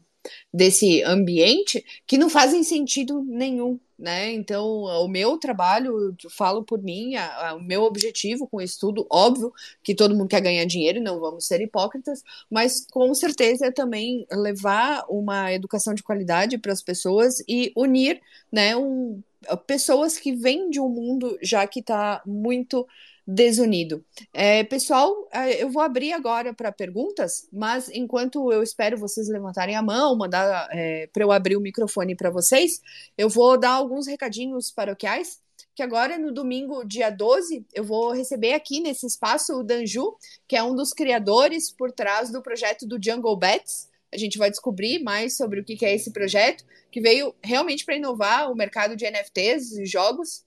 desse 0.53 1.03
ambiente 1.03 1.85
que 2.07 2.17
não 2.17 2.31
fazem 2.31 2.63
sentido 2.63 3.23
nenhum, 3.25 3.79
né? 3.99 4.33
Então, 4.33 4.85
o 4.85 5.09
meu 5.09 5.37
trabalho, 5.39 6.17
falo 6.31 6.65
por 6.65 6.81
mim, 6.83 7.17
a, 7.17 7.51
a, 7.51 7.55
o 7.55 7.61
meu 7.63 7.83
objetivo 7.83 8.47
com 8.47 8.59
o 8.59 8.63
estudo, 8.63 9.07
óbvio 9.11 9.53
que 9.83 9.95
todo 9.95 10.15
mundo 10.15 10.29
quer 10.29 10.41
ganhar 10.41 10.65
dinheiro, 10.65 11.03
não 11.03 11.21
vamos 11.21 11.47
ser 11.47 11.61
hipócritas, 11.61 12.23
mas 12.49 12.87
com 12.91 13.13
certeza 13.15 13.67
é 13.67 13.71
também 13.71 14.27
levar 14.31 15.05
uma 15.09 15.53
educação 15.53 15.93
de 15.93 16.03
qualidade 16.03 16.57
para 16.57 16.73
as 16.73 16.83
pessoas 16.83 17.43
e 17.49 17.73
unir, 17.77 18.21
né, 18.51 18.77
um, 18.77 19.23
pessoas 19.67 20.19
que 20.19 20.35
vêm 20.35 20.71
de 20.71 20.81
um 20.81 20.89
mundo 20.89 21.39
já 21.43 21.67
que 21.67 21.81
está 21.81 22.23
muito 22.27 22.87
desunido. 23.27 24.05
É, 24.33 24.65
pessoal, 24.65 25.29
é, 25.33 25.63
eu 25.63 25.71
vou 25.71 25.83
abrir 25.83 26.13
agora 26.13 26.53
para 26.53 26.73
perguntas, 26.73 27.49
mas 27.53 27.89
enquanto 27.89 28.53
eu 28.53 28.63
espero 28.63 28.99
vocês 28.99 29.29
levantarem 29.29 29.77
a 29.77 29.83
mão, 29.83 30.17
mandar 30.17 30.69
é, 30.73 31.07
para 31.13 31.23
eu 31.23 31.31
abrir 31.31 31.57
o 31.57 31.61
microfone 31.61 32.17
para 32.17 32.31
vocês, 32.31 32.81
eu 33.17 33.29
vou 33.29 33.59
dar 33.59 33.71
alguns 33.71 34.07
recadinhos 34.07 34.71
paroquiais. 34.71 35.41
Que 35.75 35.83
agora, 35.83 36.19
no 36.19 36.33
domingo, 36.33 36.85
dia 36.85 37.09
12, 37.09 37.65
eu 37.73 37.83
vou 37.83 38.13
receber 38.13 38.53
aqui 38.53 38.81
nesse 38.81 39.07
espaço 39.07 39.55
o 39.55 39.63
Danju, 39.63 40.17
que 40.47 40.55
é 40.55 40.63
um 40.63 40.75
dos 40.75 40.93
criadores 40.93 41.71
por 41.71 41.91
trás 41.91 42.31
do 42.31 42.43
projeto 42.43 42.87
do 42.87 42.99
Jungle 43.03 43.37
Bets. 43.37 43.89
A 44.13 44.17
gente 44.17 44.39
vai 44.39 44.51
descobrir 44.51 45.03
mais 45.03 45.37
sobre 45.37 45.61
o 45.61 45.65
que 45.65 45.85
é 45.85 45.95
esse 45.95 46.13
projeto, 46.13 46.65
que 46.91 47.01
veio 47.01 47.35
realmente 47.43 47.85
para 47.85 47.97
inovar 47.97 48.51
o 48.51 48.55
mercado 48.55 48.95
de 48.95 49.05
NFTs 49.11 49.73
e 49.73 49.87
jogos. 49.87 50.45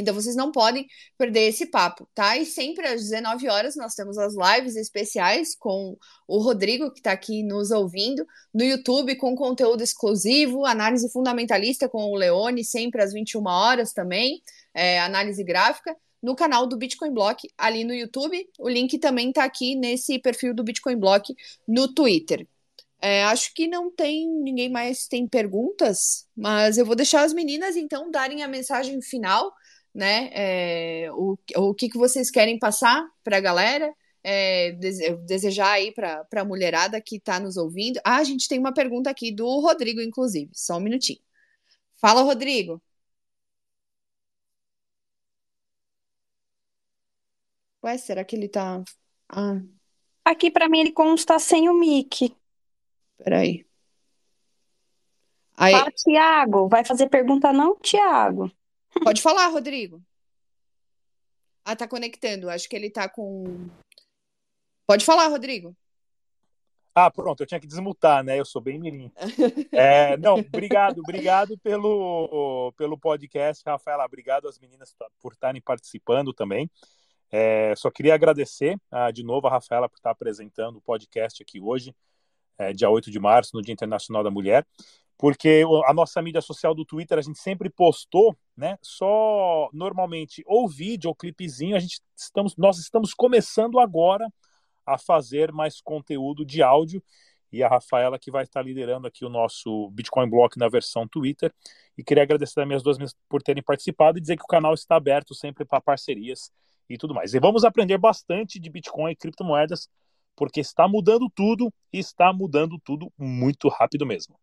Então 0.00 0.14
vocês 0.14 0.36
não 0.36 0.52
podem 0.52 0.86
perder 1.16 1.48
esse 1.48 1.66
papo, 1.66 2.08
tá? 2.14 2.36
E 2.36 2.46
sempre 2.46 2.86
às 2.86 3.02
19 3.02 3.48
horas 3.48 3.76
nós 3.76 3.94
temos 3.94 4.16
as 4.16 4.34
lives 4.34 4.76
especiais 4.76 5.56
com 5.56 5.96
o 6.26 6.38
Rodrigo, 6.38 6.92
que 6.92 7.00
está 7.00 7.12
aqui 7.12 7.42
nos 7.42 7.70
ouvindo, 7.70 8.24
no 8.54 8.62
YouTube 8.64 9.16
com 9.16 9.34
conteúdo 9.34 9.82
exclusivo, 9.82 10.64
análise 10.64 11.10
fundamentalista 11.10 11.88
com 11.88 12.04
o 12.04 12.16
Leone, 12.16 12.64
sempre 12.64 13.02
às 13.02 13.12
21 13.12 13.44
horas 13.46 13.92
também, 13.92 14.40
é, 14.72 15.00
análise 15.00 15.42
gráfica, 15.42 15.96
no 16.22 16.36
canal 16.36 16.66
do 16.66 16.76
Bitcoin 16.76 17.12
Block 17.12 17.48
ali 17.56 17.84
no 17.84 17.94
YouTube. 17.94 18.48
O 18.58 18.68
link 18.68 18.98
também 18.98 19.30
está 19.30 19.44
aqui 19.44 19.74
nesse 19.74 20.18
perfil 20.18 20.54
do 20.54 20.62
Bitcoin 20.64 20.96
Block 20.96 21.34
no 21.66 21.92
Twitter. 21.92 22.46
É, 23.00 23.22
acho 23.24 23.54
que 23.54 23.68
não 23.68 23.90
tem 23.90 24.28
ninguém 24.28 24.68
mais 24.68 25.06
tem 25.06 25.26
perguntas, 25.26 26.26
mas 26.36 26.78
eu 26.78 26.84
vou 26.84 26.96
deixar 26.96 27.22
as 27.22 27.32
meninas 27.32 27.76
então 27.76 28.10
darem 28.10 28.42
a 28.42 28.48
mensagem 28.48 29.00
final 29.00 29.52
né? 29.94 30.30
É, 30.32 31.10
o, 31.12 31.36
o 31.56 31.74
que, 31.74 31.88
que 31.88 31.98
vocês 31.98 32.30
querem 32.30 32.58
passar 32.58 33.04
para 33.24 33.38
a 33.38 33.40
galera? 33.40 33.92
É, 34.22 34.72
desejar 35.26 35.72
aí 35.72 35.92
para 35.92 36.26
a 36.36 36.44
mulherada 36.44 37.00
que 37.00 37.16
está 37.16 37.40
nos 37.40 37.56
ouvindo. 37.56 38.00
Ah, 38.04 38.16
a 38.18 38.24
gente 38.24 38.48
tem 38.48 38.58
uma 38.58 38.74
pergunta 38.74 39.10
aqui 39.10 39.32
do 39.32 39.46
Rodrigo, 39.60 40.00
inclusive. 40.00 40.50
Só 40.54 40.76
um 40.76 40.80
minutinho. 40.80 41.20
Fala, 42.00 42.22
Rodrigo. 42.22 42.82
Ué, 47.82 47.96
será 47.98 48.24
que 48.24 48.36
ele 48.36 48.48
tá. 48.48 48.82
Ah. 49.28 49.60
Aqui 50.24 50.50
para 50.50 50.68
mim 50.68 50.80
ele 50.80 50.92
consta 50.92 51.38
sem 51.38 51.68
o 51.68 51.74
mic. 51.74 52.36
Peraí. 53.18 53.66
Aí... 55.56 55.72
Fala, 55.72 55.90
Tiago. 55.90 56.68
Vai 56.68 56.84
fazer 56.84 57.08
pergunta 57.08 57.52
não, 57.52 57.76
Tiago? 57.80 58.50
Pode 59.02 59.20
falar, 59.20 59.48
Rodrigo. 59.48 60.02
Ah, 61.64 61.76
tá 61.76 61.86
conectando. 61.86 62.48
Acho 62.48 62.68
que 62.68 62.76
ele 62.76 62.90
tá 62.90 63.08
com. 63.08 63.68
Pode 64.86 65.04
falar, 65.04 65.28
Rodrigo. 65.28 65.76
Ah, 66.94 67.10
pronto, 67.12 67.40
eu 67.40 67.46
tinha 67.46 67.60
que 67.60 67.66
desmutar, 67.66 68.24
né? 68.24 68.40
Eu 68.40 68.44
sou 68.44 68.60
bem 68.60 68.78
mirim. 68.78 69.12
É, 69.70 70.16
não, 70.16 70.34
obrigado, 70.40 70.98
obrigado 70.98 71.56
pelo, 71.58 72.72
pelo 72.76 72.98
podcast, 72.98 73.62
Rafaela. 73.64 74.04
Obrigado 74.04 74.48
às 74.48 74.58
meninas 74.58 74.96
por 75.20 75.32
estarem 75.32 75.60
participando 75.60 76.32
também. 76.32 76.68
É, 77.30 77.74
só 77.76 77.90
queria 77.90 78.14
agradecer 78.14 78.80
ah, 78.90 79.10
de 79.10 79.22
novo 79.22 79.46
a 79.46 79.50
Rafaela 79.50 79.88
por 79.88 79.96
estar 79.96 80.10
apresentando 80.10 80.78
o 80.78 80.80
podcast 80.80 81.40
aqui 81.42 81.60
hoje, 81.60 81.94
é, 82.58 82.72
dia 82.72 82.90
8 82.90 83.10
de 83.10 83.20
março, 83.20 83.50
no 83.54 83.62
Dia 83.62 83.72
Internacional 83.72 84.22
da 84.22 84.30
Mulher 84.30 84.66
porque 85.18 85.64
a 85.84 85.92
nossa 85.92 86.22
mídia 86.22 86.40
social 86.40 86.72
do 86.72 86.84
Twitter 86.84 87.18
a 87.18 87.22
gente 87.22 87.40
sempre 87.40 87.68
postou, 87.68 88.38
né? 88.56 88.78
Só 88.80 89.68
normalmente 89.72 90.44
ou 90.46 90.68
vídeo 90.68 91.08
ou 91.08 91.14
clipezinho, 91.14 91.74
a 91.74 91.80
gente 91.80 92.00
estamos 92.16 92.56
nós 92.56 92.78
estamos 92.78 93.12
começando 93.12 93.80
agora 93.80 94.32
a 94.86 94.96
fazer 94.96 95.52
mais 95.52 95.80
conteúdo 95.80 96.44
de 96.46 96.62
áudio 96.62 97.02
e 97.50 97.62
a 97.64 97.68
Rafaela 97.68 98.18
que 98.18 98.30
vai 98.30 98.44
estar 98.44 98.62
liderando 98.62 99.08
aqui 99.08 99.24
o 99.24 99.28
nosso 99.28 99.90
Bitcoin 99.90 100.30
Block 100.30 100.56
na 100.56 100.68
versão 100.68 101.08
Twitter. 101.08 101.52
E 101.96 102.04
queria 102.04 102.22
agradecer 102.22 102.54
também 102.54 102.76
as 102.76 102.82
duas 102.82 102.96
por 103.28 103.42
terem 103.42 103.62
participado 103.62 104.18
e 104.18 104.20
dizer 104.20 104.36
que 104.36 104.44
o 104.44 104.46
canal 104.46 104.72
está 104.72 104.96
aberto 104.96 105.34
sempre 105.34 105.64
para 105.64 105.80
parcerias 105.80 106.52
e 106.88 106.96
tudo 106.96 107.12
mais. 107.12 107.34
E 107.34 107.40
vamos 107.40 107.64
aprender 107.64 107.98
bastante 107.98 108.60
de 108.60 108.70
Bitcoin 108.70 109.12
e 109.12 109.16
criptomoedas, 109.16 109.88
porque 110.38 110.60
está 110.60 110.86
mudando 110.86 111.28
tudo 111.34 111.72
e 111.92 111.98
está 111.98 112.32
mudando 112.32 112.78
tudo 112.84 113.12
muito 113.18 113.68
rápido 113.68 114.06
mesmo. 114.06 114.36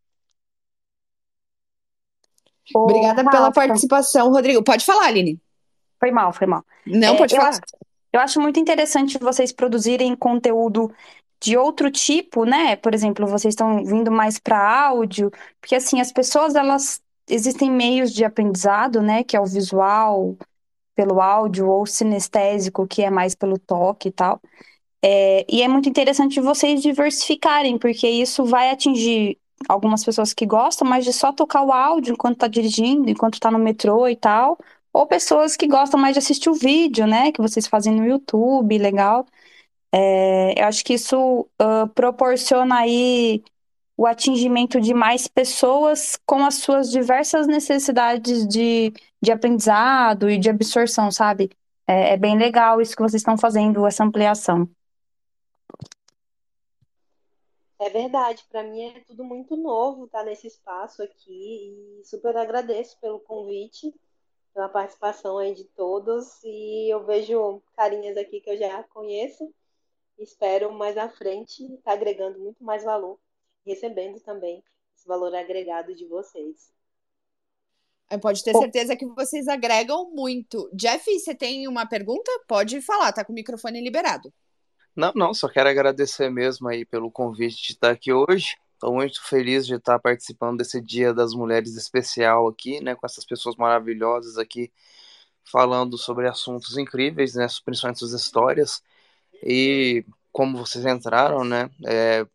Obrigada 2.76 3.24
Rafa. 3.24 3.38
pela 3.38 3.52
participação, 3.52 4.30
Rodrigo. 4.30 4.62
Pode 4.62 4.84
falar, 4.84 5.06
Aline. 5.06 5.40
Foi 6.00 6.12
mal, 6.12 6.34
foi 6.34 6.48
mal. 6.48 6.66
Não, 6.86 7.14
é, 7.14 7.18
pode 7.18 7.34
eu 7.34 7.40
falar. 7.40 7.52
Acho, 7.52 7.62
eu 8.12 8.20
acho 8.20 8.42
muito 8.42 8.60
interessante 8.60 9.18
vocês 9.18 9.54
produzirem 9.54 10.14
conteúdo 10.16 10.92
de 11.40 11.56
outro 11.56 11.90
tipo, 11.90 12.44
né? 12.44 12.76
Por 12.76 12.94
exemplo, 12.94 13.26
vocês 13.26 13.54
estão 13.54 13.86
vindo 13.86 14.12
mais 14.12 14.38
para 14.38 14.88
áudio, 14.88 15.32
porque 15.62 15.76
assim, 15.76 16.02
as 16.02 16.12
pessoas, 16.12 16.56
elas 16.56 17.02
existem 17.30 17.72
meios 17.72 18.12
de 18.12 18.26
aprendizado, 18.26 19.02
né, 19.02 19.24
que 19.24 19.36
é 19.36 19.40
o 19.40 19.46
visual, 19.46 20.36
pelo 20.96 21.22
áudio 21.22 21.68
ou 21.68 21.86
sinestésico, 21.86 22.88
que 22.88 23.02
é 23.02 23.10
mais 23.10 23.36
pelo 23.36 23.58
toque 23.58 24.10
e 24.10 24.12
tal. 24.12 24.42
É, 25.08 25.46
e 25.48 25.62
é 25.62 25.68
muito 25.68 25.88
interessante 25.88 26.42
vocês 26.42 26.82
diversificarem, 26.82 27.78
porque 27.78 28.08
isso 28.10 28.44
vai 28.44 28.72
atingir 28.72 29.38
algumas 29.70 30.04
pessoas 30.04 30.34
que 30.34 30.48
gostam, 30.48 30.88
mas 30.88 31.06
de 31.06 31.14
só 31.14 31.32
tocar 31.32 31.62
o 31.64 31.72
áudio 31.72 32.14
enquanto 32.14 32.38
está 32.38 32.48
dirigindo, 32.48 33.08
enquanto 33.08 33.36
está 33.36 33.52
no 33.52 33.60
metrô 33.60 34.08
e 34.08 34.16
tal, 34.16 34.58
ou 34.92 35.06
pessoas 35.06 35.56
que 35.56 35.68
gostam 35.68 36.00
mais 36.00 36.14
de 36.14 36.20
assistir 36.20 36.50
o 36.50 36.56
vídeo, 36.56 37.06
né, 37.06 37.32
que 37.32 37.40
vocês 37.40 37.68
fazem 37.68 37.94
no 37.94 38.04
YouTube, 38.06 38.78
legal. 38.80 39.28
É, 39.92 40.60
eu 40.62 40.66
acho 40.68 40.84
que 40.84 40.96
isso 40.96 41.48
uh, 41.62 41.88
proporciona 41.94 42.80
aí 42.80 43.44
o 43.98 44.08
atingimento 44.08 44.82
de 44.82 44.94
mais 44.94 45.28
pessoas 45.28 46.18
com 46.26 46.44
as 46.46 46.56
suas 46.56 46.90
diversas 46.92 47.48
necessidades 47.48 48.48
de, 48.48 48.92
de 49.22 49.32
aprendizado 49.32 50.30
e 50.30 50.38
de 50.40 50.50
absorção, 50.50 51.12
sabe? 51.12 51.52
É, 51.88 52.14
é 52.14 52.18
bem 52.18 52.38
legal 52.38 52.82
isso 52.82 52.96
que 52.96 53.02
vocês 53.04 53.22
estão 53.22 53.38
fazendo, 53.38 53.86
essa 53.86 54.04
ampliação. 54.04 54.68
É 57.86 57.90
verdade, 57.92 58.44
para 58.50 58.64
mim 58.64 58.82
é 58.82 59.00
tudo 59.02 59.24
muito 59.24 59.56
novo 59.56 60.06
estar 60.06 60.22
tá 60.22 60.26
nesse 60.26 60.48
espaço 60.48 61.04
aqui 61.04 62.00
e 62.00 62.04
super 62.04 62.36
agradeço 62.36 62.98
pelo 63.00 63.20
convite, 63.20 63.94
pela 64.56 64.68
participação 64.68 65.38
aí 65.38 65.54
de 65.54 65.66
todos 65.66 66.44
e 66.44 66.92
eu 66.92 67.06
vejo 67.06 67.62
carinhas 67.76 68.18
aqui 68.18 68.42
que 68.42 68.50
eu 68.50 68.58
já 68.58 68.82
conheço. 68.86 69.54
Espero 70.18 70.74
mais 70.74 70.98
à 70.98 71.10
frente 71.10 71.64
estar 71.64 71.84
tá 71.84 71.92
agregando 71.92 72.40
muito 72.40 72.64
mais 72.64 72.84
valor, 72.84 73.20
recebendo 73.64 74.20
também 74.20 74.64
esse 74.98 75.08
valor 75.08 75.36
agregado 75.36 75.94
de 75.94 76.08
vocês. 76.08 76.74
Pode 78.20 78.44
ter 78.44 78.56
certeza 78.56 78.96
que 78.96 79.06
vocês 79.06 79.48
agregam 79.48 80.10
muito. 80.10 80.72
Jeff, 80.74 81.08
você 81.20 81.36
tem 81.36 81.68
uma 81.68 81.88
pergunta? 81.88 82.32
Pode 82.48 82.82
falar, 82.82 83.14
tá 83.14 83.24
com 83.24 83.32
o 83.32 83.36
microfone 83.36 83.80
liberado. 83.80 84.34
Não, 84.96 85.12
não, 85.14 85.34
só 85.34 85.50
quero 85.50 85.68
agradecer 85.70 86.30
mesmo 86.30 86.70
aí 86.70 86.86
pelo 86.86 87.12
convite 87.12 87.62
de 87.68 87.74
estar 87.74 87.92
aqui 87.92 88.14
hoje. 88.14 88.56
Estou 88.74 88.94
muito 88.94 89.22
feliz 89.28 89.68
de 89.68 89.76
estar 89.76 90.00
participando 90.00 90.58
desse 90.60 90.82
Dia 90.82 91.14
das 91.14 91.34
Mulheres 91.34 91.76
especial 91.76 92.48
aqui, 92.48 92.82
né, 92.82 92.96
com 92.96 93.06
essas 93.06 93.26
pessoas 93.26 93.56
maravilhosas 93.58 94.38
aqui 94.38 94.72
falando 95.44 95.98
sobre 95.98 96.28
assuntos 96.28 96.78
incríveis, 96.78 97.36
né, 97.36 97.48
principalmente 97.66 98.00
suas 98.00 98.14
histórias. 98.14 98.82
E 99.44 100.06
como 100.32 100.58
vocês 100.58 100.86
entraram, 100.86 101.44
né, 101.44 101.70
é, 101.86 102.26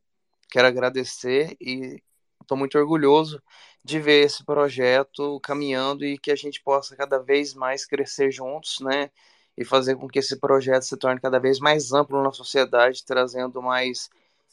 quero 0.50 0.68
agradecer 0.68 1.56
e 1.60 2.02
estou 2.42 2.58
muito 2.58 2.78
orgulhoso 2.78 3.42
de 3.84 3.98
ver 4.00 4.24
esse 4.26 4.44
projeto 4.44 5.40
caminhando 5.40 6.04
e 6.04 6.18
que 6.18 6.30
a 6.30 6.36
gente 6.36 6.62
possa 6.62 6.96
cada 6.96 7.18
vez 7.18 7.54
mais 7.54 7.86
crescer 7.86 8.30
juntos, 8.30 8.80
né, 8.80 9.10
e 9.56 9.64
fazer 9.64 9.96
com 9.96 10.08
que 10.08 10.18
esse 10.18 10.36
projeto 10.38 10.82
se 10.84 10.96
torne 10.96 11.20
cada 11.20 11.38
vez 11.38 11.58
mais 11.58 11.92
amplo 11.92 12.22
na 12.22 12.32
sociedade, 12.32 13.04
trazendo 13.04 13.62
mais 13.62 14.10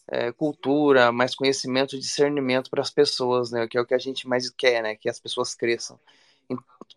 é, 0.08 0.32
cultura, 0.32 1.12
mais 1.12 1.36
conhecimento 1.36 1.96
e 1.96 2.00
discernimento 2.00 2.70
para 2.70 2.82
as 2.82 2.90
pessoas, 2.92 3.52
né? 3.52 3.68
Que 3.68 3.78
é 3.78 3.82
o 3.82 3.86
que 3.86 3.94
a 3.94 4.00
gente 4.00 4.28
mais 4.28 4.50
quer, 4.50 4.82
né? 4.84 4.96
Que 4.96 5.10
as 5.10 5.20
pessoas 5.20 5.56
cresçam, 5.56 6.00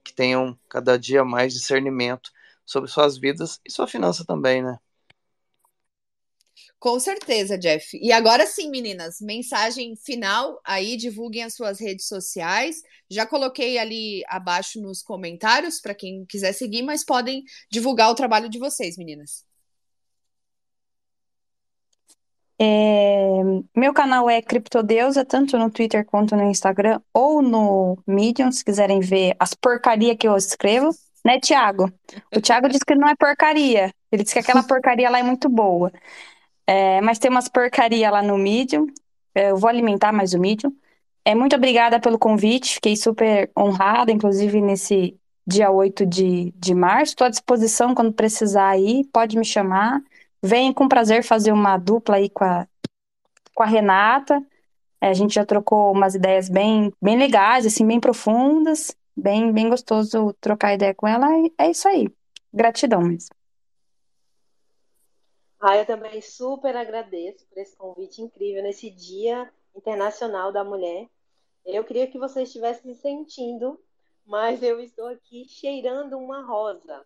que 0.05 0.13
tenham 0.13 0.59
cada 0.69 0.99
dia 0.99 1.25
mais 1.25 1.53
discernimento 1.53 2.33
sobre 2.65 2.91
suas 2.91 3.19
vidas 3.19 3.61
e 3.65 3.71
sua 3.73 3.87
finança 3.87 4.25
também, 4.25 4.63
né? 4.63 4.79
Com 6.81 6.99
certeza, 6.99 7.59
Jeff. 7.59 7.99
E 8.01 8.11
agora 8.11 8.47
sim, 8.47 8.71
meninas, 8.71 9.21
mensagem 9.21 9.95
final 9.97 10.59
aí, 10.65 10.97
divulguem 10.97 11.43
as 11.43 11.55
suas 11.55 11.79
redes 11.79 12.07
sociais. 12.09 12.83
Já 13.11 13.27
coloquei 13.27 13.77
ali 13.77 14.23
abaixo 14.27 14.81
nos 14.81 15.03
comentários 15.03 15.79
para 15.79 15.95
quem 15.95 16.25
quiser 16.25 16.55
seguir, 16.55 16.81
mas 16.81 17.05
podem 17.05 17.45
divulgar 17.71 18.11
o 18.11 18.15
trabalho 18.15 18.49
de 18.49 18.59
vocês, 18.59 18.97
meninas. 18.97 19.45
É, 22.59 23.43
meu 23.77 23.93
canal 23.93 24.31
é 24.31 24.41
Criptodeusa, 24.41 25.23
tanto 25.23 25.59
no 25.59 25.71
Twitter 25.71 26.07
quanto 26.07 26.35
no 26.35 26.45
Instagram 26.45 26.99
ou 27.13 27.43
no 27.43 27.99
Medium, 28.07 28.51
se 28.51 28.65
quiserem 28.65 29.01
ver 29.01 29.37
as 29.39 29.53
porcarias 29.53 30.17
que 30.19 30.27
eu 30.27 30.35
escrevo, 30.35 30.91
né, 31.23 31.39
Tiago? 31.39 31.93
O 32.35 32.41
Tiago 32.41 32.69
disse 32.71 32.87
que 32.87 32.95
não 32.95 33.09
é 33.09 33.15
porcaria, 33.17 33.93
ele 34.11 34.23
disse 34.23 34.35
que 34.35 34.41
aquela 34.41 34.63
porcaria 34.67 35.11
lá 35.11 35.19
é 35.19 35.23
muito 35.23 35.47
boa. 35.47 35.93
É, 36.71 37.01
mas 37.01 37.19
tem 37.19 37.29
umas 37.29 37.49
porcaria 37.49 38.09
lá 38.13 38.23
no 38.23 38.39
Medium. 38.39 38.87
É, 39.35 39.51
eu 39.51 39.57
vou 39.57 39.69
alimentar 39.69 40.13
mais 40.13 40.35
o 40.35 40.39
Medium. 40.39 40.73
É, 41.25 41.35
muito 41.35 41.57
obrigada 41.57 41.99
pelo 41.99 42.17
convite, 42.17 42.75
fiquei 42.75 42.97
super 42.97 43.51
honrada, 43.59 44.13
inclusive 44.13 44.61
nesse 44.61 45.19
dia 45.45 45.69
8 45.69 46.07
de, 46.07 46.53
de 46.53 46.73
março. 46.73 47.11
Estou 47.13 47.27
à 47.27 47.31
disposição 47.31 47.93
quando 47.93 48.13
precisar 48.13 48.69
aí, 48.69 49.05
pode 49.13 49.37
me 49.37 49.45
chamar. 49.45 50.01
Venho 50.41 50.73
com 50.73 50.87
prazer 50.87 51.25
fazer 51.25 51.51
uma 51.51 51.77
dupla 51.77 52.17
aí 52.17 52.31
com 52.31 52.45
a, 52.45 52.69
com 53.53 53.65
a 53.65 53.67
Renata. 53.67 54.41
É, 55.01 55.09
a 55.09 55.13
gente 55.13 55.35
já 55.35 55.45
trocou 55.45 55.91
umas 55.91 56.15
ideias 56.15 56.49
bem, 56.49 56.93
bem 57.03 57.19
legais, 57.19 57.67
assim, 57.67 57.85
bem 57.85 57.99
profundas. 57.99 58.95
Bem, 59.17 59.53
bem 59.53 59.69
gostoso 59.69 60.33
trocar 60.41 60.75
ideia 60.75 60.95
com 60.95 61.09
ela. 61.09 61.27
É 61.59 61.69
isso 61.69 61.89
aí. 61.89 62.09
Gratidão 62.55 63.03
mesmo. 63.03 63.40
Ah, 65.61 65.77
eu 65.77 65.85
também 65.85 66.23
super 66.23 66.75
agradeço 66.75 67.47
por 67.47 67.59
esse 67.59 67.77
convite 67.77 68.23
incrível 68.23 68.63
nesse 68.63 68.91
Dia 68.91 69.53
Internacional 69.77 70.51
da 70.51 70.65
Mulher. 70.65 71.07
Eu 71.67 71.85
queria 71.85 72.07
que 72.07 72.19
você 72.19 72.43
estivesse 72.45 72.83
se 72.83 72.95
sentindo, 72.95 73.79
mas 74.25 74.63
eu 74.63 74.81
estou 74.81 75.07
aqui 75.09 75.45
cheirando 75.47 76.17
uma 76.17 76.43
rosa. 76.43 77.05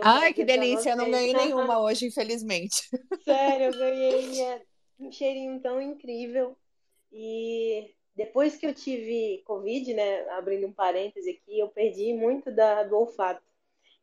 Ai, 0.00 0.32
que 0.32 0.44
delícia! 0.44 0.90
Eu 0.90 0.96
não 0.96 1.10
ganhei 1.10 1.34
nenhuma 1.34 1.82
hoje, 1.82 2.06
infelizmente. 2.06 2.88
Sério, 3.24 3.66
eu 3.66 3.72
ganhei 3.72 4.42
é, 4.42 4.62
um 5.00 5.10
cheirinho 5.10 5.60
tão 5.60 5.82
incrível. 5.82 6.56
E 7.12 7.92
depois 8.14 8.56
que 8.56 8.66
eu 8.66 8.72
tive 8.72 9.42
Covid, 9.44 9.92
né, 9.92 10.28
abrindo 10.30 10.68
um 10.68 10.72
parêntese 10.72 11.30
aqui, 11.30 11.58
eu 11.58 11.68
perdi 11.68 12.12
muito 12.14 12.54
da, 12.54 12.84
do 12.84 12.96
olfato. 12.96 13.42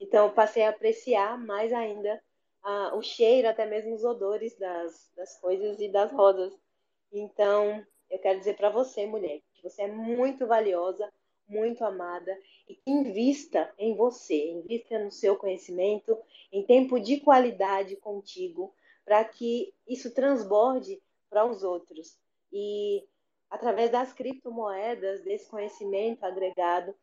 Então, 0.01 0.25
eu 0.25 0.33
passei 0.33 0.63
a 0.63 0.69
apreciar 0.69 1.37
mais 1.37 1.71
ainda 1.71 2.21
o 2.93 3.01
cheiro, 3.01 3.47
até 3.47 3.65
mesmo 3.65 3.95
os 3.95 4.03
odores 4.03 4.57
das, 4.57 5.09
das 5.15 5.39
coisas 5.39 5.79
e 5.79 5.87
das 5.87 6.11
rosas. 6.11 6.53
Então, 7.11 7.85
eu 8.09 8.19
quero 8.19 8.39
dizer 8.39 8.57
para 8.57 8.69
você, 8.69 9.05
mulher, 9.05 9.41
que 9.53 9.63
você 9.63 9.83
é 9.83 9.87
muito 9.87 10.45
valiosa, 10.45 11.11
muito 11.47 11.85
amada 11.85 12.37
e 12.67 12.77
invista 12.85 13.73
em 13.77 13.95
você, 13.95 14.51
invista 14.51 14.99
no 14.99 15.09
seu 15.09 15.37
conhecimento, 15.37 16.17
em 16.51 16.61
tempo 16.63 16.99
de 16.99 17.21
qualidade 17.21 17.95
contigo, 17.95 18.73
para 19.05 19.23
que 19.23 19.73
isso 19.87 20.13
transborde 20.13 21.01
para 21.29 21.45
os 21.45 21.63
outros. 21.63 22.17
E 22.51 23.07
através 23.49 23.89
das 23.89 24.11
criptomoedas, 24.11 25.21
desse 25.23 25.49
conhecimento 25.49 26.25
agregado, 26.25 26.93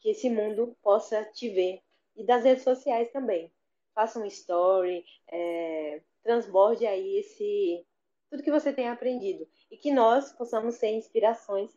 que 0.00 0.10
esse 0.10 0.28
mundo 0.28 0.76
possa 0.82 1.24
te 1.26 1.48
ver 1.48 1.80
e 2.16 2.24
das 2.24 2.42
redes 2.42 2.64
sociais 2.64 3.12
também 3.12 3.52
faça 3.94 4.18
um 4.18 4.24
story, 4.26 5.04
é, 5.28 6.02
transborde 6.22 6.86
aí 6.86 7.18
esse 7.18 7.84
tudo 8.30 8.42
que 8.42 8.50
você 8.50 8.72
tem 8.72 8.88
aprendido 8.88 9.46
e 9.70 9.76
que 9.76 9.92
nós 9.92 10.32
possamos 10.32 10.76
ser 10.76 10.88
inspirações 10.88 11.70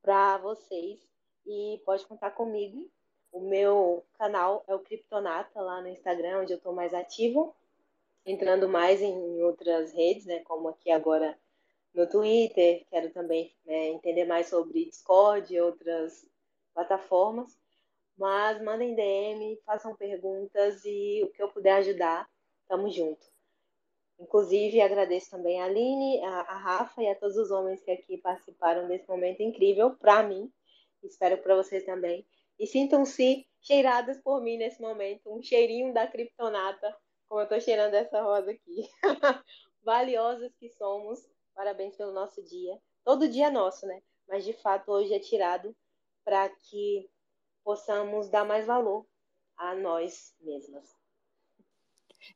para 0.00 0.38
vocês 0.38 0.98
e 1.46 1.82
pode 1.84 2.06
contar 2.06 2.30
comigo. 2.30 2.90
O 3.30 3.40
meu 3.40 4.06
canal 4.14 4.64
é 4.66 4.74
o 4.74 4.80
Criptonata 4.80 5.60
lá 5.60 5.82
no 5.82 5.88
Instagram, 5.88 6.40
onde 6.40 6.54
eu 6.54 6.56
estou 6.56 6.72
mais 6.72 6.94
ativo, 6.94 7.54
entrando 8.24 8.68
mais 8.70 9.02
em 9.02 9.42
outras 9.42 9.92
redes, 9.92 10.24
né, 10.24 10.40
como 10.44 10.68
aqui 10.68 10.90
agora 10.90 11.38
no 11.92 12.08
Twitter. 12.08 12.86
Quero 12.88 13.10
também 13.10 13.54
é, 13.66 13.88
entender 13.88 14.24
mais 14.24 14.48
sobre 14.48 14.86
Discord 14.86 15.52
e 15.52 15.60
outras 15.60 16.26
plataformas. 16.72 17.57
Mas 18.18 18.60
mandem 18.60 18.96
DM, 18.96 19.60
façam 19.64 19.94
perguntas 19.94 20.84
e 20.84 21.22
o 21.22 21.30
que 21.30 21.40
eu 21.40 21.48
puder 21.48 21.74
ajudar, 21.74 22.28
tamo 22.66 22.90
junto. 22.90 23.24
Inclusive, 24.18 24.80
agradeço 24.80 25.30
também 25.30 25.60
a 25.60 25.66
Aline, 25.66 26.24
a, 26.24 26.40
a 26.40 26.58
Rafa 26.58 27.00
e 27.00 27.08
a 27.08 27.14
todos 27.14 27.36
os 27.36 27.52
homens 27.52 27.80
que 27.80 27.92
aqui 27.92 28.18
participaram 28.18 28.88
desse 28.88 29.08
momento 29.08 29.40
incrível 29.40 29.94
para 29.94 30.24
mim. 30.24 30.52
Espero 31.04 31.38
para 31.38 31.54
vocês 31.54 31.84
também. 31.84 32.26
E 32.58 32.66
sintam-se 32.66 33.46
cheiradas 33.60 34.18
por 34.18 34.42
mim 34.42 34.56
nesse 34.56 34.80
momento. 34.80 35.32
Um 35.32 35.40
cheirinho 35.40 35.94
da 35.94 36.04
criptonata, 36.08 36.96
como 37.28 37.40
eu 37.40 37.44
estou 37.44 37.60
cheirando 37.60 37.94
essa 37.94 38.20
rosa 38.20 38.50
aqui. 38.50 38.88
Valiosas 39.84 40.52
que 40.56 40.68
somos. 40.70 41.24
Parabéns 41.54 41.96
pelo 41.96 42.12
nosso 42.12 42.42
dia. 42.42 42.76
Todo 43.04 43.28
dia 43.28 43.46
é 43.46 43.50
nosso, 43.50 43.86
né? 43.86 44.02
Mas 44.28 44.44
de 44.44 44.52
fato 44.52 44.90
hoje 44.90 45.14
é 45.14 45.20
tirado 45.20 45.74
para 46.24 46.48
que 46.48 47.08
possamos 47.68 48.30
dar 48.30 48.46
mais 48.46 48.64
valor 48.64 49.04
a 49.58 49.74
nós 49.74 50.32
mesmas. 50.40 50.84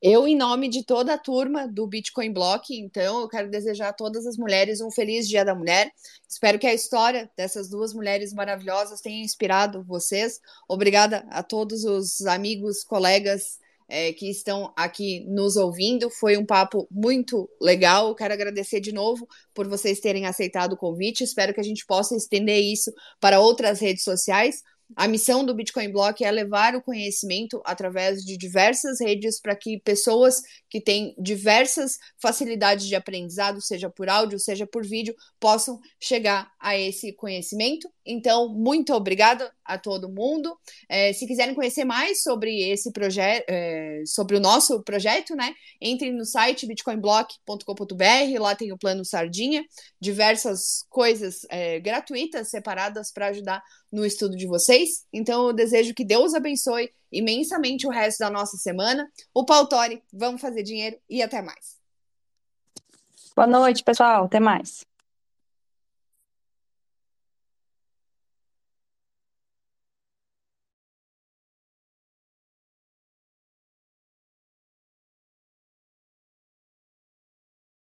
Eu, 0.03 0.29
em 0.29 0.37
nome 0.37 0.69
de 0.69 0.85
toda 0.85 1.15
a 1.15 1.19
turma 1.19 1.67
do 1.67 1.87
Bitcoin 1.87 2.31
Block, 2.35 2.79
então, 2.79 3.23
eu 3.23 3.29
quero 3.29 3.49
desejar 3.49 3.89
a 3.89 3.93
todas 3.95 4.27
as 4.27 4.37
mulheres 4.37 4.83
um 4.83 4.91
feliz 4.91 5.27
Dia 5.27 5.43
da 5.43 5.55
Mulher. 5.55 5.91
Espero 6.29 6.59
que 6.59 6.67
a 6.67 6.75
história 6.75 7.31
dessas 7.35 7.71
duas 7.71 7.95
mulheres 7.95 8.35
maravilhosas 8.35 9.01
tenha 9.01 9.25
inspirado 9.25 9.83
vocês. 9.83 10.39
Obrigada 10.69 11.27
a 11.31 11.43
todos 11.43 11.83
os 11.85 12.21
amigos, 12.27 12.85
colegas 12.85 13.59
é, 13.89 14.13
que 14.13 14.31
estão 14.31 14.73
aqui 14.77 15.25
nos 15.29 15.57
ouvindo. 15.57 16.11
Foi 16.11 16.37
um 16.37 16.45
papo 16.45 16.87
muito 16.91 17.49
legal. 17.59 18.15
Quero 18.15 18.35
agradecer 18.35 18.81
de 18.81 18.93
novo 18.93 19.27
por 19.55 19.67
vocês 19.67 19.99
terem 19.99 20.27
aceitado 20.27 20.75
o 20.75 20.79
convite. 20.79 21.25
Espero 21.25 21.55
que 21.55 21.61
a 21.61 21.65
gente 21.65 21.87
possa 21.87 22.17
estender 22.17 22.63
isso 22.63 22.93
para 23.19 23.41
outras 23.41 23.81
redes 23.81 24.05
sociais. 24.05 24.63
A 24.97 25.09
missão 25.09 25.45
do 25.45 25.55
Bitcoin 25.55 25.91
Block 25.91 26.25
é 26.25 26.31
levar 26.31 26.75
o 26.75 26.83
conhecimento 26.83 27.61
através 27.65 28.23
de 28.25 28.37
diversas 28.37 29.01
redes 29.01 29.41
para 29.41 29.57
que 29.57 29.81
pessoas 29.81 30.41
que 30.69 30.81
têm 30.81 31.15
diversas 31.19 31.99
facilidades 32.21 32.87
de 32.87 32.95
aprendizado, 32.95 33.61
seja 33.61 33.91
por 33.91 34.09
áudio, 34.09 34.39
seja 34.39 34.67
por 34.67 34.85
vídeo, 34.85 35.15
possam 35.41 35.79
chegar 36.01 36.51
a 36.61 36.77
esse 36.77 37.13
conhecimento. 37.13 37.89
Então, 38.05 38.49
muito 38.49 38.93
obrigada 38.93 39.53
a 39.65 39.79
todo 39.79 40.09
mundo. 40.09 40.57
É, 40.89 41.13
se 41.13 41.27
quiserem 41.27 41.55
conhecer 41.55 41.85
mais 41.85 42.23
sobre 42.23 42.71
esse 42.71 42.93
projeto, 42.93 43.45
é, 43.49 44.03
sobre 44.07 44.37
o 44.37 44.41
nosso 44.41 44.83
projeto, 44.83 45.35
né? 45.35 45.55
Entrem 45.81 46.13
no 46.13 46.25
site 46.25 46.67
bitcoinblock.com.br, 46.67 48.41
lá 48.41 48.55
tem 48.55 48.73
o 48.73 48.79
plano 48.79 49.05
Sardinha, 49.05 49.65
diversas 50.01 50.85
coisas 50.89 51.47
é, 51.49 51.81
gratuitas 51.81 52.49
separadas 52.49 53.13
para 53.13 53.29
ajudar 53.29 53.63
no 53.91 54.05
estudo 54.05 54.37
de 54.37 54.47
vocês. 54.47 55.05
Então, 55.13 55.49
eu 55.49 55.53
desejo 55.53 55.95
que 55.95 56.05
Deus 56.05 56.35
abençoe 56.35 56.91
imensamente 57.11 57.87
o 57.87 57.91
resto 57.91 58.21
da 58.21 58.31
nossa 58.31 58.57
semana. 58.57 59.09
O 59.35 59.45
Pautori, 59.45 60.03
vamos 60.13 60.41
fazer 60.41 60.63
dinheiro 60.63 60.97
e 61.09 61.23
até 61.23 61.43
mais. 61.43 61.81
Boa 63.35 63.47
noite, 63.47 63.83
pessoal. 63.83 64.25
Até 64.25 64.41
mais. 64.41 64.85